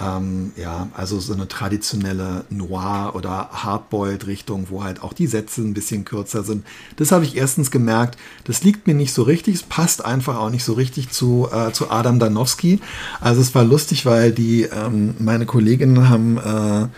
ähm, 0.00 0.52
ja, 0.56 0.88
also 0.94 1.20
so 1.20 1.32
eine 1.32 1.48
traditionelle 1.48 2.44
Noir- 2.50 3.14
oder 3.14 3.50
Hardboiled-Richtung, 3.52 4.66
wo 4.70 4.82
halt 4.84 5.02
auch 5.02 5.12
die 5.12 5.26
Sätze 5.26 5.62
ein 5.62 5.74
bisschen 5.74 6.04
kürzer 6.04 6.42
sind. 6.42 6.64
Das 6.96 7.12
habe 7.12 7.24
ich 7.24 7.36
erstens 7.36 7.70
gemerkt, 7.70 8.18
das 8.44 8.62
liegt 8.62 8.86
mir 8.86 8.94
nicht 8.94 9.12
so 9.12 9.22
richtig, 9.22 9.56
es 9.56 9.62
passt 9.62 10.04
einfach 10.04 10.36
auch 10.38 10.50
nicht 10.50 10.64
so 10.64 10.72
richtig 10.72 11.10
zu, 11.10 11.48
äh, 11.52 11.72
zu 11.72 11.90
Adam 11.90 12.18
Danowski. 12.18 12.80
Also 13.20 13.40
es 13.40 13.54
war 13.54 13.64
lustig, 13.64 14.06
weil 14.06 14.32
die, 14.32 14.62
ähm, 14.62 15.14
meine 15.18 15.46
Kolleginnen 15.46 16.08
haben 16.08 16.38
äh, 16.38 16.88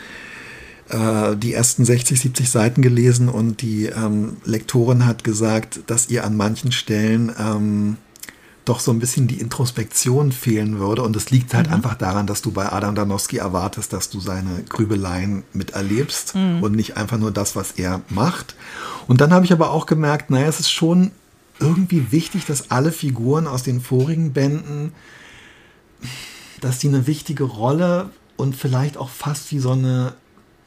äh, 0.93 1.37
die 1.37 1.55
ersten 1.55 1.85
60, 1.85 2.21
70 2.21 2.51
Seiten 2.51 2.83
gelesen 2.83 3.29
und 3.29 3.63
die 3.63 3.87
ähm, 3.87 4.37
Lektorin 4.45 5.07
hat 5.07 5.25
gesagt, 5.25 5.81
dass 5.87 6.09
ihr 6.09 6.25
an 6.25 6.37
manchen 6.37 6.71
Stellen 6.71 7.33
ähm, 7.39 7.97
doch 8.65 8.81
so 8.81 8.93
ein 8.93 9.01
bisschen 9.01 9.27
die 9.27 9.41
Introspektion 9.41 10.31
fehlen 10.31 10.79
würde. 10.79 11.03
Und 11.03 11.17
es 11.17 11.31
liegt 11.31 11.55
halt 11.55 11.69
mhm. 11.69 11.75
einfach 11.75 11.95
daran, 11.95 12.27
dass 12.27 12.43
du 12.43 12.53
bei 12.53 12.73
Adam 12.73 12.95
Danowski 12.95 13.39
erwartest, 13.39 13.93
dass 13.93 14.11
du 14.11 14.21
seine 14.21 14.63
Grübeleien 14.69 15.43
miterlebst 15.53 16.35
mhm. 16.35 16.63
und 16.63 16.75
nicht 16.75 16.97
einfach 16.97 17.19
nur 17.19 17.33
das, 17.33 17.57
was 17.57 17.73
er 17.73 18.03
macht. 18.09 18.55
Und 19.09 19.21
dann 19.21 19.33
habe 19.33 19.45
ich 19.45 19.53
aber 19.53 19.71
auch 19.71 19.87
gemerkt, 19.87 20.31
naja, 20.31 20.47
es 20.47 20.61
ist 20.61 20.71
schon 20.71 21.11
irgendwie 21.59 22.13
wichtig, 22.13 22.47
dass 22.47 22.71
alle 22.71 22.93
Figuren 22.93 23.47
aus 23.47 23.63
den 23.63 23.81
vorigen 23.81 24.33
Bänden, 24.33 24.93
dass 26.61 26.79
die 26.79 26.89
eine 26.89 27.07
wichtige 27.07 27.45
Rolle 27.45 28.11
und 28.37 28.57
vielleicht 28.57 28.97
auch 28.97 29.11
fast 29.11 29.51
wie 29.53 29.59
so 29.59 29.73
eine 29.73 30.15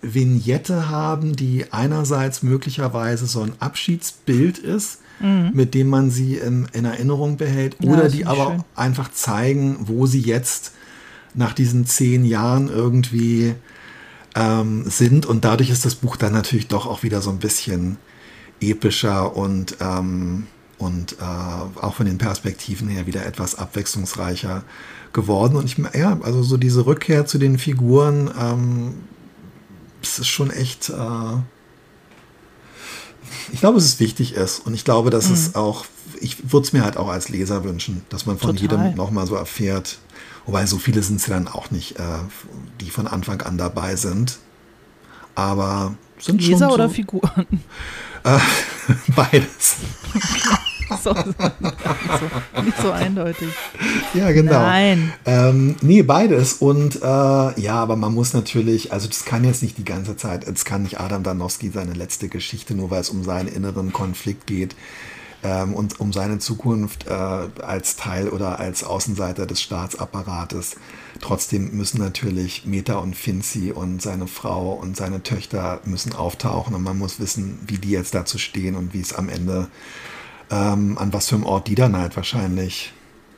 Vignette 0.01 0.89
haben, 0.89 1.35
die 1.35 1.71
einerseits 1.71 2.43
möglicherweise 2.43 3.25
so 3.25 3.41
ein 3.41 3.53
Abschiedsbild 3.59 4.57
ist, 4.57 4.99
mhm. 5.19 5.51
mit 5.53 5.73
dem 5.73 5.87
man 5.87 6.09
sie 6.09 6.35
in, 6.35 6.67
in 6.73 6.85
Erinnerung 6.85 7.37
behält, 7.37 7.77
ja, 7.79 7.91
oder 7.91 8.09
die 8.09 8.25
aber 8.25 8.51
schön. 8.51 8.63
einfach 8.75 9.11
zeigen, 9.11 9.77
wo 9.81 10.05
sie 10.05 10.21
jetzt 10.21 10.73
nach 11.33 11.53
diesen 11.53 11.85
zehn 11.85 12.25
Jahren 12.25 12.69
irgendwie 12.69 13.55
ähm, 14.35 14.85
sind. 14.89 15.25
Und 15.25 15.45
dadurch 15.45 15.69
ist 15.69 15.85
das 15.85 15.95
Buch 15.95 16.17
dann 16.17 16.33
natürlich 16.33 16.67
doch 16.67 16.85
auch 16.85 17.03
wieder 17.03 17.21
so 17.21 17.29
ein 17.29 17.39
bisschen 17.39 17.97
epischer 18.61 19.35
und, 19.35 19.77
ähm, 19.81 20.47
und 20.77 21.13
äh, 21.13 21.79
auch 21.81 21.95
von 21.95 22.05
den 22.05 22.17
Perspektiven 22.17 22.87
her 22.87 23.05
wieder 23.05 23.25
etwas 23.25 23.55
abwechslungsreicher 23.55 24.63
geworden. 25.13 25.55
Und 25.57 25.65
ich, 25.65 25.77
ja, 25.93 26.17
also 26.21 26.43
so 26.43 26.57
diese 26.57 26.85
Rückkehr 26.85 27.25
zu 27.25 27.37
den 27.37 27.57
Figuren, 27.57 28.29
ähm, 28.39 28.93
es 30.01 30.19
ist 30.19 30.27
schon 30.27 30.51
echt. 30.51 30.89
Äh, 30.89 31.37
ich 33.51 33.59
glaube, 33.59 33.75
dass 33.75 33.85
es 33.85 33.99
wichtig 33.99 34.33
ist 34.33 34.59
und 34.59 34.73
ich 34.73 34.85
glaube, 34.85 35.09
dass 35.09 35.27
mhm. 35.27 35.33
es 35.33 35.55
auch, 35.55 35.85
ich 36.19 36.51
würde 36.51 36.65
es 36.65 36.73
mir 36.73 36.83
halt 36.83 36.97
auch 36.97 37.07
als 37.07 37.29
Leser 37.29 37.63
wünschen, 37.63 38.03
dass 38.09 38.25
man 38.25 38.37
von 38.37 38.55
Total. 38.55 38.85
jedem 38.85 38.95
nochmal 38.95 39.27
so 39.27 39.35
erfährt. 39.35 39.99
Wobei 40.45 40.65
so 40.65 40.77
viele 40.77 41.01
sind 41.01 41.17
es 41.17 41.27
ja 41.27 41.33
dann 41.33 41.47
auch 41.47 41.71
nicht, 41.71 41.99
äh, 41.99 42.03
die 42.79 42.89
von 42.89 43.07
Anfang 43.07 43.41
an 43.41 43.57
dabei 43.57 43.95
sind. 43.95 44.37
Aber 45.33 45.95
sind 46.19 46.41
Leser 46.41 46.59
schon 46.59 46.69
so, 46.69 46.73
oder 46.75 46.89
Figuren? 46.89 47.47
Äh, 48.23 48.39
beides. 49.15 49.77
so, 51.03 51.13
nicht 52.63 52.77
so 52.81 52.91
eindeutig. 52.91 53.49
Ja, 54.13 54.31
genau. 54.31 54.59
Nein. 54.59 55.13
Ähm, 55.25 55.75
nee, 55.81 56.03
beides. 56.03 56.53
Und 56.53 56.97
äh, 56.97 57.01
ja, 57.01 57.75
aber 57.75 57.95
man 57.95 58.13
muss 58.13 58.33
natürlich, 58.33 58.91
also 58.93 59.07
das 59.07 59.25
kann 59.25 59.43
jetzt 59.43 59.63
nicht 59.63 59.77
die 59.77 59.85
ganze 59.85 60.15
Zeit, 60.17 60.47
es 60.47 60.65
kann 60.65 60.83
nicht 60.83 60.99
Adam 60.99 61.23
Danowski 61.23 61.69
seine 61.69 61.93
letzte 61.93 62.29
Geschichte, 62.29 62.75
nur 62.75 62.91
weil 62.91 63.01
es 63.01 63.09
um 63.09 63.23
seinen 63.23 63.47
inneren 63.47 63.93
Konflikt 63.93 64.47
geht 64.47 64.75
ähm, 65.45 65.73
und 65.73 65.99
um 65.99 66.11
seine 66.11 66.39
Zukunft 66.39 67.07
äh, 67.07 67.11
als 67.11 67.95
Teil 67.95 68.29
oder 68.29 68.59
als 68.59 68.83
Außenseiter 68.83 69.45
des 69.45 69.61
Staatsapparates. 69.61 70.75
Trotzdem 71.21 71.75
müssen 71.75 71.99
natürlich 71.99 72.65
Meta 72.65 72.95
und 72.95 73.15
Finzi 73.15 73.71
und 73.71 74.01
seine 74.01 74.27
Frau 74.27 74.73
und 74.73 74.97
seine 74.97 75.23
Töchter 75.23 75.79
müssen 75.85 76.13
auftauchen 76.13 76.75
und 76.75 76.83
man 76.83 76.97
muss 76.97 77.19
wissen, 77.19 77.59
wie 77.67 77.77
die 77.77 77.91
jetzt 77.91 78.15
dazu 78.15 78.37
stehen 78.37 78.75
und 78.75 78.93
wie 78.93 79.01
es 79.01 79.13
am 79.13 79.29
Ende 79.29 79.67
ähm, 80.49 80.97
an 80.97 81.13
was 81.13 81.29
für 81.29 81.35
einem 81.35 81.45
Ort 81.45 81.67
die 81.67 81.75
dann 81.75 81.95
halt 81.95 82.15
wahrscheinlich 82.15 82.93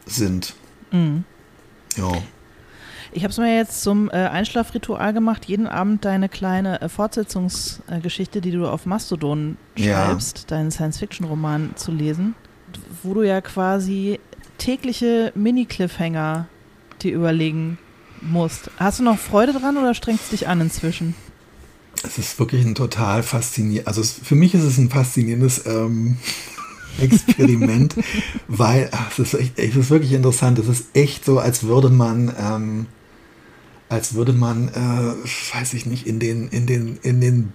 sind. 0.05 0.55
Mhm. 0.91 1.24
Ja. 1.95 2.12
Ich 3.12 3.24
habe 3.24 3.32
es 3.32 3.38
mir 3.38 3.55
jetzt 3.55 3.82
zum 3.82 4.10
äh, 4.10 4.14
Einschlafritual 4.14 5.14
gemacht, 5.14 5.45
jeden 5.45 5.68
Abend 5.68 6.05
deine 6.05 6.30
kleine 6.30 6.82
äh, 6.82 6.89
Fortsetzungsgeschichte, 6.89 8.41
die 8.41 8.51
du 8.51 8.68
auf 8.68 8.86
Mastodon 8.86 9.58
schreibst, 9.76 10.39
ja. 10.39 10.43
deinen 10.47 10.72
Science-Fiction-Roman 10.72 11.72
zu 11.76 11.91
lesen, 11.91 12.36
wo 13.03 13.14
du 13.14 13.24
ja 13.24 13.41
quasi 13.41 14.20
tägliche 14.58 15.32
Mini-Cliffhanger 15.36 16.47
dir 17.01 17.14
überlegen 17.14 17.78
musst. 18.22 18.70
Hast 18.78 18.99
du 18.99 19.03
noch 19.03 19.18
Freude 19.18 19.53
dran 19.53 19.78
oder 19.78 19.93
strengst 19.93 20.28
du 20.28 20.32
dich 20.32 20.47
an 20.47 20.62
inzwischen? 20.62 21.16
Es 22.03 22.18
ist 22.18 22.38
wirklich 22.39 22.66
ein 22.66 22.76
total 22.76 23.24
faszinierendes, 23.24 23.88
also 23.88 24.01
es, 24.01 24.12
für 24.12 24.36
mich 24.36 24.53
ist 24.53 24.64
es 24.64 24.78
ein 24.78 24.89
faszinierendes 24.89 25.66
ähm, 25.66 26.18
Experiment, 27.00 27.95
weil 28.48 28.89
ach, 28.91 29.12
es, 29.12 29.34
ist 29.34 29.39
echt, 29.39 29.60
es 29.60 29.76
ist 29.76 29.89
wirklich 29.89 30.14
interessant. 30.14 30.60
Es 30.60 30.68
ist 30.68 30.86
echt 30.93 31.26
so, 31.26 31.39
als 31.39 31.64
würde 31.64 31.89
man, 31.89 32.34
ähm, 32.39 32.86
als 33.89 34.14
würde 34.14 34.34
man, 34.34 34.70
äh, 34.70 35.56
weiß 35.56 35.74
ich 35.74 35.86
nicht, 35.86 36.08
in 36.08 36.20
den, 36.20 36.50
in 36.50 36.66
den, 36.66 36.98
in 37.02 37.22
den, 37.22 37.54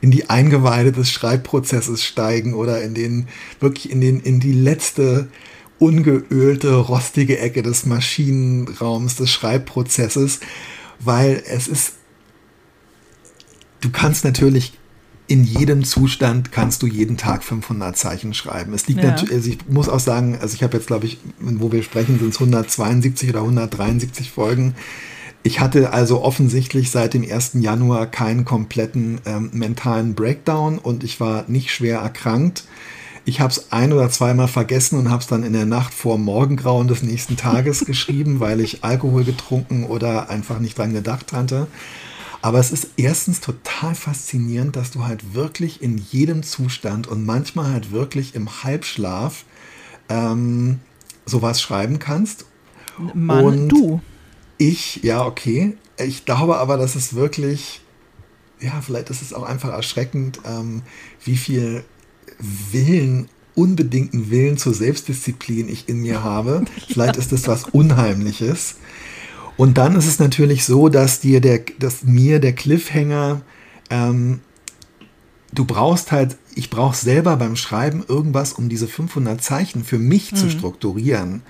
in 0.00 0.10
die 0.10 0.28
Eingeweide 0.28 0.92
des 0.92 1.10
Schreibprozesses 1.10 2.04
steigen 2.04 2.54
oder 2.54 2.82
in 2.82 2.94
den, 2.94 3.28
wirklich 3.60 3.90
in 3.90 4.00
den, 4.00 4.20
in 4.20 4.40
die 4.40 4.52
letzte 4.52 5.28
ungeölte, 5.78 6.74
rostige 6.74 7.38
Ecke 7.38 7.62
des 7.62 7.86
Maschinenraums, 7.86 9.16
des 9.16 9.30
Schreibprozesses, 9.30 10.40
weil 10.98 11.42
es 11.46 11.68
ist, 11.68 11.94
du 13.80 13.90
kannst 13.90 14.24
natürlich 14.24 14.72
in 15.28 15.44
jedem 15.44 15.84
Zustand 15.84 16.52
kannst 16.52 16.82
du 16.82 16.86
jeden 16.86 17.16
Tag 17.16 17.42
500 17.42 17.96
Zeichen 17.96 18.32
schreiben. 18.32 18.72
Es 18.72 18.86
liegt 18.86 19.02
ja. 19.02 19.10
natürlich, 19.10 19.34
also 19.34 19.50
ich 19.50 19.58
muss 19.68 19.88
auch 19.88 20.00
sagen, 20.00 20.38
also 20.40 20.54
ich 20.54 20.62
habe 20.62 20.76
jetzt, 20.76 20.86
glaube 20.86 21.06
ich, 21.06 21.18
wo 21.40 21.72
wir 21.72 21.82
sprechen, 21.82 22.18
sind 22.18 22.28
es 22.28 22.36
172 22.36 23.30
oder 23.30 23.40
173 23.40 24.30
Folgen. 24.30 24.74
Ich 25.42 25.60
hatte 25.60 25.92
also 25.92 26.22
offensichtlich 26.22 26.90
seit 26.90 27.14
dem 27.14 27.22
1. 27.22 27.52
Januar 27.54 28.06
keinen 28.06 28.44
kompletten 28.44 29.20
ähm, 29.26 29.50
mentalen 29.52 30.14
Breakdown 30.14 30.78
und 30.78 31.04
ich 31.04 31.20
war 31.20 31.44
nicht 31.48 31.70
schwer 31.70 32.00
erkrankt. 32.00 32.64
Ich 33.24 33.40
habe 33.40 33.50
es 33.50 33.72
ein 33.72 33.92
oder 33.92 34.08
zweimal 34.08 34.46
vergessen 34.46 34.98
und 34.98 35.10
habe 35.10 35.20
es 35.20 35.26
dann 35.26 35.42
in 35.42 35.52
der 35.52 35.66
Nacht 35.66 35.92
vor 35.92 36.18
Morgengrauen 36.18 36.86
des 36.86 37.02
nächsten 37.02 37.36
Tages 37.36 37.84
geschrieben, 37.86 38.38
weil 38.38 38.60
ich 38.60 38.84
Alkohol 38.84 39.24
getrunken 39.24 39.84
oder 39.84 40.30
einfach 40.30 40.60
nicht 40.60 40.78
dran 40.78 40.92
gedacht 40.92 41.32
hatte. 41.32 41.66
Aber 42.42 42.58
es 42.58 42.70
ist 42.70 42.90
erstens 42.96 43.40
total 43.40 43.94
faszinierend, 43.94 44.76
dass 44.76 44.90
du 44.90 45.04
halt 45.04 45.34
wirklich 45.34 45.82
in 45.82 45.98
jedem 45.98 46.42
Zustand 46.42 47.06
und 47.06 47.24
manchmal 47.24 47.72
halt 47.72 47.90
wirklich 47.90 48.34
im 48.34 48.62
Halbschlaf 48.62 49.44
ähm, 50.08 50.80
sowas 51.24 51.60
schreiben 51.60 51.98
kannst. 51.98 52.46
Mann, 53.14 53.44
und 53.44 53.68
du. 53.68 54.00
Ich, 54.58 55.02
ja, 55.02 55.24
okay. 55.24 55.76
Ich 55.98 56.24
glaube 56.24 56.58
aber, 56.58 56.76
dass 56.76 56.94
es 56.94 57.14
wirklich, 57.14 57.80
ja, 58.60 58.80
vielleicht 58.80 59.10
ist 59.10 59.22
es 59.22 59.32
auch 59.32 59.42
einfach 59.42 59.70
erschreckend, 59.70 60.40
ähm, 60.44 60.82
wie 61.24 61.36
viel 61.36 61.84
Willen, 62.70 63.28
unbedingten 63.54 64.30
Willen 64.30 64.58
zur 64.58 64.74
Selbstdisziplin 64.74 65.68
ich 65.68 65.88
in 65.88 66.02
mir 66.02 66.22
habe. 66.22 66.64
Vielleicht 66.88 67.16
ist 67.16 67.32
das 67.32 67.48
was 67.48 67.64
Unheimliches. 67.64 68.76
Und 69.56 69.78
dann 69.78 69.96
ist 69.96 70.06
es 70.06 70.18
natürlich 70.18 70.64
so, 70.64 70.88
dass 70.88 71.20
dir 71.20 71.40
der, 71.40 71.60
dass 71.78 72.04
mir 72.04 72.40
der 72.40 72.52
Cliffhanger, 72.52 73.40
ähm, 73.90 74.40
du 75.52 75.64
brauchst 75.64 76.12
halt, 76.12 76.36
ich 76.54 76.70
brauche 76.70 76.96
selber 76.96 77.36
beim 77.36 77.56
Schreiben 77.56 78.04
irgendwas, 78.06 78.52
um 78.52 78.68
diese 78.68 78.86
500 78.86 79.42
Zeichen 79.42 79.84
für 79.84 79.98
mich 79.98 80.32
mhm. 80.32 80.36
zu 80.36 80.50
strukturieren. 80.50 81.42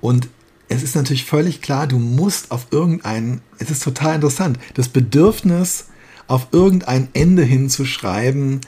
Und 0.00 0.28
es 0.68 0.82
ist 0.82 0.96
natürlich 0.96 1.24
völlig 1.24 1.62
klar, 1.62 1.86
du 1.86 1.98
musst 1.98 2.50
auf 2.50 2.66
irgendein, 2.70 3.40
es 3.58 3.70
ist 3.70 3.84
total 3.84 4.16
interessant, 4.16 4.58
das 4.74 4.88
Bedürfnis, 4.88 5.86
auf 6.28 6.48
irgendein 6.50 7.08
Ende 7.12 7.44
hin 7.44 7.70
zu 7.70 7.84
schreiben, 7.84 8.60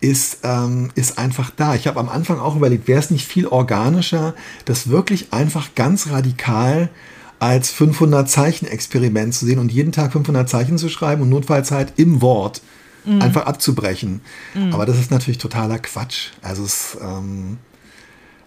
ist, 0.00 0.40
ähm, 0.42 0.90
ist 0.94 1.18
einfach 1.18 1.50
da. 1.50 1.74
Ich 1.74 1.86
habe 1.86 1.98
am 1.98 2.10
Anfang 2.10 2.38
auch 2.38 2.56
überlegt, 2.56 2.88
wäre 2.88 3.00
es 3.00 3.10
nicht 3.10 3.26
viel 3.26 3.46
organischer, 3.46 4.34
das 4.66 4.88
wirklich 4.88 5.32
einfach 5.32 5.74
ganz 5.74 6.10
radikal 6.10 6.90
als 7.38 7.70
500 7.70 8.28
Zeichen 8.28 8.66
Experiment 8.66 9.34
zu 9.34 9.46
sehen 9.46 9.58
und 9.58 9.70
jeden 9.70 9.92
Tag 9.92 10.12
500 10.12 10.48
Zeichen 10.48 10.78
zu 10.78 10.88
schreiben 10.88 11.22
und 11.22 11.28
notfalls 11.28 11.70
halt 11.70 11.94
im 11.96 12.22
Wort 12.22 12.62
mhm. 13.04 13.20
einfach 13.20 13.46
abzubrechen. 13.46 14.20
Mhm. 14.54 14.72
Aber 14.72 14.86
das 14.86 14.98
ist 14.98 15.10
natürlich 15.10 15.38
totaler 15.38 15.78
Quatsch. 15.78 16.30
Also 16.42 16.64
es, 16.64 16.96
ähm, 17.00 17.58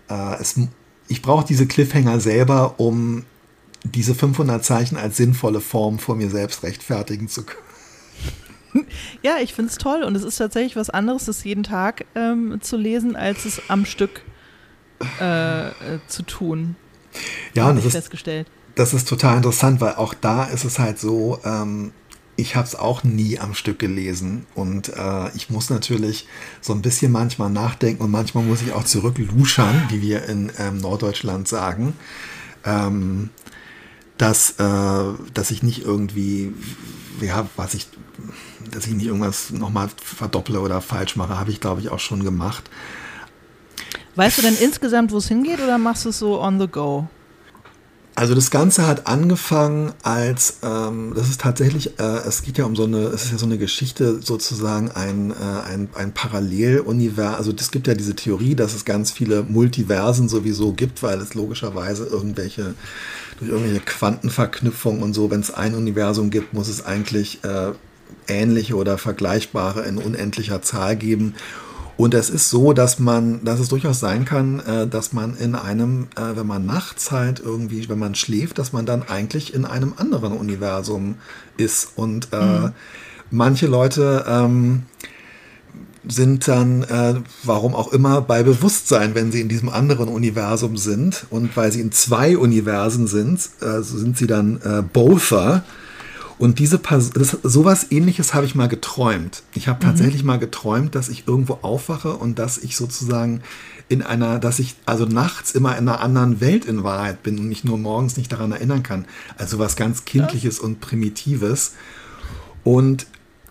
äh, 0.09 0.39
es 0.39 0.55
ich 1.07 1.21
brauche 1.21 1.45
diese 1.45 1.67
Cliffhanger 1.67 2.19
selber, 2.19 2.75
um 2.79 3.25
diese 3.83 4.13
500 4.13 4.63
Zeichen 4.63 4.97
als 4.97 5.17
sinnvolle 5.17 5.61
Form 5.61 5.99
vor 5.99 6.15
mir 6.15 6.29
selbst 6.29 6.63
rechtfertigen 6.63 7.27
zu 7.27 7.43
können. 7.43 7.63
Ja, 9.23 9.37
ich 9.41 9.55
finde 9.55 9.71
es 9.71 9.79
toll 9.79 10.03
und 10.03 10.15
es 10.15 10.21
ist 10.21 10.35
tatsächlich 10.35 10.75
was 10.75 10.91
anderes, 10.91 11.27
es 11.27 11.43
jeden 11.43 11.63
Tag 11.63 12.05
ähm, 12.13 12.59
zu 12.61 12.77
lesen, 12.77 13.15
als 13.15 13.45
es 13.45 13.59
am 13.67 13.83
Stück 13.83 14.21
äh, 15.19 15.69
äh, 15.69 15.71
zu 16.07 16.21
tun. 16.21 16.75
Ja, 17.55 17.67
und 17.67 17.77
das 17.77 17.85
ist, 17.85 17.93
festgestellt 17.93 18.45
das 18.79 18.93
ist 18.93 19.09
total 19.09 19.35
interessant, 19.35 19.81
weil 19.81 19.95
auch 19.95 20.13
da 20.13 20.45
ist 20.45 20.63
es 20.63 20.79
halt 20.79 20.99
so, 20.99 21.37
ähm, 21.43 21.91
ich 22.37 22.55
habe 22.55 22.65
es 22.65 22.75
auch 22.75 23.03
nie 23.03 23.37
am 23.37 23.53
Stück 23.53 23.77
gelesen 23.77 24.45
und 24.55 24.87
äh, 24.95 25.35
ich 25.35 25.49
muss 25.49 25.69
natürlich 25.69 26.27
so 26.61 26.71
ein 26.71 26.81
bisschen 26.81 27.11
manchmal 27.11 27.49
nachdenken 27.49 28.01
und 28.03 28.09
manchmal 28.09 28.45
muss 28.45 28.61
ich 28.61 28.71
auch 28.71 28.85
zurückluschern, 28.85 29.87
wie 29.89 30.01
wir 30.01 30.23
in 30.29 30.49
ähm, 30.57 30.77
Norddeutschland 30.77 31.49
sagen, 31.49 31.91
ähm, 32.63 33.31
dass, 34.17 34.51
äh, 34.51 35.13
dass 35.33 35.51
ich 35.51 35.61
nicht 35.61 35.83
irgendwie, 35.83 36.53
ja, 37.19 37.49
was 37.57 37.73
ich, 37.73 37.85
dass 38.71 38.87
ich 38.87 38.93
nicht 38.93 39.07
irgendwas 39.07 39.49
nochmal 39.49 39.89
verdopple 40.01 40.61
oder 40.61 40.79
falsch 40.79 41.17
mache, 41.17 41.37
habe 41.37 41.51
ich 41.51 41.59
glaube 41.59 41.81
ich 41.81 41.89
auch 41.89 41.99
schon 41.99 42.23
gemacht. 42.23 42.69
Weißt 44.15 44.37
du 44.37 44.41
denn 44.41 44.55
insgesamt, 44.55 45.11
wo 45.11 45.17
es 45.17 45.27
hingeht 45.27 45.59
oder 45.61 45.77
machst 45.77 46.05
du 46.05 46.09
es 46.09 46.19
so 46.19 46.41
on 46.41 46.61
the 46.61 46.67
go? 46.67 47.09
Also 48.19 48.35
das 48.35 48.51
Ganze 48.51 48.85
hat 48.85 49.07
angefangen 49.07 49.93
als, 50.03 50.57
ähm, 50.61 51.13
das 51.15 51.29
ist 51.29 51.39
tatsächlich, 51.39 51.97
äh, 51.99 52.17
es 52.27 52.41
geht 52.41 52.57
ja 52.57 52.65
um 52.65 52.75
so 52.75 52.83
eine, 52.83 52.97
es 53.03 53.23
ist 53.23 53.31
ja 53.31 53.37
so 53.37 53.45
eine 53.45 53.57
Geschichte, 53.57 54.19
sozusagen 54.21 54.91
ein, 54.91 55.31
äh, 55.31 55.35
ein, 55.71 55.87
ein 55.95 56.13
Paralleluniversum. 56.13 57.35
Also 57.37 57.53
es 57.57 57.71
gibt 57.71 57.87
ja 57.87 57.93
diese 57.93 58.17
Theorie, 58.17 58.55
dass 58.55 58.73
es 58.73 58.83
ganz 58.83 59.11
viele 59.11 59.43
Multiversen 59.43 60.27
sowieso 60.27 60.73
gibt, 60.73 61.01
weil 61.01 61.21
es 61.21 61.33
logischerweise 61.33 62.07
irgendwelche, 62.07 62.73
durch 63.39 63.51
irgendwelche 63.51 63.79
Quantenverknüpfungen 63.79 65.01
und 65.01 65.13
so, 65.13 65.31
wenn 65.31 65.39
es 65.39 65.51
ein 65.51 65.73
Universum 65.73 66.29
gibt, 66.29 66.53
muss 66.53 66.67
es 66.67 66.85
eigentlich 66.85 67.41
äh, 67.45 67.71
ähnliche 68.27 68.75
oder 68.75 68.97
vergleichbare 68.97 69.85
in 69.85 69.97
unendlicher 69.97 70.61
Zahl 70.61 70.97
geben. 70.97 71.35
Und 71.99 72.13
es 72.13 72.29
ist 72.29 72.49
so, 72.49 72.71
dass 72.71 72.97
man, 72.97 73.43
dass 73.43 73.59
es 73.59 73.67
durchaus 73.67 73.99
sein 73.99 74.23
kann, 74.23 74.61
äh, 74.61 74.87
dass 74.87 75.11
man 75.11 75.35
in 75.35 75.53
einem, 75.53 76.07
äh, 76.15 76.37
wenn 76.37 76.47
man 76.47 76.65
nachts 76.65 77.11
halt 77.11 77.41
irgendwie, 77.41 77.89
wenn 77.89 77.99
man 77.99 78.15
schläft, 78.15 78.57
dass 78.57 78.71
man 78.71 78.85
dann 78.85 79.03
eigentlich 79.03 79.53
in 79.53 79.65
einem 79.65 79.91
anderen 79.97 80.31
Universum 80.31 81.15
ist. 81.57 81.89
Und 81.97 82.29
äh, 82.31 82.37
mhm. 82.37 82.71
manche 83.31 83.67
Leute 83.67 84.23
ähm, 84.29 84.83
sind 86.07 86.47
dann, 86.47 86.83
äh, 86.83 87.15
warum 87.43 87.75
auch 87.75 87.91
immer, 87.91 88.21
bei 88.21 88.43
Bewusstsein, 88.43 89.13
wenn 89.13 89.33
sie 89.33 89.41
in 89.41 89.49
diesem 89.49 89.67
anderen 89.67 90.07
Universum 90.07 90.77
sind. 90.77 91.25
Und 91.29 91.57
weil 91.57 91.73
sie 91.73 91.81
in 91.81 91.91
zwei 91.91 92.37
Universen 92.37 93.07
sind, 93.07 93.41
äh, 93.59 93.81
sind 93.81 94.17
sie 94.17 94.27
dann 94.27 94.61
äh, 94.63 94.83
Bother. 94.83 95.65
Und 96.39 96.57
diese 96.59 96.79
Person, 96.79 97.11
das, 97.15 97.37
sowas 97.43 97.87
ähnliches 97.91 98.33
habe 98.33 98.45
ich 98.45 98.55
mal 98.55 98.67
geträumt. 98.67 99.43
Ich 99.53 99.67
habe 99.67 99.85
mhm. 99.85 99.89
tatsächlich 99.89 100.23
mal 100.23 100.39
geträumt, 100.39 100.95
dass 100.95 101.09
ich 101.09 101.27
irgendwo 101.27 101.59
aufwache 101.61 102.15
und 102.15 102.39
dass 102.39 102.57
ich 102.57 102.77
sozusagen 102.77 103.41
in 103.89 104.01
einer, 104.01 104.39
dass 104.39 104.59
ich 104.59 104.75
also 104.85 105.05
nachts 105.05 105.51
immer 105.51 105.77
in 105.77 105.89
einer 105.89 105.99
anderen 105.99 106.39
Welt 106.39 106.63
in 106.63 106.83
Wahrheit 106.83 107.23
bin 107.23 107.37
und 107.39 107.49
mich 107.49 107.65
nur 107.65 107.77
morgens 107.77 108.15
nicht 108.15 108.31
daran 108.31 108.53
erinnern 108.53 108.83
kann. 108.83 109.05
Also 109.37 109.59
was 109.59 109.75
ganz 109.75 110.05
Kindliches 110.05 110.59
ja. 110.59 110.63
und 110.63 110.79
Primitives. 110.79 111.73
Und 112.63 113.07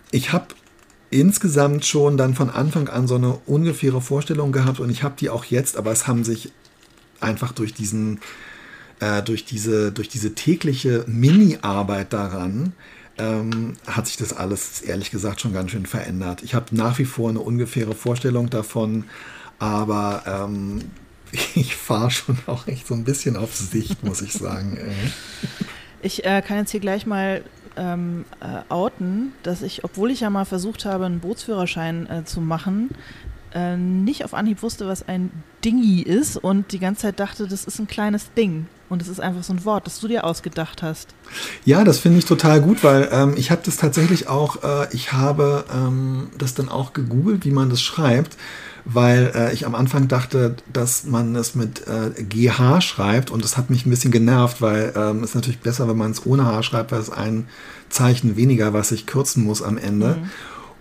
ich 0.09 0.33
habe 0.33 0.47
insgesamt 1.11 1.85
schon 1.85 2.17
dann 2.17 2.33
von 2.33 2.49
Anfang 2.49 2.87
an 2.87 3.07
so 3.07 3.15
eine 3.15 3.39
ungefähre 3.45 4.01
Vorstellung 4.01 4.51
gehabt 4.51 4.79
und 4.79 4.89
ich 4.89 5.03
habe 5.03 5.15
die 5.19 5.29
auch 5.29 5.45
jetzt, 5.45 5.77
aber 5.77 5.91
es 5.91 6.07
haben 6.07 6.23
sich 6.23 6.51
einfach 7.19 7.51
durch 7.51 7.73
diesen 7.73 8.19
äh, 8.99 9.21
durch, 9.21 9.45
diese, 9.45 9.91
durch 9.91 10.09
diese 10.09 10.35
tägliche 10.35 11.05
Mini-Arbeit 11.07 12.13
daran, 12.13 12.73
ähm, 13.17 13.75
hat 13.85 14.07
sich 14.07 14.17
das 14.17 14.33
alles 14.33 14.81
ehrlich 14.81 15.11
gesagt 15.11 15.41
schon 15.41 15.53
ganz 15.53 15.71
schön 15.71 15.85
verändert. 15.85 16.41
Ich 16.43 16.55
habe 16.55 16.75
nach 16.75 16.97
wie 16.99 17.05
vor 17.05 17.29
eine 17.29 17.39
ungefähre 17.39 17.93
Vorstellung 17.93 18.49
davon, 18.49 19.05
aber 19.59 20.23
ähm, 20.25 20.81
ich 21.55 21.75
fahre 21.75 22.11
schon 22.11 22.37
auch 22.47 22.67
echt 22.67 22.87
so 22.87 22.93
ein 22.93 23.03
bisschen 23.03 23.35
auf 23.35 23.55
Sicht, 23.55 24.03
muss 24.03 24.21
ich 24.21 24.33
sagen. 24.33 24.77
Ich 26.01 26.25
äh, 26.25 26.41
kann 26.41 26.57
jetzt 26.57 26.71
hier 26.71 26.79
gleich 26.79 27.05
mal 27.05 27.43
ähm, 27.75 28.25
äh, 28.39 28.61
outen, 28.69 29.33
dass 29.43 29.61
ich, 29.61 29.83
obwohl 29.83 30.11
ich 30.11 30.21
ja 30.21 30.29
mal 30.29 30.45
versucht 30.45 30.85
habe, 30.85 31.05
einen 31.05 31.19
Bootsführerschein 31.19 32.09
äh, 32.09 32.23
zu 32.25 32.41
machen, 32.41 32.89
äh, 33.53 33.75
nicht 33.75 34.23
auf 34.23 34.33
Anhieb 34.33 34.61
wusste, 34.63 34.87
was 34.87 35.07
ein 35.07 35.31
Dingi 35.65 36.01
ist 36.01 36.37
und 36.37 36.71
die 36.71 36.79
ganze 36.79 37.03
Zeit 37.03 37.19
dachte, 37.19 37.47
das 37.47 37.65
ist 37.65 37.79
ein 37.79 37.87
kleines 37.87 38.33
Ding. 38.33 38.67
Und 38.89 39.03
es 39.03 39.07
ist 39.07 39.19
einfach 39.19 39.43
so 39.43 39.53
ein 39.53 39.63
Wort, 39.65 39.85
das 39.85 39.99
du 39.99 40.07
dir 40.07 40.23
ausgedacht 40.23 40.81
hast. 40.81 41.13
Ja, 41.63 41.83
das 41.83 41.99
finde 41.99 42.17
ich 42.17 42.25
total 42.25 42.59
gut, 42.59 42.83
weil 42.83 43.07
ähm, 43.11 43.33
ich 43.37 43.51
habe 43.51 43.61
das 43.63 43.77
tatsächlich 43.77 44.27
auch, 44.27 44.63
äh, 44.63 44.87
ich 44.91 45.13
habe 45.13 45.63
ähm, 45.71 46.29
das 46.37 46.55
dann 46.55 46.69
auch 46.69 46.93
gegoogelt, 46.93 47.45
wie 47.45 47.51
man 47.51 47.69
das 47.69 47.81
schreibt, 47.81 48.35
weil 48.85 49.31
äh, 49.35 49.53
ich 49.53 49.67
am 49.67 49.75
Anfang 49.75 50.07
dachte, 50.07 50.55
dass 50.73 51.03
man 51.03 51.35
es 51.35 51.53
mit 51.53 51.87
äh, 51.87 52.23
GH 52.23 52.81
schreibt 52.81 53.29
und 53.29 53.43
das 53.43 53.57
hat 53.57 53.69
mich 53.69 53.85
ein 53.85 53.91
bisschen 53.91 54.11
genervt, 54.11 54.59
weil 54.61 54.91
ähm, 54.95 55.23
es 55.23 55.35
natürlich 55.35 55.59
besser, 55.59 55.87
wenn 55.87 55.97
man 55.97 56.11
es 56.11 56.25
ohne 56.25 56.45
H 56.45 56.63
schreibt, 56.63 56.91
weil 56.91 56.99
es 56.99 57.11
ein 57.11 57.47
Zeichen 57.89 58.35
weniger, 58.35 58.73
was 58.73 58.91
ich 58.91 59.05
kürzen 59.05 59.43
muss 59.43 59.61
am 59.61 59.77
Ende. 59.77 60.17
Mhm. 60.19 60.29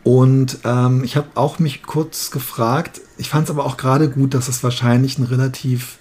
Und 0.04 0.59
ähm, 0.64 1.04
ich 1.04 1.16
habe 1.16 1.28
auch 1.34 1.59
mich 1.59 1.82
kurz 1.82 2.30
gefragt, 2.30 3.02
ich 3.18 3.28
fand 3.28 3.44
es 3.44 3.50
aber 3.50 3.66
auch 3.66 3.76
gerade 3.76 4.09
gut, 4.09 4.32
dass 4.32 4.48
es 4.48 4.62
wahrscheinlich 4.62 5.18
ein 5.18 5.24
relativ 5.24 5.98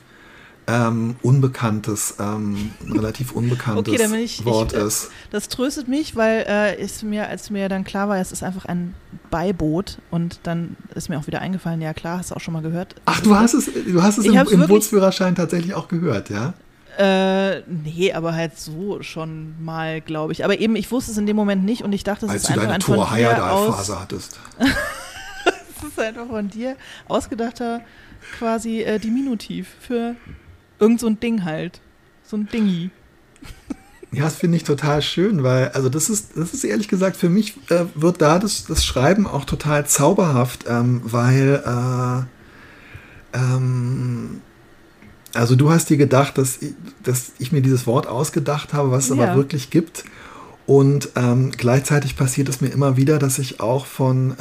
ähm, 0.67 1.15
unbekanntes, 1.21 2.15
ähm, 2.19 2.71
relativ 2.93 3.31
unbekanntes 3.31 3.93
okay, 3.93 4.23
ich, 4.23 4.43
Wort 4.43 4.73
ich, 4.73 4.79
ist. 4.79 5.11
Das 5.31 5.47
tröstet 5.47 5.87
mich, 5.87 6.15
weil 6.15 6.45
äh, 6.47 6.81
ist 6.81 7.03
mir, 7.03 7.27
als 7.29 7.49
mir 7.49 7.69
dann 7.69 7.85
klar 7.85 8.09
war, 8.09 8.17
es 8.17 8.33
ist 8.33 8.43
einfach 8.43 8.65
ein 8.65 8.93
Beiboot 9.31 9.97
und 10.11 10.41
dann 10.43 10.75
ist 10.93 11.09
mir 11.09 11.17
auch 11.17 11.27
wieder 11.27 11.39
eingefallen, 11.41 11.81
ja 11.81 11.93
klar, 11.93 12.19
hast 12.19 12.31
du 12.31 12.35
auch 12.35 12.41
schon 12.41 12.53
mal 12.53 12.61
gehört. 12.61 12.95
Ach, 13.05 13.21
du 13.21 13.35
hast 13.35 13.53
es, 13.53 13.65
du 13.65 14.03
hast 14.03 14.17
es 14.17 14.25
im, 14.25 14.35
im 14.35 14.67
Bootsführerschein 14.67 15.35
tatsächlich 15.35 15.73
auch 15.73 15.87
gehört, 15.87 16.29
ja? 16.29 16.53
Äh, 16.97 17.61
nee, 17.67 18.11
aber 18.11 18.33
halt 18.33 18.57
so 18.57 19.01
schon 19.03 19.53
mal, 19.63 20.01
glaube 20.01 20.33
ich. 20.33 20.43
Aber 20.43 20.59
eben, 20.59 20.75
ich 20.75 20.91
wusste 20.91 21.11
es 21.11 21.17
in 21.17 21.27
dem 21.27 21.35
Moment 21.35 21.63
nicht 21.63 21.83
und 21.83 21.93
ich 21.93 22.03
dachte, 22.03 22.25
es 22.25 22.31
Als 22.31 22.43
ist 22.43 22.51
einfach 22.51 22.69
ein 22.69 22.81
von 22.81 23.07
dir 23.15 23.51
aus... 23.51 23.89
hattest. 23.95 24.39
das 24.57 25.89
ist 25.89 25.99
einfach 25.99 26.27
von 26.27 26.49
dir 26.49 26.75
ausgedachter 27.07 27.81
quasi 28.39 28.81
äh, 28.81 28.99
Diminutiv 28.99 29.67
für 29.79 30.15
irgend 30.79 30.99
so 30.99 31.07
ein 31.07 31.19
Ding 31.19 31.43
halt. 31.43 31.81
So 32.23 32.37
ein 32.37 32.47
Dingi. 32.47 32.89
Ja, 34.11 34.23
das 34.23 34.35
finde 34.35 34.57
ich 34.57 34.63
total 34.63 35.01
schön, 35.01 35.43
weil, 35.43 35.69
also 35.69 35.89
das 35.89 36.09
ist, 36.09 36.37
das 36.37 36.53
ist 36.53 36.63
ehrlich 36.63 36.87
gesagt, 36.87 37.17
für 37.17 37.29
mich 37.29 37.57
äh, 37.69 37.85
wird 37.93 38.21
da 38.21 38.39
das, 38.39 38.65
das 38.65 38.85
Schreiben 38.85 39.27
auch 39.27 39.45
total 39.45 39.85
zauberhaft, 39.85 40.65
ähm, 40.67 41.01
weil 41.03 41.61
äh, 41.65 42.25
Ähm, 43.33 44.41
also 45.33 45.55
du 45.55 45.69
hast 45.69 45.89
dir 45.89 45.97
gedacht, 45.97 46.37
dass 46.37 46.61
ich, 46.61 46.73
dass 47.03 47.33
ich 47.37 47.51
mir 47.51 47.61
dieses 47.61 47.85
Wort 47.85 48.07
ausgedacht 48.07 48.73
habe, 48.73 48.91
was 48.91 49.09
es 49.09 49.17
ja. 49.17 49.23
aber 49.23 49.35
wirklich 49.35 49.69
gibt. 49.69 50.05
Und 50.65 51.09
ähm, 51.15 51.51
gleichzeitig 51.51 52.15
passiert 52.15 52.49
es 52.49 52.61
mir 52.61 52.69
immer 52.69 52.97
wieder, 52.97 53.19
dass 53.19 53.39
ich 53.39 53.59
auch 53.59 53.85
von, 53.85 54.35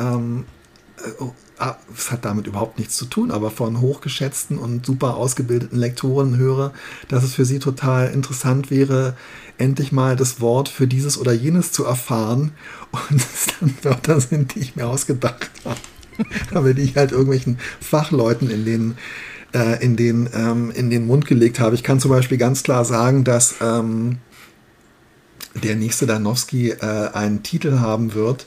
ah, 1.59 1.76
es 1.96 2.11
hat 2.11 2.24
damit 2.24 2.46
überhaupt 2.46 2.78
nichts 2.78 2.96
zu 2.96 3.07
tun, 3.07 3.30
aber 3.30 3.50
von 3.50 3.80
hochgeschätzten 3.80 4.59
und 4.59 4.84
super 4.86 5.16
ausgebildeten 5.16 5.78
Lektoren 5.78 6.36
höre, 6.36 6.72
dass 7.09 7.24
es 7.24 7.34
für 7.34 7.44
sie 7.44 7.59
total 7.59 8.09
interessant 8.12 8.70
wäre, 8.70 9.16
endlich 9.59 9.92
mal 9.92 10.16
das 10.16 10.40
Wort 10.40 10.68
für 10.68 10.86
dieses 10.86 11.18
oder 11.18 11.32
jenes 11.32 11.72
zu 11.72 11.84
erfahren. 11.84 12.52
Und 12.92 13.16
es 13.20 13.46
dann 13.59 13.74
Wörter 13.82 14.20
sind, 14.20 14.54
die 14.54 14.61
ich 14.61 14.76
mir 14.76 14.86
ausgedacht 14.86 15.50
habe. 15.64 15.76
aber 16.54 16.74
die 16.74 16.82
ich 16.82 16.96
halt 16.96 17.12
irgendwelchen 17.12 17.59
Fachleuten 17.80 18.50
in 18.50 18.64
den, 18.64 18.98
äh, 19.54 19.82
in, 19.84 19.96
den, 19.96 20.28
ähm, 20.34 20.70
in 20.70 20.90
den 20.90 21.07
Mund 21.07 21.26
gelegt 21.26 21.61
habe. 21.61 21.74
Ich 21.74 21.82
kann 21.82 22.00
zum 22.00 22.11
Beispiel 22.11 22.38
ganz 22.38 22.62
klar 22.62 22.84
sagen, 22.84 23.24
dass 23.24 23.57
ähm, 23.61 24.18
der 25.54 25.76
nächste 25.76 26.07
Danowski 26.07 26.70
äh, 26.70 27.11
einen 27.12 27.42
Titel 27.42 27.80
haben 27.80 28.14
wird, 28.14 28.46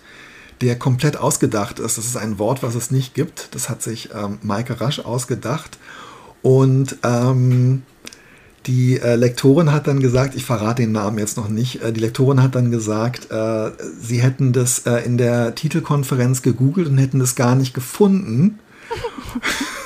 der 0.62 0.78
komplett 0.78 1.18
ausgedacht 1.18 1.80
ist. 1.80 1.98
Das 1.98 2.06
ist 2.06 2.18
ein 2.18 2.40
Wort, 2.40 2.64
was 2.64 2.76
es 2.76 2.92
nicht 2.92 3.14
gibt. 3.14 3.54
Das 3.56 3.70
hat 3.70 3.82
sich 3.82 4.10
ähm, 4.14 4.40
Maike 4.42 4.82
Rasch 4.82 5.00
ausgedacht. 5.00 5.78
Und 6.42 6.98
ähm, 7.04 7.84
die 8.66 9.00
äh, 9.00 9.16
Lektorin 9.16 9.72
hat 9.72 9.88
dann 9.88 10.00
gesagt, 10.00 10.36
ich 10.36 10.46
verrate 10.46 10.84
den 10.84 10.92
Namen 10.92 11.18
jetzt 11.18 11.38
noch 11.38 11.50
nicht, 11.50 11.82
äh, 11.82 11.92
die 11.94 12.02
Lektorin 12.02 12.44
hat 12.44 12.56
dann 12.56 12.72
gesagt, 12.72 13.32
äh, 13.32 13.72
sie 14.00 14.22
hätten 14.22 14.54
das 14.54 14.80
äh, 14.80 14.98
in 15.06 15.18
der 15.18 15.56
Titelkonferenz 15.56 16.42
gegoogelt 16.42 16.88
und 16.88 16.98
hätten 16.98 17.20
das 17.20 17.36
gar 17.36 17.56
nicht 17.56 17.74
gefunden. 17.74 18.60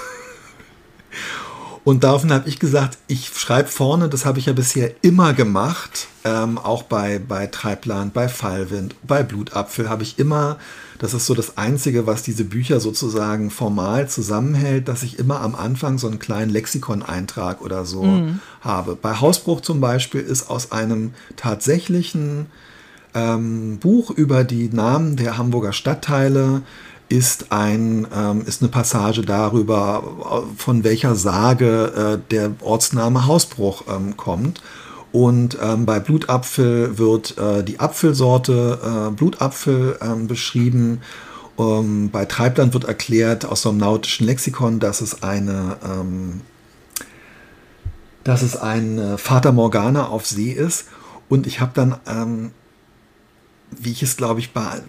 Und 1.83 2.03
daraufhin 2.05 2.31
habe 2.31 2.47
ich 2.47 2.59
gesagt, 2.59 2.97
ich 3.07 3.27
schreibe 3.27 3.67
vorne, 3.67 4.07
das 4.07 4.25
habe 4.25 4.39
ich 4.39 4.45
ja 4.45 4.53
bisher 4.53 4.91
immer 5.01 5.33
gemacht, 5.33 6.07
ähm, 6.23 6.57
auch 6.57 6.83
bei, 6.83 7.19
bei 7.19 7.47
Treibland, 7.47 8.13
bei 8.13 8.29
Fallwind, 8.29 8.95
bei 9.03 9.23
Blutapfel 9.23 9.89
habe 9.89 10.03
ich 10.03 10.17
immer, 10.17 10.57
das 10.99 11.13
ist 11.13 11.25
so 11.25 11.33
das 11.33 11.57
Einzige, 11.57 12.07
was 12.07 12.23
diese 12.23 12.45
Bücher 12.45 12.79
sozusagen 12.79 13.51
formal 13.51 14.07
zusammenhält, 14.07 14.87
dass 14.87 15.03
ich 15.03 15.19
immer 15.19 15.41
am 15.41 15.55
Anfang 15.55 15.97
so 15.97 16.07
einen 16.07 16.19
kleinen 16.19 16.51
Lexikon-Eintrag 16.51 17.61
oder 17.61 17.83
so 17.83 18.03
mhm. 18.03 18.39
habe. 18.61 18.95
Bei 18.95 19.19
Hausbruch 19.19 19.59
zum 19.59 19.81
Beispiel 19.81 20.21
ist 20.21 20.49
aus 20.49 20.71
einem 20.71 21.13
tatsächlichen 21.35 22.45
ähm, 23.13 23.79
Buch 23.79 24.09
über 24.09 24.45
die 24.45 24.69
Namen 24.69 25.17
der 25.17 25.37
Hamburger 25.37 25.73
Stadtteile 25.73 26.61
ist, 27.13 27.51
ein, 27.51 28.07
ähm, 28.11 28.43
ist 28.43 28.63
eine 28.63 28.71
Passage 28.71 29.21
darüber, 29.21 30.43
von 30.57 30.83
welcher 30.83 31.13
Sage 31.13 32.17
äh, 32.17 32.31
der 32.31 32.55
Ortsname 32.61 33.27
Hausbruch 33.27 33.83
ähm, 33.87 34.17
kommt. 34.17 34.63
Und 35.11 35.55
ähm, 35.61 35.85
bei 35.85 35.99
Blutapfel 35.99 36.97
wird 36.97 37.37
äh, 37.37 37.63
die 37.63 37.79
Apfelsorte 37.79 38.79
äh, 38.83 39.11
Blutapfel 39.11 39.99
ähm, 40.01 40.25
beschrieben. 40.25 41.01
Ähm, 41.59 42.09
bei 42.09 42.25
Treibland 42.25 42.73
wird 42.73 42.85
erklärt 42.85 43.45
aus 43.45 43.67
einem 43.67 43.77
nautischen 43.77 44.25
Lexikon, 44.25 44.79
dass 44.79 44.99
es 45.01 45.21
eine, 45.21 45.77
ähm, 45.85 46.41
dass 48.23 48.41
es 48.41 48.57
ein 48.57 49.19
Vater 49.19 49.51
Morgana 49.51 50.07
auf 50.07 50.25
See 50.25 50.49
ist. 50.51 50.87
Und 51.29 51.45
ich 51.45 51.59
habe 51.59 51.71
dann, 51.75 52.51
wie 53.69 53.91
ich 53.91 54.01
es 54.01 54.17
glaube 54.17 54.39
ich 54.39 54.53
bei 54.53 54.81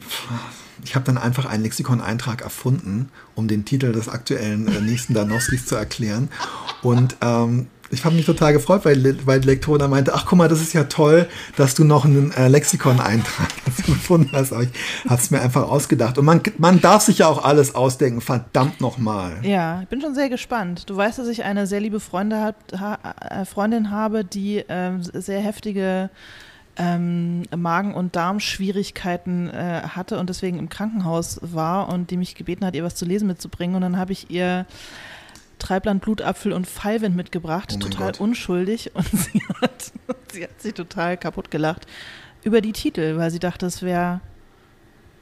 ich 0.85 0.95
habe 0.95 1.05
dann 1.05 1.18
einfach 1.18 1.47
einen 1.47 1.62
Lexikon-Eintrag 1.62 2.43
erfunden, 2.43 3.11
um 3.35 3.49
den 3.49 3.64
Titel 3.64 3.93
des 3.93 4.09
aktuellen 4.09 4.68
äh, 4.68 4.80
nächsten 4.80 5.14
Danowskis 5.14 5.66
zu 5.66 5.76
erklären. 5.76 6.28
Und 6.82 7.16
ähm, 7.22 7.68
ich 7.91 8.05
habe 8.05 8.14
mich 8.14 8.26
total 8.26 8.53
gefreut, 8.53 8.85
weil, 8.85 9.26
weil 9.26 9.41
die 9.41 9.47
Lektorin 9.47 9.89
meinte, 9.89 10.14
ach 10.14 10.26
guck 10.26 10.39
mal, 10.39 10.49
das 10.49 10.61
ist 10.61 10.72
ja 10.72 10.85
toll, 10.85 11.28
dass 11.57 11.74
du 11.74 11.85
noch 11.85 12.05
einen 12.05 12.32
äh, 12.32 12.49
Lexikon-Eintrag 12.49 13.49
gefunden 13.87 14.30
hast. 14.32 14.53
Aber 14.53 14.62
ich 14.62 14.70
habe 15.09 15.20
es 15.20 15.30
mir 15.30 15.41
einfach 15.41 15.62
ausgedacht. 15.62 16.18
Und 16.18 16.24
man, 16.24 16.43
man 16.59 16.80
darf 16.80 17.03
sich 17.03 17.18
ja 17.18 17.28
auch 17.28 17.45
alles 17.45 17.74
ausdenken, 17.74 18.20
verdammt 18.20 18.80
nochmal. 18.80 19.39
Ja, 19.43 19.80
ich 19.82 19.89
bin 19.89 20.01
schon 20.01 20.14
sehr 20.14 20.28
gespannt. 20.28 20.89
Du 20.91 20.97
weißt, 20.97 21.18
dass 21.18 21.28
ich 21.28 21.45
eine 21.45 21.66
sehr 21.66 21.80
liebe 21.80 22.01
Freunde 22.01 22.41
hab, 22.41 22.57
ha, 22.78 22.99
äh, 23.30 23.45
Freundin 23.45 23.91
habe, 23.91 24.24
die 24.24 24.59
äh, 24.59 24.93
sehr 25.01 25.41
heftige 25.41 26.11
ähm, 26.77 27.43
Magen- 27.55 27.95
und 27.95 28.16
Darmschwierigkeiten 28.16 29.49
äh, 29.51 29.83
hatte 29.89 30.18
und 30.18 30.29
deswegen 30.29 30.59
im 30.59 30.68
Krankenhaus 30.68 31.39
war 31.43 31.89
und 31.89 32.11
die 32.11 32.16
mich 32.16 32.35
gebeten 32.35 32.64
hat, 32.64 32.75
ihr 32.75 32.85
was 32.85 32.95
zu 32.95 33.05
lesen 33.05 33.27
mitzubringen. 33.29 33.77
Und 33.77 33.83
dann 33.83 33.97
habe 33.97 34.12
ich 34.12 34.31
ihr 34.31 34.66
Treibland, 35.59 36.03
Blutapfel 36.03 36.53
und 36.53 36.66
Fallwind 36.66 37.16
mitgebracht, 37.16 37.72
oh 37.75 37.79
total 37.79 38.12
Gott. 38.12 38.20
unschuldig. 38.20 38.91
Und 38.95 39.07
sie 39.07 39.43
hat, 39.61 39.93
sie 40.33 40.43
hat 40.43 40.61
sich 40.61 40.75
total 40.75 41.16
kaputt 41.16 41.51
gelacht 41.51 41.87
über 42.43 42.61
die 42.61 42.72
Titel, 42.72 43.16
weil 43.16 43.31
sie 43.31 43.39
dachte, 43.39 43.66
es 43.66 43.83
wäre 43.83 44.20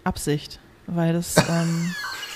Absicht. 0.05 0.59
Weil 0.87 1.13
das. 1.13 1.37
Ähm, 1.37 1.95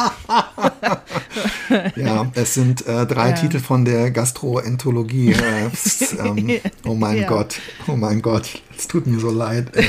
ja, 1.96 2.30
es 2.34 2.54
sind 2.54 2.86
äh, 2.86 3.06
drei 3.06 3.30
ja. 3.30 3.34
Titel 3.36 3.60
von 3.60 3.84
der 3.84 4.10
Gastroenterologie. 4.10 5.34
Äh, 5.50 5.70
ähm, 6.18 6.60
oh 6.84 6.94
mein 6.94 7.18
ja. 7.18 7.28
Gott, 7.28 7.60
oh 7.86 7.96
mein 7.96 8.22
Gott, 8.22 8.62
es 8.76 8.88
tut 8.88 9.06
mir 9.06 9.18
so 9.20 9.30
leid. 9.30 9.76
Äh. 9.76 9.84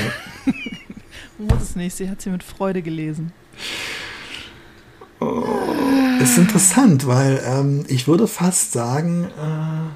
Muss 1.38 1.62
es 1.62 1.76
nicht, 1.76 1.96
sie 1.96 2.08
hat 2.08 2.22
sie 2.22 2.30
mit 2.30 2.42
Freude 2.42 2.82
gelesen. 2.82 3.32
Oh, 5.20 5.44
ist 6.20 6.38
interessant, 6.38 7.06
weil 7.06 7.42
ähm, 7.44 7.84
ich 7.88 8.08
würde 8.08 8.26
fast 8.26 8.72
sagen, 8.72 9.24
äh, 9.24 9.90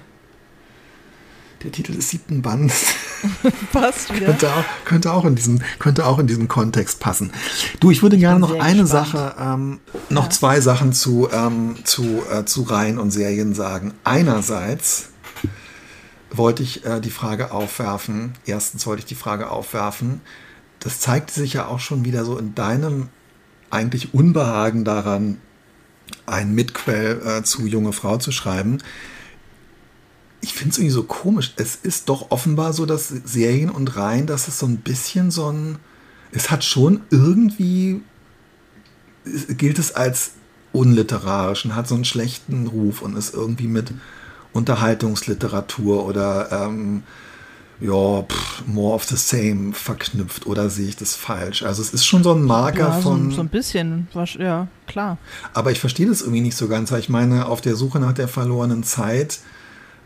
der 1.65 1.73
Titel 1.73 1.95
des 1.95 2.11
siebten 2.11 2.43
Bands. 2.43 2.96
Passt 3.73 4.15
wieder. 4.15 4.27
könnte, 4.27 4.49
auch, 4.49 4.65
könnte, 4.85 5.13
auch 5.13 5.25
in 5.25 5.35
diesen, 5.35 5.63
könnte 5.79 6.07
auch 6.07 6.19
in 6.19 6.27
diesen 6.27 6.49
Kontext 6.49 7.01
passen. 7.01 7.33
Du, 7.81 7.91
ich 7.91 8.03
würde 8.03 8.17
ich 8.17 8.23
gerne 8.23 8.41
noch 8.41 8.59
eine 8.59 8.83
gespannt. 8.83 9.09
Sache, 9.09 9.35
ähm, 9.41 9.81
noch 10.09 10.25
ja. 10.25 10.31
zwei 10.31 10.61
Sachen 10.61 10.93
zu, 10.93 11.29
ähm, 11.33 11.77
zu, 11.85 12.23
äh, 12.31 12.45
zu 12.45 12.63
Reihen 12.63 12.99
und 12.99 13.11
Serien 13.11 13.55
sagen. 13.55 13.95
Einerseits 14.05 15.11
wollte 16.31 16.63
ich 16.63 16.85
äh, 16.85 17.01
die 17.01 17.11
Frage 17.11 17.53
aufwerfen, 17.53 18.33
erstens 18.45 18.87
wollte 18.87 19.01
ich 19.01 19.07
die 19.07 19.15
Frage 19.15 19.51
aufwerfen, 19.51 20.21
das 20.81 21.01
zeigte 21.01 21.33
sich 21.33 21.55
ja 21.55 21.67
auch 21.67 21.81
schon 21.81 22.05
wieder 22.05 22.25
so 22.25 22.39
in 22.39 22.55
deinem 22.55 23.09
eigentlich 23.71 24.15
Unbehagen 24.15 24.85
daran, 24.85 25.39
ein 26.27 26.55
Mitquell 26.55 27.21
äh, 27.25 27.43
zu 27.43 27.67
junge 27.67 27.93
Frau 27.93 28.19
zu 28.19 28.31
schreiben 28.31 28.79
ich 30.47 30.55
finde 30.55 30.71
es 30.71 30.79
irgendwie 30.79 30.93
so 30.95 31.03
komisch. 31.03 31.53
Es 31.57 31.75
ist 31.75 32.09
doch 32.09 32.31
offenbar 32.31 32.73
so, 32.73 32.87
dass 32.87 33.09
Serien 33.09 33.69
und 33.69 33.97
Reihen, 33.97 34.29
dass 34.29 34.47
es 34.47 34.61
so 34.61 34.67
ein 34.67 34.79
bisschen 34.79 35.33
so 35.33 35.51
ein. 35.51 35.79
Es 36.31 36.51
hat 36.51 36.63
schon 36.63 37.01
irgendwie. 37.11 38.01
gilt 39.49 39.81
es 39.81 39.93
als 39.93 40.33
unliterarisch 40.73 41.65
und 41.65 41.75
hat 41.75 41.89
so 41.89 41.97
einen 41.97 42.05
schlechten 42.05 42.69
Ruf 42.69 43.03
und 43.03 43.17
ist 43.17 43.35
irgendwie 43.35 43.67
mit 43.67 43.93
Unterhaltungsliteratur 44.53 46.07
oder. 46.07 46.53
Ähm, 46.53 47.03
ja, 47.79 48.23
pff, 48.23 48.67
more 48.67 48.95
of 48.95 49.05
the 49.05 49.17
same 49.17 49.75
verknüpft 49.75 50.47
oder 50.47 50.71
sehe 50.71 50.89
ich 50.89 50.97
das 50.97 51.15
falsch? 51.15 51.63
Also 51.63 51.83
es 51.83 51.93
ist 51.93 52.07
schon 52.07 52.23
so 52.23 52.33
ein 52.33 52.43
Marker 52.43 52.89
ja, 52.89 52.93
von. 52.93 53.31
So, 53.31 53.37
so 53.37 53.43
ein 53.43 53.49
bisschen, 53.49 54.09
ja, 54.39 54.69
klar. 54.87 55.19
Aber 55.53 55.73
ich 55.73 55.81
verstehe 55.81 56.07
das 56.07 56.23
irgendwie 56.23 56.41
nicht 56.41 56.57
so 56.57 56.69
ganz. 56.69 56.91
Ich 56.93 57.11
meine, 57.11 57.47
auf 57.47 57.61
der 57.61 57.77
Suche 57.77 58.01
nach 58.01 58.15
der 58.15 58.29
verlorenen 58.29 58.83
Zeit 58.83 59.41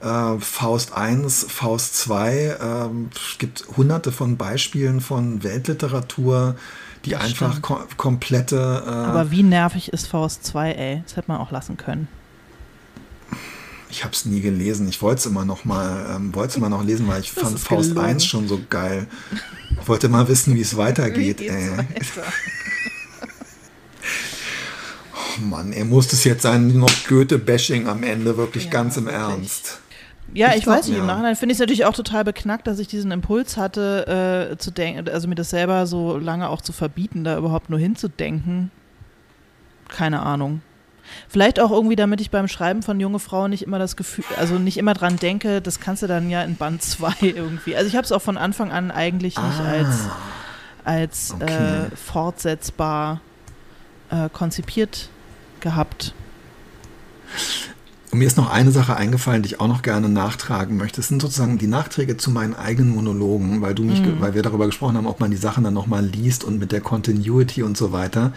äh, 0.00 0.38
Faust 0.38 0.94
1, 0.94 1.46
Faust 1.48 1.96
2. 1.96 2.58
Ähm, 2.60 3.10
es 3.14 3.38
gibt 3.38 3.64
hunderte 3.76 4.12
von 4.12 4.36
Beispielen 4.36 5.00
von 5.00 5.42
Weltliteratur, 5.42 6.56
die 7.04 7.10
das 7.10 7.22
einfach 7.22 7.62
kom 7.62 7.80
komplette. 7.96 8.84
Äh, 8.86 8.90
Aber 8.90 9.30
wie 9.30 9.42
nervig 9.42 9.92
ist 9.92 10.06
Faust 10.06 10.44
2, 10.44 10.72
ey? 10.72 11.02
Das 11.04 11.16
hätte 11.16 11.30
man 11.30 11.40
auch 11.40 11.50
lassen 11.50 11.76
können. 11.76 12.08
Ich 13.90 14.04
habe 14.04 14.14
es 14.14 14.24
nie 14.24 14.40
gelesen. 14.40 14.88
Ich 14.88 15.02
wollte 15.02 15.18
es 15.18 15.26
immer 15.26 15.44
noch 15.44 15.64
mal, 15.64 16.14
ähm, 16.14 16.34
wollte 16.34 16.58
immer 16.58 16.68
noch 16.68 16.84
lesen, 16.84 17.08
weil 17.08 17.20
ich 17.20 17.30
das 17.34 17.42
fand 17.42 17.58
Faust 17.58 17.90
gelogen. 17.90 18.08
1 18.08 18.24
schon 18.24 18.48
so 18.48 18.60
geil. 18.70 19.08
Ich 19.80 19.88
wollte 19.88 20.08
mal 20.08 20.28
wissen, 20.28 20.54
wie 20.54 20.60
es 20.60 20.76
weitergeht. 20.76 21.40
Ey. 21.40 21.76
Weiter? 21.76 21.86
oh 25.14 25.40
Mann, 25.42 25.72
er 25.72 25.84
muss 25.84 26.12
es 26.12 26.24
jetzt 26.24 26.42
sein, 26.42 26.78
noch 26.78 26.92
Goethe-Bashing 27.08 27.88
am 27.88 28.02
Ende, 28.02 28.36
wirklich 28.36 28.64
ja, 28.64 28.70
ganz 28.70 28.96
im 28.96 29.06
wirklich. 29.06 29.20
Ernst. 29.20 29.79
Ja, 30.32 30.50
ich, 30.50 30.58
ich 30.58 30.66
weiß 30.66 30.86
nicht. 30.86 30.96
Ja. 30.96 31.02
Im 31.02 31.06
Nachhinein 31.06 31.36
finde 31.36 31.52
ich 31.52 31.56
es 31.56 31.60
natürlich 31.60 31.84
auch 31.84 31.94
total 31.94 32.24
beknackt, 32.24 32.66
dass 32.66 32.78
ich 32.78 32.88
diesen 32.88 33.10
Impuls 33.10 33.56
hatte, 33.56 34.50
äh, 34.52 34.56
zu 34.56 34.70
denken, 34.70 35.08
also 35.08 35.28
mir 35.28 35.34
das 35.34 35.50
selber 35.50 35.86
so 35.86 36.16
lange 36.18 36.48
auch 36.48 36.60
zu 36.60 36.72
verbieten, 36.72 37.24
da 37.24 37.36
überhaupt 37.36 37.70
nur 37.70 37.78
hinzudenken. 37.78 38.70
Keine 39.88 40.20
Ahnung. 40.20 40.62
Vielleicht 41.28 41.58
auch 41.58 41.72
irgendwie, 41.72 41.96
damit 41.96 42.20
ich 42.20 42.30
beim 42.30 42.46
Schreiben 42.46 42.82
von 42.82 43.00
junge 43.00 43.18
Frauen 43.18 43.50
nicht 43.50 43.62
immer 43.62 43.80
das 43.80 43.96
Gefühl, 43.96 44.24
also 44.38 44.58
nicht 44.58 44.76
immer 44.76 44.94
dran 44.94 45.16
denke, 45.16 45.60
das 45.60 45.80
kannst 45.80 46.02
du 46.02 46.06
dann 46.06 46.30
ja 46.30 46.42
in 46.42 46.56
Band 46.56 46.82
2 46.82 47.14
irgendwie. 47.20 47.76
Also 47.76 47.88
ich 47.88 47.96
habe 47.96 48.04
es 48.04 48.12
auch 48.12 48.22
von 48.22 48.36
Anfang 48.36 48.70
an 48.70 48.90
eigentlich 48.90 49.36
ah, 49.36 49.48
nicht 49.48 49.60
als, 49.60 50.08
als 50.84 51.34
okay. 51.34 51.52
äh, 51.52 51.96
fortsetzbar 51.96 53.20
äh, 54.10 54.28
konzipiert 54.28 55.08
gehabt. 55.60 56.14
Und 58.10 58.18
mir 58.18 58.26
ist 58.26 58.36
noch 58.36 58.50
eine 58.50 58.72
Sache 58.72 58.96
eingefallen, 58.96 59.42
die 59.42 59.50
ich 59.50 59.60
auch 59.60 59.68
noch 59.68 59.82
gerne 59.82 60.08
nachtragen 60.08 60.76
möchte. 60.76 61.00
Es 61.00 61.08
sind 61.08 61.22
sozusagen 61.22 61.58
die 61.58 61.68
Nachträge 61.68 62.16
zu 62.16 62.32
meinen 62.32 62.54
eigenen 62.54 62.94
Monologen, 62.94 63.62
weil 63.62 63.74
du 63.74 63.84
mich, 63.84 64.00
mhm. 64.00 64.20
weil 64.20 64.34
wir 64.34 64.42
darüber 64.42 64.66
gesprochen 64.66 64.96
haben, 64.96 65.06
ob 65.06 65.20
man 65.20 65.30
die 65.30 65.36
Sachen 65.36 65.62
dann 65.62 65.74
nochmal 65.74 66.04
liest 66.04 66.42
und 66.42 66.58
mit 66.58 66.72
der 66.72 66.80
Continuity 66.80 67.62
und 67.62 67.76
so 67.76 67.92
weiter. 67.92 68.32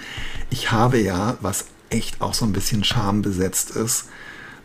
Ich 0.51 0.71
habe 0.71 0.99
ja, 0.99 1.37
was 1.41 1.65
echt 1.89 2.21
auch 2.21 2.35
so 2.35 2.45
ein 2.45 2.53
bisschen 2.53 2.83
schambesetzt 2.83 3.71
ist, 3.71 4.05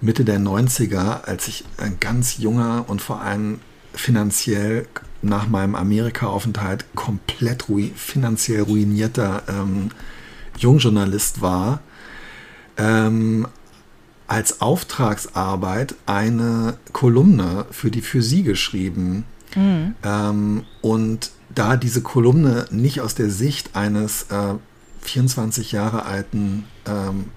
Mitte 0.01 0.25
der 0.25 0.39
90er, 0.39 1.25
als 1.25 1.49
ich 1.49 1.65
ein 1.79 1.99
ganz 2.01 2.39
junger 2.39 2.85
und 2.87 3.01
vor 3.01 3.23
allem 3.23 3.61
finanziell 3.95 4.87
nach 5.23 5.49
meinem 5.49 5.75
Amerika-Aufenthalt 5.75 6.85
komplett 6.95 7.69
ru 7.69 7.81
finanziell 7.97 8.63
ruinierter 8.63 9.43
ähm, 9.49 9.91
Jungjournalist 10.59 11.41
war, 11.41 11.81
ähm, 12.77 13.49
als 14.29 14.61
Auftragsarbeit 14.61 15.95
eine 16.07 16.79
Kolumne 16.93 17.66
für 17.70 17.91
die 17.91 18.03
Physik 18.03 18.45
geschrieben. 18.45 19.24
Mhm. 19.57 19.95
Ähm, 20.05 20.64
und 20.83 21.31
da 21.53 21.76
diese 21.76 22.03
Kolumne 22.03 22.66
nicht 22.70 23.01
aus 23.01 23.14
der 23.14 23.31
Sicht 23.31 23.74
eines 23.74 24.24
äh, 24.24 24.55
24 25.01 25.72
Jahre 25.72 26.05
alten 26.05 26.64
ähm, 26.87 27.31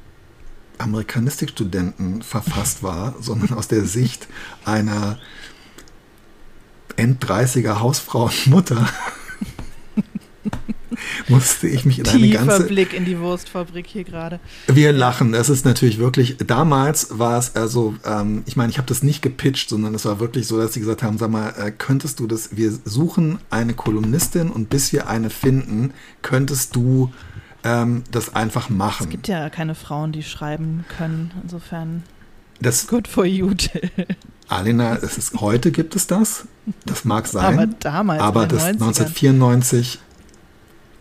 Amerikanistikstudenten 0.78 2.22
verfasst 2.22 2.84
war, 2.84 3.16
sondern 3.22 3.58
aus 3.58 3.70
der 3.70 3.86
Sicht 3.86 4.28
einer 4.66 5.18
End-30er 6.98 7.80
Hausfrau 7.80 8.26
und 8.26 8.48
Mutter, 8.48 8.86
musste 11.28 11.68
ich 11.68 11.86
mich 11.86 12.00
in 12.00 12.06
Tiefer 12.06 12.18
eine 12.18 12.30
ganze... 12.30 12.64
Blick 12.68 12.94
in 12.94 13.06
die 13.06 13.20
Wurstfabrik 13.20 13.88
hier 13.88 14.04
gerade. 14.04 14.40
Wir 14.68 14.92
lachen, 14.92 15.32
das 15.32 15.50
ist 15.50 15.66
natürlich 15.66 15.98
wirklich, 15.98 16.38
damals 16.46 17.20
war 17.20 17.38
es 17.38 17.56
also, 17.56 17.96
ähm, 18.06 18.44
ich 18.46 18.56
meine, 18.56 18.72
ich 18.72 18.78
habe 18.78 18.88
das 18.88 19.04
nicht 19.04 19.22
gepitcht, 19.22 19.70
sondern 19.70 19.96
es 19.96 20.06
war 20.06 20.20
wirklich 20.20 20.48
so, 20.48 20.58
dass 20.58 20.74
sie 20.74 20.80
gesagt 20.80 21.04
haben, 21.04 21.18
sag 21.18 21.30
mal, 21.30 21.54
äh, 21.58 21.72
könntest 21.72 22.20
du 22.20 22.28
das, 22.28 22.56
wir 22.56 22.72
suchen 22.86 23.40
eine 23.50 23.74
Kolumnistin 23.74 24.50
und 24.50 24.70
bis 24.70 24.94
wir 24.94 25.08
eine 25.08 25.30
finden, 25.30 25.94
könntest 26.22 26.76
du 26.76 27.12
ähm, 27.64 28.04
das 28.12 28.36
einfach 28.36 28.70
machen. 28.70 29.04
Es 29.04 29.10
gibt 29.10 29.28
ja 29.28 29.50
keine 29.50 29.76
Frauen, 29.76 30.12
die 30.12 30.24
schreiben 30.24 30.86
können, 30.98 31.32
insofern... 31.44 32.04
Das, 32.60 32.86
Good 32.86 33.08
for 33.08 33.26
you, 33.26 33.56
Till. 33.56 33.90
Alina, 34.52 34.98
es 34.98 35.18
ist, 35.18 35.40
heute 35.40 35.72
gibt 35.72 35.96
es 35.96 36.08
das. 36.08 36.46
Das 36.86 37.06
mag 37.06 37.26
sein. 37.26 37.58
Aber 37.58 37.68
damals. 37.68 38.22
Aber 38.22 38.48
das 38.48 38.66
1994 38.66 40.00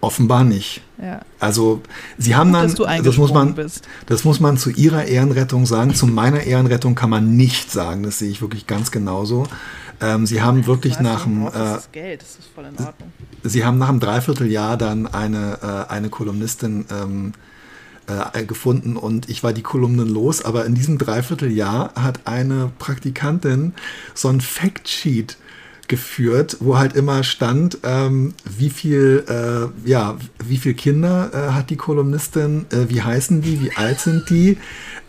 offenbar 0.01 0.45
nicht. 0.45 0.83
Ja. 1.01 1.21
Also 1.39 1.83
sie 2.19 2.35
haben 2.35 2.53
Gut, 2.53 2.81
dann, 2.81 3.03
das 3.05 3.17
muss 3.17 3.33
man, 3.33 3.55
bist. 3.55 3.87
das 4.07 4.25
muss 4.25 4.41
man 4.41 4.57
zu 4.57 4.71
ihrer 4.71 5.05
Ehrenrettung 5.05 5.67
sagen. 5.67 5.95
Zu 5.95 6.07
meiner 6.07 6.43
Ehrenrettung 6.43 6.95
kann 6.95 7.11
man 7.11 7.37
nicht 7.37 7.71
sagen. 7.71 8.03
Das 8.03 8.19
sehe 8.19 8.31
ich 8.31 8.41
wirklich 8.41 8.67
ganz 8.67 8.91
genauso. 8.91 9.47
Ähm, 10.01 10.27
sie 10.27 10.41
haben 10.41 10.67
wirklich 10.67 10.99
nach 11.01 11.25
dem, 11.25 11.47
äh, 11.47 11.51
das 11.53 11.93
Geld, 11.93 12.23
das 12.23 12.31
ist 12.31 12.49
voll 12.55 12.65
in 12.65 12.85
Ordnung. 12.85 13.13
Sie 13.43 13.65
haben 13.65 13.79
nach 13.79 13.91
einem 13.91 14.01
Dreivierteljahr 14.01 14.77
dann 14.77 15.07
eine, 15.07 15.59
äh, 15.89 15.93
eine 15.93 16.09
Kolumnistin 16.09 16.87
ähm, 16.91 17.33
äh, 18.07 18.45
gefunden 18.45 18.97
und 18.97 19.29
ich 19.29 19.43
war 19.43 19.53
die 19.53 19.63
Kolumnen 19.63 20.09
los, 20.09 20.43
aber 20.43 20.65
in 20.65 20.75
diesem 20.75 20.97
Dreivierteljahr 20.97 21.93
hat 21.95 22.27
eine 22.27 22.73
Praktikantin 22.79 23.75
so 24.15 24.29
ein 24.29 24.41
Factsheet 24.41 25.37
geführt, 25.91 26.57
wo 26.61 26.79
halt 26.79 26.95
immer 26.95 27.25
stand, 27.25 27.79
ähm, 27.83 28.33
wie 28.45 28.71
viel, 28.71 29.25
äh, 29.29 29.89
ja, 29.89 30.17
wie 30.43 30.57
viel 30.57 30.73
Kinder 30.73 31.31
äh, 31.35 31.53
hat 31.53 31.69
die 31.69 31.77
Kolumnistin, 31.77 32.65
äh, 32.71 32.89
wie 32.89 33.03
heißen 33.03 33.43
die, 33.43 33.61
wie 33.61 33.73
alt 33.77 34.01
sind 34.01 34.31
die, 34.31 34.57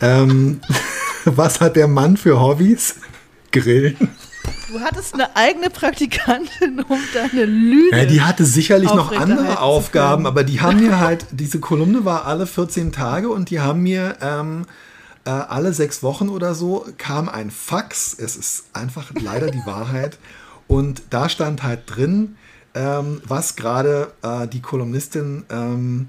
ähm, 0.00 0.60
was 1.24 1.60
hat 1.60 1.76
der 1.76 1.88
Mann 1.88 2.18
für 2.18 2.38
Hobbys? 2.38 2.96
Grillen. 3.52 3.96
Du 4.72 4.80
hattest 4.80 5.14
eine 5.14 5.36
eigene 5.36 5.70
Praktikantin, 5.70 6.80
um 6.88 6.98
deine 7.14 7.44
Lüge. 7.44 7.96
Ja, 7.96 8.04
die 8.06 8.22
hatte 8.22 8.44
sicherlich 8.44 8.92
noch 8.92 9.12
andere 9.12 9.60
Aufgaben, 9.60 10.26
aber 10.26 10.42
die 10.42 10.60
haben 10.60 10.80
mir 10.80 10.98
halt, 10.98 11.26
diese 11.30 11.60
Kolumne 11.60 12.04
war 12.04 12.26
alle 12.26 12.46
14 12.46 12.90
Tage 12.90 13.28
und 13.28 13.50
die 13.50 13.60
haben 13.60 13.82
mir 13.82 14.16
ähm, 14.20 14.64
äh, 15.24 15.30
alle 15.30 15.72
sechs 15.74 16.02
Wochen 16.02 16.28
oder 16.28 16.54
so 16.54 16.86
kam 16.98 17.28
ein 17.28 17.50
Fax. 17.50 18.16
Es 18.18 18.34
ist 18.34 18.64
einfach 18.72 19.12
leider 19.14 19.50
die 19.50 19.64
Wahrheit. 19.64 20.18
Und 20.68 21.02
da 21.10 21.28
stand 21.28 21.62
halt 21.62 21.82
drin, 21.86 22.36
ähm, 22.74 23.20
was 23.26 23.56
gerade 23.56 24.12
äh, 24.22 24.46
die 24.48 24.60
Kolumnistin, 24.60 25.44
ähm, 25.50 26.08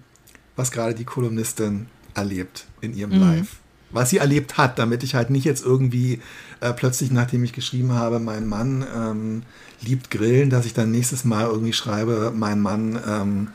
was 0.55 0.71
gerade 0.71 0.93
die 0.95 1.03
Kolumnistin 1.03 1.87
erlebt 2.13 2.65
in 2.81 2.95
ihrem 2.95 3.11
mhm. 3.11 3.19
Live 3.19 3.57
was 3.93 4.09
sie 4.09 4.17
erlebt 4.17 4.57
hat, 4.57 4.79
damit 4.79 5.03
ich 5.03 5.15
halt 5.15 5.29
nicht 5.29 5.45
jetzt 5.45 5.63
irgendwie 5.63 6.19
äh, 6.59 6.73
plötzlich, 6.73 7.11
nachdem 7.11 7.43
ich 7.43 7.53
geschrieben 7.53 7.93
habe, 7.93 8.19
mein 8.19 8.47
Mann 8.47 8.85
ähm, 8.95 9.43
liebt 9.81 10.11
Grillen, 10.11 10.49
dass 10.49 10.65
ich 10.65 10.73
dann 10.73 10.91
nächstes 10.91 11.23
Mal 11.23 11.45
irgendwie 11.45 11.73
schreibe, 11.73 12.33
mein 12.35 12.59
Mann 12.59 12.99
ähm, 13.07 13.47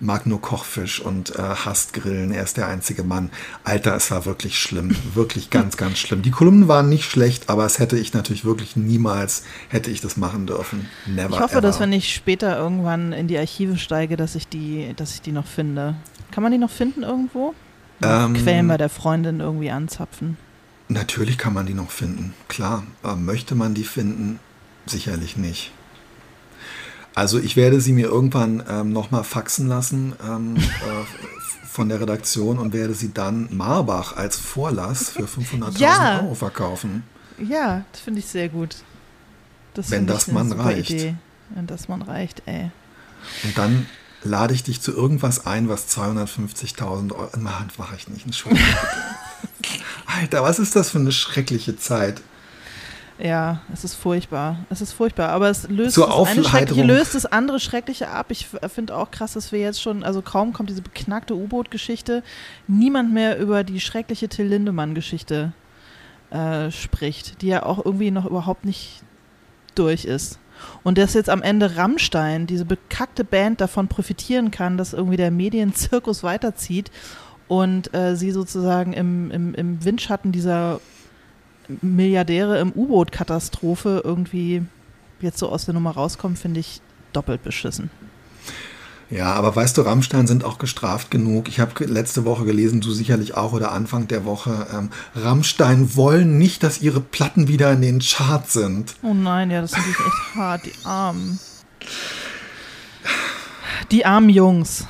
mag 0.00 0.26
nur 0.26 0.40
Kochfisch 0.40 1.00
und 1.00 1.36
äh, 1.36 1.42
hasst 1.42 1.92
Grillen, 1.92 2.32
er 2.32 2.42
ist 2.44 2.56
der 2.56 2.66
einzige 2.68 3.04
Mann. 3.04 3.30
Alter, 3.64 3.94
es 3.96 4.10
war 4.10 4.24
wirklich 4.26 4.58
schlimm, 4.58 4.94
wirklich 5.14 5.50
ganz, 5.50 5.76
ganz 5.76 5.98
schlimm. 5.98 6.22
Die 6.22 6.30
Kolumnen 6.30 6.68
waren 6.68 6.88
nicht 6.88 7.04
schlecht, 7.10 7.48
aber 7.48 7.64
es 7.66 7.78
hätte 7.78 7.96
ich 7.98 8.12
natürlich 8.14 8.44
wirklich 8.44 8.76
niemals, 8.76 9.44
hätte 9.68 9.90
ich 9.90 10.00
das 10.00 10.16
machen 10.16 10.46
dürfen. 10.46 10.88
Never 11.06 11.34
Ich 11.36 11.40
hoffe, 11.40 11.52
ever. 11.54 11.60
dass 11.62 11.80
wenn 11.80 11.92
ich 11.92 12.14
später 12.14 12.56
irgendwann 12.58 13.12
in 13.12 13.28
die 13.28 13.38
Archive 13.38 13.76
steige, 13.78 14.16
dass 14.16 14.34
ich 14.34 14.48
die, 14.48 14.92
dass 14.96 15.14
ich 15.14 15.22
die 15.22 15.32
noch 15.32 15.46
finde. 15.46 15.94
Kann 16.30 16.42
man 16.42 16.52
die 16.52 16.58
noch 16.58 16.70
finden 16.70 17.02
irgendwo? 17.02 17.54
Ähm, 18.02 18.34
Quellen 18.34 18.68
bei 18.68 18.76
der 18.76 18.88
Freundin 18.88 19.40
irgendwie 19.40 19.70
anzapfen. 19.70 20.36
Natürlich 20.88 21.38
kann 21.38 21.54
man 21.54 21.64
die 21.66 21.74
noch 21.74 21.90
finden, 21.90 22.34
klar. 22.48 22.82
Aber 23.02 23.16
möchte 23.16 23.54
man 23.54 23.72
die 23.74 23.84
finden? 23.84 24.38
Sicherlich 24.86 25.36
nicht. 25.36 25.72
Also 27.14 27.38
ich 27.38 27.56
werde 27.56 27.80
sie 27.80 27.92
mir 27.92 28.08
irgendwann 28.08 28.62
ähm, 28.68 28.92
nochmal 28.92 29.24
faxen 29.24 29.68
lassen 29.68 30.14
ähm, 30.26 30.56
äh, 30.58 31.68
von 31.68 31.88
der 31.88 32.00
Redaktion 32.00 32.58
und 32.58 32.72
werde 32.72 32.94
sie 32.94 33.12
dann 33.12 33.48
Marbach 33.50 34.16
als 34.16 34.36
Vorlass 34.36 35.10
für 35.10 35.24
500.000 35.24 35.78
ja. 35.78 36.20
Euro 36.20 36.34
verkaufen. 36.34 37.02
Ja, 37.38 37.84
das 37.92 38.00
finde 38.00 38.20
ich 38.20 38.26
sehr 38.26 38.48
gut. 38.48 38.76
Das 39.74 39.90
Wenn 39.90 40.06
das 40.06 40.28
man 40.28 40.52
reicht. 40.52 40.90
Idee. 40.90 41.16
Wenn 41.50 41.66
das 41.66 41.88
man 41.88 42.02
reicht, 42.02 42.42
ey. 42.46 42.70
Und 43.42 43.58
dann 43.58 43.86
lade 44.22 44.54
ich 44.54 44.62
dich 44.62 44.80
zu 44.80 44.92
irgendwas 44.92 45.46
ein, 45.46 45.68
was 45.68 45.88
250.000 45.88 47.12
Euro. 47.12 47.28
Nein, 47.36 47.68
mache 47.76 47.96
ich 47.96 48.08
nicht. 48.08 48.24
Entschuldigung. 48.24 48.66
Alter, 50.06 50.42
was 50.42 50.58
ist 50.58 50.76
das 50.76 50.90
für 50.90 50.98
eine 50.98 51.12
schreckliche 51.12 51.76
Zeit? 51.76 52.22
Ja, 53.24 53.62
es 53.72 53.84
ist 53.84 53.94
furchtbar. 53.94 54.58
Es 54.68 54.82
ist 54.82 54.92
furchtbar. 54.92 55.30
Aber 55.30 55.48
es 55.48 55.66
löst 55.70 55.94
Zur 55.94 56.08
das 56.08 56.28
eine 56.28 56.44
Schreckliche 56.44 56.82
löst 56.84 57.14
das 57.14 57.24
andere 57.24 57.58
Schreckliche 57.58 58.10
ab. 58.10 58.26
Ich 58.28 58.48
finde 58.68 58.94
auch 58.94 59.10
krass, 59.10 59.32
dass 59.32 59.50
wir 59.50 59.60
jetzt 59.60 59.80
schon, 59.80 60.04
also 60.04 60.20
kaum 60.20 60.52
kommt 60.52 60.68
diese 60.68 60.82
beknackte 60.82 61.34
U-Boot-Geschichte, 61.34 62.22
niemand 62.68 63.14
mehr 63.14 63.38
über 63.38 63.64
die 63.64 63.80
schreckliche 63.80 64.28
Till 64.28 64.48
Lindemann-Geschichte 64.48 65.54
äh, 66.28 66.70
spricht, 66.70 67.40
die 67.40 67.46
ja 67.46 67.62
auch 67.62 67.82
irgendwie 67.82 68.10
noch 68.10 68.26
überhaupt 68.26 68.66
nicht 68.66 69.02
durch 69.74 70.04
ist. 70.04 70.38
Und 70.82 70.98
dass 70.98 71.14
jetzt 71.14 71.30
am 71.30 71.40
Ende 71.40 71.76
Rammstein, 71.76 72.46
diese 72.46 72.66
bekackte 72.66 73.24
Band, 73.24 73.58
davon 73.62 73.88
profitieren 73.88 74.50
kann, 74.50 74.76
dass 74.76 74.92
irgendwie 74.92 75.16
der 75.16 75.30
Medienzirkus 75.30 76.24
weiterzieht 76.24 76.90
und 77.48 77.94
äh, 77.94 78.16
sie 78.16 78.32
sozusagen 78.32 78.92
im, 78.92 79.30
im, 79.30 79.54
im 79.54 79.82
Windschatten 79.82 80.30
dieser 80.30 80.80
Milliardäre 81.80 82.58
im 82.58 82.72
U-Boot-Katastrophe 82.72 84.02
irgendwie 84.04 84.62
jetzt 85.20 85.38
so 85.38 85.48
aus 85.48 85.64
der 85.64 85.74
Nummer 85.74 85.92
rauskommen, 85.92 86.36
finde 86.36 86.60
ich 86.60 86.80
doppelt 87.12 87.42
beschissen. 87.42 87.90
Ja, 89.10 89.32
aber 89.34 89.54
weißt 89.54 89.76
du, 89.76 89.82
Rammstein 89.82 90.26
sind 90.26 90.44
auch 90.44 90.58
gestraft 90.58 91.10
genug. 91.10 91.48
Ich 91.48 91.60
habe 91.60 91.84
letzte 91.84 92.24
Woche 92.24 92.44
gelesen, 92.44 92.80
du 92.80 92.90
sicherlich 92.90 93.36
auch 93.36 93.52
oder 93.52 93.72
Anfang 93.72 94.08
der 94.08 94.24
Woche, 94.24 94.66
ähm, 94.74 94.90
Rammstein 95.14 95.94
wollen 95.94 96.38
nicht, 96.38 96.62
dass 96.62 96.80
ihre 96.80 97.00
Platten 97.00 97.46
wieder 97.46 97.72
in 97.72 97.82
den 97.82 98.00
Charts 98.00 98.54
sind. 98.54 98.94
Oh 99.02 99.14
nein, 99.14 99.50
ja, 99.50 99.60
das 99.60 99.72
ist 99.72 99.78
natürlich 99.78 99.98
echt 99.98 100.36
hart, 100.36 100.66
die 100.66 100.72
armen. 100.84 101.38
Die 103.90 104.06
armen 104.06 104.30
Jungs. 104.30 104.86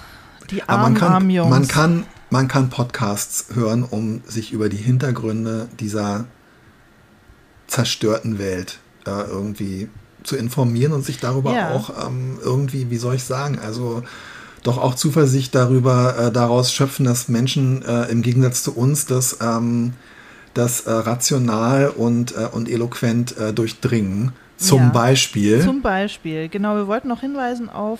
Die 0.51 0.63
armen, 0.63 0.95
kann, 0.95 1.13
armen 1.13 1.31
Jungs. 1.31 1.51
Man 1.51 1.69
kann, 1.69 2.07
man 2.31 2.49
kann 2.49 2.71
Podcasts 2.71 3.55
hören, 3.55 3.83
um 3.83 4.23
sich 4.27 4.53
über 4.53 4.69
die 4.69 4.77
Hintergründe 4.77 5.69
dieser 5.81 6.27
zerstörten 7.67 8.39
Welt 8.39 8.79
äh, 9.07 9.11
irgendwie 9.11 9.89
zu 10.23 10.37
informieren 10.37 10.93
und 10.93 11.05
sich 11.05 11.21
darüber 11.21 11.55
ja. 11.55 11.73
auch 11.73 12.07
ähm, 12.07 12.39
irgendwie, 12.43 12.91
wie 12.91 12.97
soll 12.97 13.15
ich 13.17 13.25
sagen, 13.25 13.59
also 13.59 14.03
doch 14.63 14.79
auch 14.79 14.95
Zuversicht 14.95 15.55
darüber 15.55 16.17
äh, 16.19 16.33
daraus 16.33 16.73
schöpfen, 16.73 17.05
dass 17.05 17.29
Menschen 17.29 17.83
äh, 17.83 18.05
im 18.05 18.23
Gegensatz 18.23 18.63
zu 18.63 18.75
uns 18.75 19.07
das, 19.07 19.39
ähm, 19.43 19.93
das 20.55 20.81
äh, 20.83 20.91
rational 20.91 21.89
und, 21.89 22.35
äh, 22.35 22.49
und 22.51 22.69
eloquent 22.69 23.37
äh, 23.37 23.53
durchdringen. 23.53 24.33
Zum 24.57 24.79
ja, 24.79 24.89
Beispiel. 24.89 25.61
Zum 25.61 25.83
Beispiel, 25.83 26.49
genau. 26.49 26.77
Wir 26.77 26.87
wollten 26.87 27.09
noch 27.09 27.21
hinweisen 27.21 27.69
auf 27.69 27.99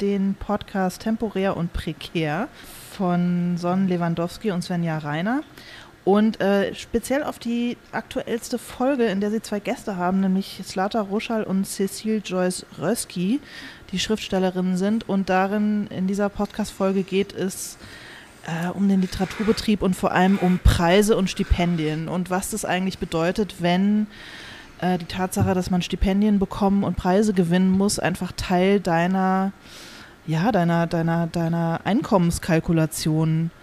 den 0.00 0.36
Podcast 0.38 1.02
Temporär 1.02 1.56
und 1.56 1.72
Prekär 1.72 2.46
von 2.96 3.56
Son 3.58 3.88
Lewandowski 3.88 4.52
und 4.52 4.62
Svenja 4.62 4.98
Reiner. 4.98 5.42
Und 6.04 6.40
äh, 6.40 6.74
speziell 6.74 7.22
auf 7.22 7.38
die 7.38 7.76
aktuellste 7.92 8.58
Folge, 8.58 9.04
in 9.04 9.20
der 9.20 9.30
sie 9.30 9.42
zwei 9.42 9.60
Gäste 9.60 9.96
haben, 9.96 10.20
nämlich 10.20 10.62
Slata 10.64 11.00
Ruschal 11.02 11.44
und 11.44 11.66
Cecile 11.66 12.22
Joyce 12.24 12.64
Röski, 12.78 13.40
die 13.92 13.98
Schriftstellerinnen 13.98 14.76
sind. 14.78 15.08
Und 15.08 15.28
darin, 15.28 15.88
in 15.88 16.06
dieser 16.06 16.30
Podcast-Folge 16.30 17.02
geht 17.02 17.34
es 17.34 17.76
äh, 18.46 18.68
um 18.70 18.88
den 18.88 19.02
Literaturbetrieb 19.02 19.82
und 19.82 19.94
vor 19.94 20.12
allem 20.12 20.38
um 20.38 20.58
Preise 20.58 21.16
und 21.16 21.28
Stipendien 21.28 22.08
und 22.08 22.30
was 22.30 22.50
das 22.50 22.64
eigentlich 22.64 22.98
bedeutet, 22.98 23.56
wenn 23.58 24.06
äh, 24.80 24.96
die 24.96 25.04
Tatsache, 25.04 25.52
dass 25.52 25.70
man 25.70 25.82
Stipendien 25.82 26.38
bekommen 26.38 26.82
und 26.82 26.96
Preise 26.96 27.34
gewinnen 27.34 27.70
muss, 27.70 27.98
einfach 27.98 28.32
Teil 28.32 28.80
deiner, 28.80 29.52
ja, 30.26 30.50
deiner, 30.50 30.86
deiner, 30.86 31.26
deiner 31.26 31.80
Einkommenskalkulation 31.84 33.50
ist. 33.52 33.59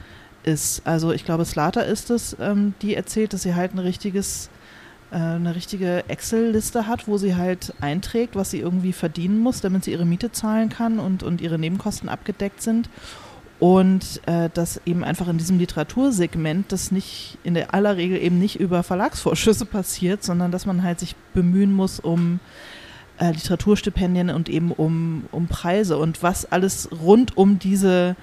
Also 0.85 1.11
ich 1.11 1.25
glaube, 1.25 1.45
Slater 1.45 1.85
ist 1.85 2.09
es, 2.09 2.35
ähm, 2.39 2.73
die 2.81 2.95
erzählt, 2.95 3.33
dass 3.33 3.43
sie 3.43 3.55
halt 3.55 3.73
ein 3.73 3.79
richtiges 3.79 4.49
äh, 5.11 5.15
eine 5.15 5.55
richtige 5.55 6.03
Excel-Liste 6.09 6.87
hat, 6.87 7.07
wo 7.07 7.17
sie 7.17 7.35
halt 7.35 7.73
einträgt, 7.79 8.35
was 8.35 8.51
sie 8.51 8.59
irgendwie 8.59 8.93
verdienen 8.93 9.39
muss, 9.39 9.61
damit 9.61 9.85
sie 9.85 9.91
ihre 9.91 10.05
Miete 10.05 10.31
zahlen 10.31 10.69
kann 10.69 10.99
und, 10.99 11.23
und 11.23 11.39
ihre 11.39 11.57
Nebenkosten 11.57 12.09
abgedeckt 12.09 12.61
sind. 12.61 12.89
Und 13.59 14.21
äh, 14.27 14.49
dass 14.53 14.81
eben 14.85 15.03
einfach 15.03 15.27
in 15.29 15.37
diesem 15.37 15.57
Literatursegment 15.57 16.71
das 16.71 16.91
nicht 16.91 17.39
in 17.43 17.55
der 17.55 17.73
aller 17.73 17.97
Regel 17.97 18.21
eben 18.21 18.37
nicht 18.37 18.59
über 18.59 18.83
Verlagsvorschüsse 18.83 19.65
passiert, 19.65 20.23
sondern 20.23 20.51
dass 20.51 20.65
man 20.65 20.83
halt 20.83 20.99
sich 20.99 21.15
bemühen 21.33 21.73
muss 21.73 21.99
um 21.99 22.39
äh, 23.17 23.31
Literaturstipendien 23.31 24.29
und 24.29 24.47
eben 24.49 24.71
um, 24.71 25.25
um 25.31 25.47
Preise 25.47 25.97
und 25.97 26.21
was 26.21 26.51
alles 26.51 26.89
rund 26.91 27.35
um 27.35 27.57
diese, 27.57 28.15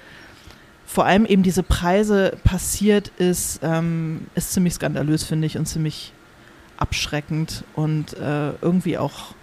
vor 0.87 1.07
allem 1.07 1.27
eben 1.27 1.43
diese 1.43 1.63
Preise 1.63 2.37
passiert, 2.45 3.11
ist, 3.19 3.61
ähm, 3.63 4.27
ist 4.35 4.53
ziemlich 4.53 4.75
skandalös, 4.75 5.25
finde 5.25 5.47
ich, 5.47 5.57
und 5.57 5.67
ziemlich 5.67 6.13
abschreckend 6.77 7.65
und 7.75 8.15
äh, 8.15 8.51
irgendwie 8.61 8.99
auch 8.99 9.35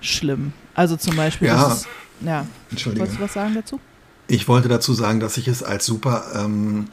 schlimm. 0.00 0.52
Also 0.74 0.96
zum 0.96 1.16
Beispiel, 1.16 1.48
ja, 1.48 1.72
ist, 1.72 1.88
ja. 2.20 2.46
Wolltest 2.70 3.18
du 3.18 3.20
was 3.20 3.32
sagen 3.32 3.54
dazu? 3.54 3.80
Ich 4.28 4.46
wollte 4.46 4.68
dazu 4.68 4.92
sagen, 4.92 5.20
dass 5.20 5.36
ich 5.36 5.48
es 5.48 5.62
als 5.62 5.86
super, 5.86 6.26
ähm, 6.34 6.88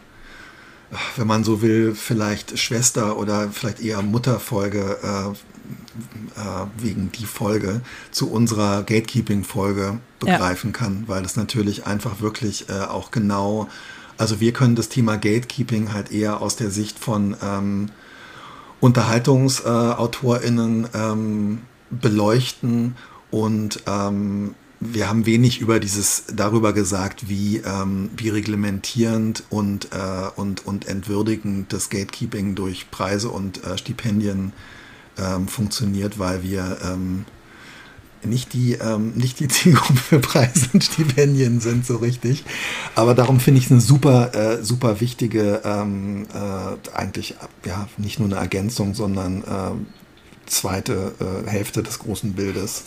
wenn 1.18 1.28
man 1.28 1.44
so 1.44 1.62
will, 1.62 1.94
vielleicht 1.94 2.58
Schwester 2.58 3.18
oder 3.18 3.50
vielleicht 3.52 3.82
eher 3.82 4.02
Mutterfolge 4.02 4.98
äh, 5.04 5.55
äh, 6.36 6.66
wegen 6.78 7.12
die 7.12 7.26
Folge 7.26 7.82
zu 8.12 8.32
unserer 8.32 8.84
Gatekeeping-Folge 8.84 10.00
begreifen 10.20 10.72
ja. 10.72 10.78
kann, 10.78 11.04
weil 11.08 11.26
es 11.26 11.36
natürlich 11.36 11.86
einfach 11.86 12.22
wirklich 12.22 12.70
äh, 12.70 12.80
auch 12.82 13.12
genau, 13.12 13.68
also 14.18 14.40
wir 14.40 14.54
können 14.54 14.76
das 14.76 14.88
Thema 14.90 15.18
Gatekeeping 15.18 15.94
halt 15.94 16.12
eher 16.12 16.42
aus 16.42 16.56
der 16.56 16.72
Sicht 16.72 16.98
von 17.00 17.36
ähm, 17.44 17.90
UnterhaltungsautorInnen 18.80 20.88
ähm, 20.94 21.62
beleuchten 21.90 22.96
und 23.32 23.82
ähm, 23.88 24.54
wir 24.80 25.10
haben 25.10 25.26
wenig 25.26 25.62
über 25.62 25.80
dieses 25.80 26.26
darüber 26.34 26.74
gesagt, 26.74 27.30
wie, 27.30 27.58
ähm, 27.58 28.10
wie 28.16 28.30
reglementierend 28.30 29.44
und, 29.50 29.90
äh, 29.92 30.30
und, 30.36 30.66
und 30.66 30.88
entwürdigend 30.88 31.72
das 31.72 31.90
Gatekeeping 31.90 32.56
durch 32.56 32.92
Preise 32.92 33.30
und 33.30 33.64
äh, 33.64 33.78
Stipendien 33.78 34.54
ähm, 35.18 35.48
funktioniert, 35.48 36.20
weil 36.20 36.44
wir 36.44 36.78
ähm, 36.84 37.26
nicht 38.24 38.54
die, 38.54 38.74
ähm, 38.74 39.14
nicht 39.16 39.40
die 39.40 39.48
Zielgruppe 39.50 40.00
für 40.00 40.20
Preise 40.20 40.68
und 40.74 40.84
Stipendien 40.84 41.60
sind 41.60 41.86
so 41.86 41.98
richtig. 41.98 42.44
Aber 42.96 43.14
darum 43.14 43.40
finde 43.40 43.60
ich 43.60 43.66
es 43.66 43.72
eine 43.72 43.82
super, 43.82 44.34
äh, 44.34 44.64
super 44.64 45.00
wichtige, 45.02 45.62
ähm, 45.64 46.28
äh, 46.34 46.98
eigentlich 46.98 47.36
ja 47.66 47.88
nicht 47.98 48.20
nur 48.20 48.28
eine 48.28 48.38
Ergänzung, 48.38 48.94
sondern 48.94 49.44
äh, 49.44 49.72
zweite 50.48 51.14
Hälfte 51.48 51.82
des 51.82 51.98
großen 51.98 52.34
Bildes. 52.34 52.84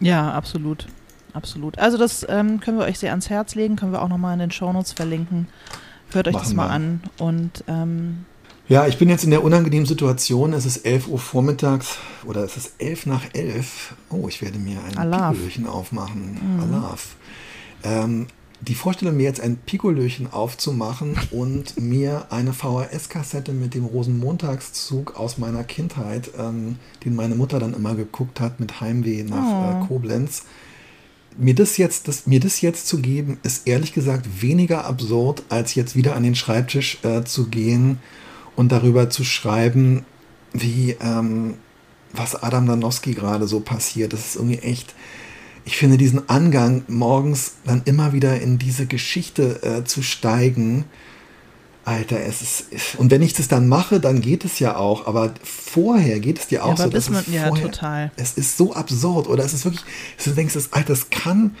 Ja, 0.00 0.32
absolut 0.32 0.86
absolut. 1.34 1.78
Also 1.78 1.98
das 1.98 2.26
ähm, 2.28 2.60
können 2.60 2.78
wir 2.78 2.86
euch 2.86 2.98
sehr 2.98 3.10
ans 3.10 3.28
Herz 3.28 3.54
legen, 3.54 3.76
können 3.76 3.92
wir 3.92 4.02
auch 4.02 4.08
nochmal 4.08 4.34
in 4.34 4.38
den 4.38 4.50
Shownotes 4.50 4.92
verlinken. 4.92 5.48
Hört 6.12 6.28
euch 6.28 6.34
Machen 6.34 6.44
das 6.44 6.54
mal 6.54 6.68
wir. 6.68 6.72
an 6.72 7.02
und 7.18 7.64
ähm, 7.66 8.24
ja, 8.68 8.86
ich 8.86 8.98
bin 8.98 9.08
jetzt 9.08 9.24
in 9.24 9.30
der 9.30 9.44
unangenehmen 9.44 9.86
Situation. 9.86 10.52
Es 10.52 10.64
ist 10.64 10.86
11 10.86 11.08
Uhr 11.08 11.18
vormittags 11.18 11.98
oder 12.24 12.44
es 12.44 12.56
ist 12.56 12.74
11 12.78 13.06
nach 13.06 13.22
11. 13.34 13.94
Oh, 14.10 14.26
ich 14.28 14.40
werde 14.40 14.58
mir 14.58 14.78
ein 14.82 15.10
Pikolöchen 15.10 15.66
aufmachen. 15.66 16.40
Mhm. 16.40 16.60
Alaf. 16.60 17.16
Ähm, 17.82 18.26
die 18.62 18.74
Vorstellung, 18.74 19.18
mir 19.18 19.24
jetzt 19.24 19.40
ein 19.40 19.56
Pikolöchen 19.56 20.32
aufzumachen 20.32 21.16
und 21.30 21.78
mir 21.78 22.26
eine 22.30 22.54
VHS-Kassette 22.54 23.52
mit 23.52 23.74
dem 23.74 23.84
Rosenmontagszug 23.84 25.18
aus 25.18 25.36
meiner 25.36 25.64
Kindheit, 25.64 26.30
ähm, 26.38 26.76
den 27.04 27.14
meine 27.14 27.34
Mutter 27.34 27.58
dann 27.58 27.74
immer 27.74 27.94
geguckt 27.94 28.40
hat 28.40 28.60
mit 28.60 28.80
Heimweh 28.80 29.24
nach 29.24 29.44
oh. 29.44 29.84
äh, 29.84 29.86
Koblenz, 29.86 30.44
mir 31.36 31.54
das 31.54 31.76
jetzt, 31.76 32.08
das, 32.08 32.26
mir 32.26 32.40
das 32.40 32.62
jetzt 32.62 32.86
zu 32.86 33.00
geben, 33.00 33.38
ist 33.42 33.66
ehrlich 33.66 33.92
gesagt 33.92 34.40
weniger 34.40 34.86
absurd, 34.86 35.42
als 35.50 35.74
jetzt 35.74 35.94
wieder 35.96 36.16
an 36.16 36.22
den 36.22 36.36
Schreibtisch 36.36 36.98
äh, 37.02 37.24
zu 37.24 37.48
gehen 37.48 37.98
und 38.56 38.72
darüber 38.72 39.10
zu 39.10 39.24
schreiben, 39.24 40.04
wie 40.52 40.96
ähm, 41.00 41.54
was 42.12 42.42
Adam 42.42 42.66
Danowski 42.66 43.14
gerade 43.14 43.46
so 43.46 43.60
passiert. 43.60 44.12
Das 44.12 44.20
ist 44.26 44.36
irgendwie 44.36 44.58
echt. 44.58 44.94
Ich 45.66 45.78
finde 45.78 45.96
diesen 45.96 46.28
Angang, 46.28 46.84
morgens 46.88 47.54
dann 47.64 47.82
immer 47.86 48.12
wieder 48.12 48.40
in 48.40 48.58
diese 48.58 48.86
Geschichte 48.86 49.62
äh, 49.62 49.84
zu 49.84 50.02
steigen, 50.02 50.84
Alter, 51.86 52.18
es 52.20 52.40
ist. 52.40 52.96
Und 52.96 53.10
wenn 53.10 53.20
ich 53.20 53.34
das 53.34 53.48
dann 53.48 53.68
mache, 53.68 54.00
dann 54.00 54.20
geht 54.20 54.44
es 54.44 54.58
ja 54.58 54.76
auch. 54.76 55.06
Aber 55.06 55.34
vorher 55.42 56.18
geht 56.20 56.38
es 56.38 56.46
dir 56.46 56.64
auch 56.64 56.78
ja, 56.78 56.84
so. 56.84 56.90
Dass 56.90 57.10
man, 57.10 57.24
ja, 57.30 57.48
vorher, 57.48 57.70
total. 57.70 58.12
Es 58.16 58.32
ist 58.34 58.56
so 58.56 58.74
absurd. 58.74 59.28
Oder 59.28 59.44
es 59.44 59.52
ist 59.52 59.64
wirklich, 59.64 59.84
du 60.22 60.30
denkst, 60.30 60.54
das, 60.54 60.72
Alter, 60.72 60.88
das 60.88 61.10
kann. 61.10 61.56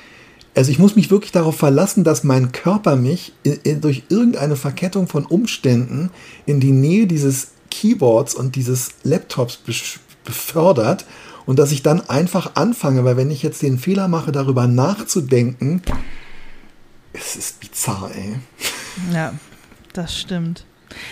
Also 0.54 0.70
ich 0.70 0.78
muss 0.78 0.94
mich 0.94 1.10
wirklich 1.10 1.32
darauf 1.32 1.56
verlassen, 1.56 2.04
dass 2.04 2.22
mein 2.22 2.52
Körper 2.52 2.96
mich 2.96 3.32
in, 3.42 3.58
in, 3.64 3.80
durch 3.80 4.04
irgendeine 4.08 4.56
Verkettung 4.56 5.08
von 5.08 5.26
Umständen 5.26 6.10
in 6.46 6.60
die 6.60 6.70
Nähe 6.70 7.06
dieses 7.06 7.48
Keyboards 7.70 8.34
und 8.34 8.54
dieses 8.54 8.90
Laptops 9.02 9.58
befördert 10.24 11.06
und 11.44 11.58
dass 11.58 11.72
ich 11.72 11.82
dann 11.82 12.08
einfach 12.08 12.52
anfange, 12.54 13.04
weil 13.04 13.16
wenn 13.16 13.30
ich 13.30 13.42
jetzt 13.42 13.62
den 13.62 13.78
Fehler 13.78 14.06
mache, 14.06 14.30
darüber 14.30 14.66
nachzudenken, 14.66 15.82
es 17.12 17.36
ist 17.36 17.60
bizarr, 17.60 18.10
ey. 18.14 18.36
Ja, 19.12 19.34
das 19.92 20.18
stimmt. 20.18 20.64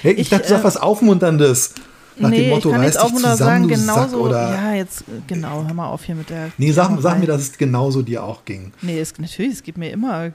Hey, 0.03 0.12
ich, 0.12 0.20
ich, 0.20 0.28
dachte, 0.28 0.45
du 0.45 0.49
sagst 0.51 0.62
äh, 0.62 0.66
was 0.66 0.76
Aufmunterndes. 0.76 1.74
Nach 2.16 2.30
nee, 2.30 2.42
dem 2.42 2.50
Motto, 2.50 2.68
ich 2.68 2.74
kann 2.74 2.84
jetzt 2.84 3.00
auch 3.00 3.10
nur 3.10 3.20
zusammen, 3.20 3.36
sagen, 3.36 3.68
genauso, 3.68 4.16
oder 4.18 4.52
ja, 4.52 4.74
jetzt, 4.74 5.04
genau, 5.26 5.64
hör 5.64 5.74
mal 5.74 5.88
auf 5.88 6.04
hier 6.04 6.14
mit 6.14 6.30
der. 6.30 6.50
Nee, 6.58 6.72
sag, 6.72 6.90
sag 7.00 7.18
mir, 7.18 7.26
dass 7.26 7.42
es 7.42 7.56
genauso 7.56 8.02
dir 8.02 8.22
auch 8.22 8.44
ging. 8.44 8.72
Nee, 8.82 9.00
es, 9.00 9.18
natürlich, 9.18 9.52
es 9.52 9.62
geht 9.62 9.78
mir 9.78 9.90
immer 9.90 10.30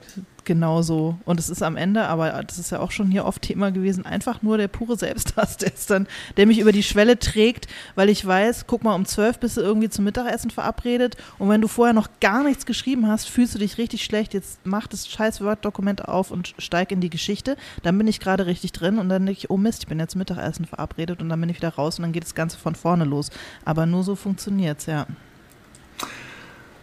genauso. 0.48 1.18
Und 1.24 1.38
es 1.38 1.50
ist 1.50 1.62
am 1.62 1.76
Ende, 1.76 2.06
aber 2.06 2.42
das 2.42 2.58
ist 2.58 2.70
ja 2.70 2.80
auch 2.80 2.90
schon 2.90 3.10
hier 3.10 3.26
oft 3.26 3.42
Thema 3.42 3.70
gewesen, 3.70 4.04
einfach 4.04 4.42
nur 4.42 4.56
der 4.56 4.66
pure 4.66 4.96
Selbsthass, 4.96 5.58
der, 5.58 5.72
ist 5.72 5.90
dann, 5.90 6.08
der 6.36 6.46
mich 6.46 6.58
über 6.58 6.72
die 6.72 6.82
Schwelle 6.82 7.18
trägt, 7.18 7.68
weil 7.94 8.08
ich 8.08 8.26
weiß, 8.26 8.66
guck 8.66 8.82
mal, 8.82 8.94
um 8.94 9.04
zwölf 9.04 9.38
bist 9.38 9.58
du 9.58 9.60
irgendwie 9.60 9.90
zum 9.90 10.06
Mittagessen 10.06 10.50
verabredet 10.50 11.16
und 11.38 11.50
wenn 11.50 11.60
du 11.60 11.68
vorher 11.68 11.92
noch 11.92 12.08
gar 12.20 12.42
nichts 12.42 12.66
geschrieben 12.66 13.06
hast, 13.06 13.28
fühlst 13.28 13.54
du 13.54 13.58
dich 13.58 13.78
richtig 13.78 14.02
schlecht, 14.02 14.34
jetzt 14.34 14.60
mach 14.64 14.86
das 14.86 15.06
scheiß 15.06 15.42
Word-Dokument 15.42 16.08
auf 16.08 16.30
und 16.30 16.54
steig 16.58 16.90
in 16.90 17.02
die 17.02 17.10
Geschichte, 17.10 17.56
dann 17.82 17.98
bin 17.98 18.08
ich 18.08 18.18
gerade 18.18 18.46
richtig 18.46 18.72
drin 18.72 18.98
und 18.98 19.10
dann 19.10 19.26
denke 19.26 19.38
ich, 19.38 19.50
oh 19.50 19.58
Mist, 19.58 19.82
ich 19.82 19.88
bin 19.88 20.00
jetzt 20.00 20.12
zum 20.12 20.20
Mittagessen 20.20 20.64
verabredet 20.64 21.20
und 21.20 21.28
dann 21.28 21.40
bin 21.40 21.50
ich 21.50 21.58
wieder 21.58 21.74
raus 21.74 21.98
und 21.98 22.04
dann 22.04 22.12
geht 22.12 22.24
das 22.24 22.34
Ganze 22.34 22.56
von 22.56 22.74
vorne 22.74 23.04
los. 23.04 23.30
Aber 23.66 23.84
nur 23.84 24.02
so 24.02 24.16
funktioniert 24.16 24.78
es, 24.78 24.86
ja. 24.86 25.06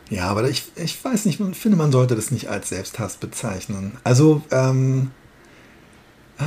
Ja, 0.10 0.28
aber 0.28 0.47
ich, 0.49 0.64
ich 0.76 1.03
weiß 1.03 1.26
nicht, 1.26 1.39
ich 1.39 1.58
finde, 1.58 1.78
man 1.78 1.91
sollte 1.91 2.16
das 2.16 2.32
nicht 2.32 2.47
als 2.49 2.70
Selbsthass 2.70 3.18
bezeichnen. 3.18 3.93
Also, 4.03 4.43
ähm, 4.51 5.12
äh, 6.38 6.43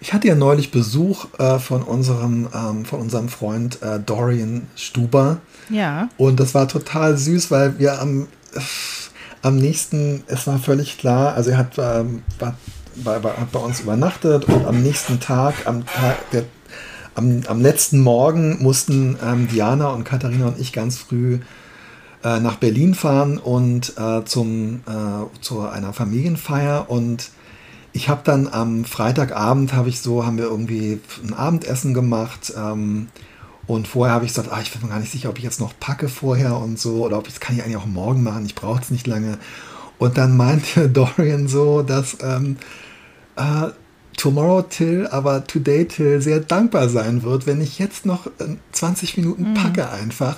ich 0.00 0.12
hatte 0.12 0.28
ja 0.28 0.34
neulich 0.34 0.70
Besuch 0.70 1.26
äh, 1.38 1.58
von, 1.58 1.82
unserem, 1.82 2.48
ähm, 2.54 2.84
von 2.84 3.00
unserem 3.00 3.28
Freund 3.28 3.82
äh, 3.82 3.98
Dorian 3.98 4.68
Stuber. 4.76 5.38
Ja. 5.70 6.08
Und 6.16 6.38
das 6.38 6.54
war 6.54 6.68
total 6.68 7.16
süß, 7.16 7.50
weil 7.50 7.78
wir 7.78 8.00
am, 8.00 8.28
am 9.42 9.56
nächsten, 9.56 10.22
es 10.26 10.46
war 10.46 10.58
völlig 10.58 10.98
klar, 10.98 11.34
also 11.34 11.50
er 11.50 11.58
hat, 11.58 11.78
ähm, 11.78 12.22
war, 12.38 12.56
war, 12.96 13.24
war, 13.24 13.36
hat 13.38 13.50
bei 13.50 13.58
uns 13.58 13.80
übernachtet 13.80 14.44
und 14.44 14.66
am 14.66 14.82
nächsten 14.82 15.18
Tag, 15.20 15.66
am 15.66 15.84
Tag 15.86 16.30
der 16.30 16.44
am, 17.14 17.42
am 17.46 17.60
letzten 17.60 18.00
Morgen 18.00 18.62
mussten 18.62 19.16
ähm, 19.24 19.48
Diana 19.48 19.90
und 19.90 20.04
Katharina 20.04 20.48
und 20.48 20.58
ich 20.58 20.72
ganz 20.72 20.98
früh 20.98 21.38
äh, 22.24 22.40
nach 22.40 22.56
Berlin 22.56 22.94
fahren 22.94 23.38
und 23.38 23.94
äh, 23.98 24.24
zum, 24.24 24.80
äh, 24.86 25.42
zu 25.42 25.60
einer 25.60 25.92
Familienfeier 25.92 26.90
und 26.90 27.30
ich 27.92 28.08
habe 28.08 28.22
dann 28.24 28.48
am 28.48 28.84
Freitagabend 28.84 29.72
habe 29.72 29.88
ich 29.88 30.00
so, 30.00 30.26
haben 30.26 30.38
wir 30.38 30.46
irgendwie 30.46 31.00
ein 31.22 31.32
Abendessen 31.32 31.94
gemacht 31.94 32.52
ähm, 32.56 33.08
und 33.66 33.86
vorher 33.86 34.14
habe 34.14 34.24
ich 34.24 34.32
gesagt, 34.32 34.50
ah, 34.50 34.60
ich 34.60 34.72
bin 34.72 34.82
mir 34.82 34.88
gar 34.88 34.98
nicht 34.98 35.12
sicher, 35.12 35.28
ob 35.28 35.38
ich 35.38 35.44
jetzt 35.44 35.60
noch 35.60 35.78
packe 35.78 36.08
vorher 36.08 36.56
und 36.56 36.78
so 36.78 37.04
oder 37.04 37.18
ob 37.18 37.28
ich 37.28 37.34
das 37.34 37.40
kann 37.40 37.56
ich 37.56 37.62
eigentlich 37.62 37.76
auch 37.76 37.86
morgen 37.86 38.22
machen, 38.22 38.46
ich 38.46 38.54
brauche 38.54 38.80
es 38.80 38.90
nicht 38.90 39.06
lange. 39.06 39.38
Und 39.98 40.18
dann 40.18 40.36
meinte 40.36 40.88
Dorian 40.90 41.46
so, 41.46 41.82
dass 41.82 42.16
ähm, 42.20 42.56
äh, 43.36 43.68
Tomorrow 44.16 44.62
Till, 44.62 45.06
aber 45.08 45.46
Today 45.46 45.86
Till 45.86 46.20
sehr 46.20 46.40
dankbar 46.40 46.88
sein 46.88 47.22
wird, 47.22 47.46
wenn 47.46 47.60
ich 47.60 47.78
jetzt 47.78 48.06
noch 48.06 48.28
20 48.72 49.18
Minuten 49.18 49.50
mhm. 49.50 49.54
packe 49.54 49.90
einfach. 49.90 50.36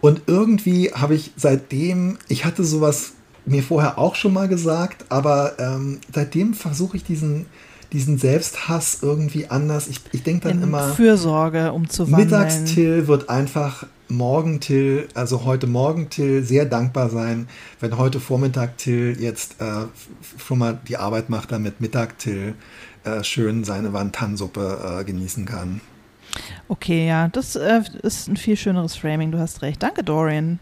Und 0.00 0.22
irgendwie 0.26 0.92
habe 0.92 1.14
ich 1.14 1.32
seitdem, 1.36 2.18
ich 2.28 2.44
hatte 2.44 2.64
sowas 2.64 3.12
mir 3.46 3.62
vorher 3.62 3.98
auch 3.98 4.14
schon 4.14 4.32
mal 4.32 4.48
gesagt, 4.48 5.06
aber 5.08 5.58
ähm, 5.58 6.00
seitdem 6.12 6.54
versuche 6.54 6.96
ich 6.96 7.04
diesen, 7.04 7.46
diesen 7.92 8.18
Selbsthass 8.18 8.98
irgendwie 9.02 9.48
anders. 9.48 9.88
Ich, 9.88 10.00
ich 10.12 10.22
denke 10.22 10.48
dann 10.48 10.58
In 10.58 10.64
immer. 10.64 10.90
Fürsorge 10.94 11.72
umzuwandeln. 11.72 12.24
Mittagstill 12.24 13.08
wird 13.08 13.28
einfach 13.28 13.86
morgen 14.08 14.60
Till, 14.60 15.08
also 15.14 15.44
heute 15.44 15.66
Morgen 15.66 16.10
Till, 16.10 16.42
sehr 16.42 16.64
dankbar 16.64 17.10
sein, 17.10 17.48
wenn 17.80 17.96
heute 17.96 18.20
Vormittag 18.20 18.76
Till 18.78 19.16
jetzt 19.18 19.60
äh, 19.60 19.84
schon 20.38 20.58
mal 20.58 20.78
die 20.88 20.96
Arbeit 20.96 21.30
macht, 21.30 21.52
damit 21.52 21.80
Mittag 21.80 22.18
Till 22.18 22.54
äh, 23.04 23.22
schön 23.22 23.64
seine 23.64 23.92
Wantansuppe 23.92 25.00
äh, 25.00 25.04
genießen 25.04 25.44
kann. 25.44 25.80
Okay, 26.68 27.08
ja, 27.08 27.28
das 27.28 27.56
äh, 27.56 27.82
ist 28.02 28.28
ein 28.28 28.36
viel 28.36 28.56
schöneres 28.56 28.96
Framing, 28.96 29.32
du 29.32 29.38
hast 29.38 29.62
recht. 29.62 29.82
Danke, 29.82 30.04
Dorian. 30.04 30.58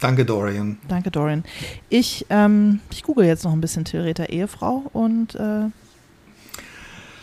Danke, 0.00 0.24
Dorian. 0.24 0.78
Danke, 0.88 1.10
Dorian. 1.12 1.44
Ich, 1.88 2.26
ähm, 2.28 2.80
ich 2.90 3.04
google 3.04 3.24
jetzt 3.24 3.44
noch 3.44 3.52
ein 3.52 3.60
bisschen 3.60 3.84
Till 3.84 4.00
Räther 4.00 4.30
Ehefrau 4.30 4.82
und 4.92 5.36
äh, 5.36 5.70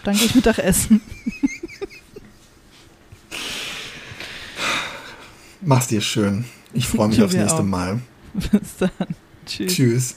dann 0.04 0.16
gehe 0.16 0.26
ich 0.26 0.34
Mittagessen. 0.36 1.02
Mach's 5.62 5.88
dir 5.88 6.00
schön. 6.00 6.46
Ich 6.74 6.88
freue 6.88 7.10
mich 7.10 7.22
aufs 7.24 7.34
nächste 7.34 7.60
auch. 7.60 7.64
Mal. 7.64 8.00
Bis 8.34 8.78
dann. 8.78 8.92
Tschüss. 9.46 9.76
Tschüss. 9.76 10.16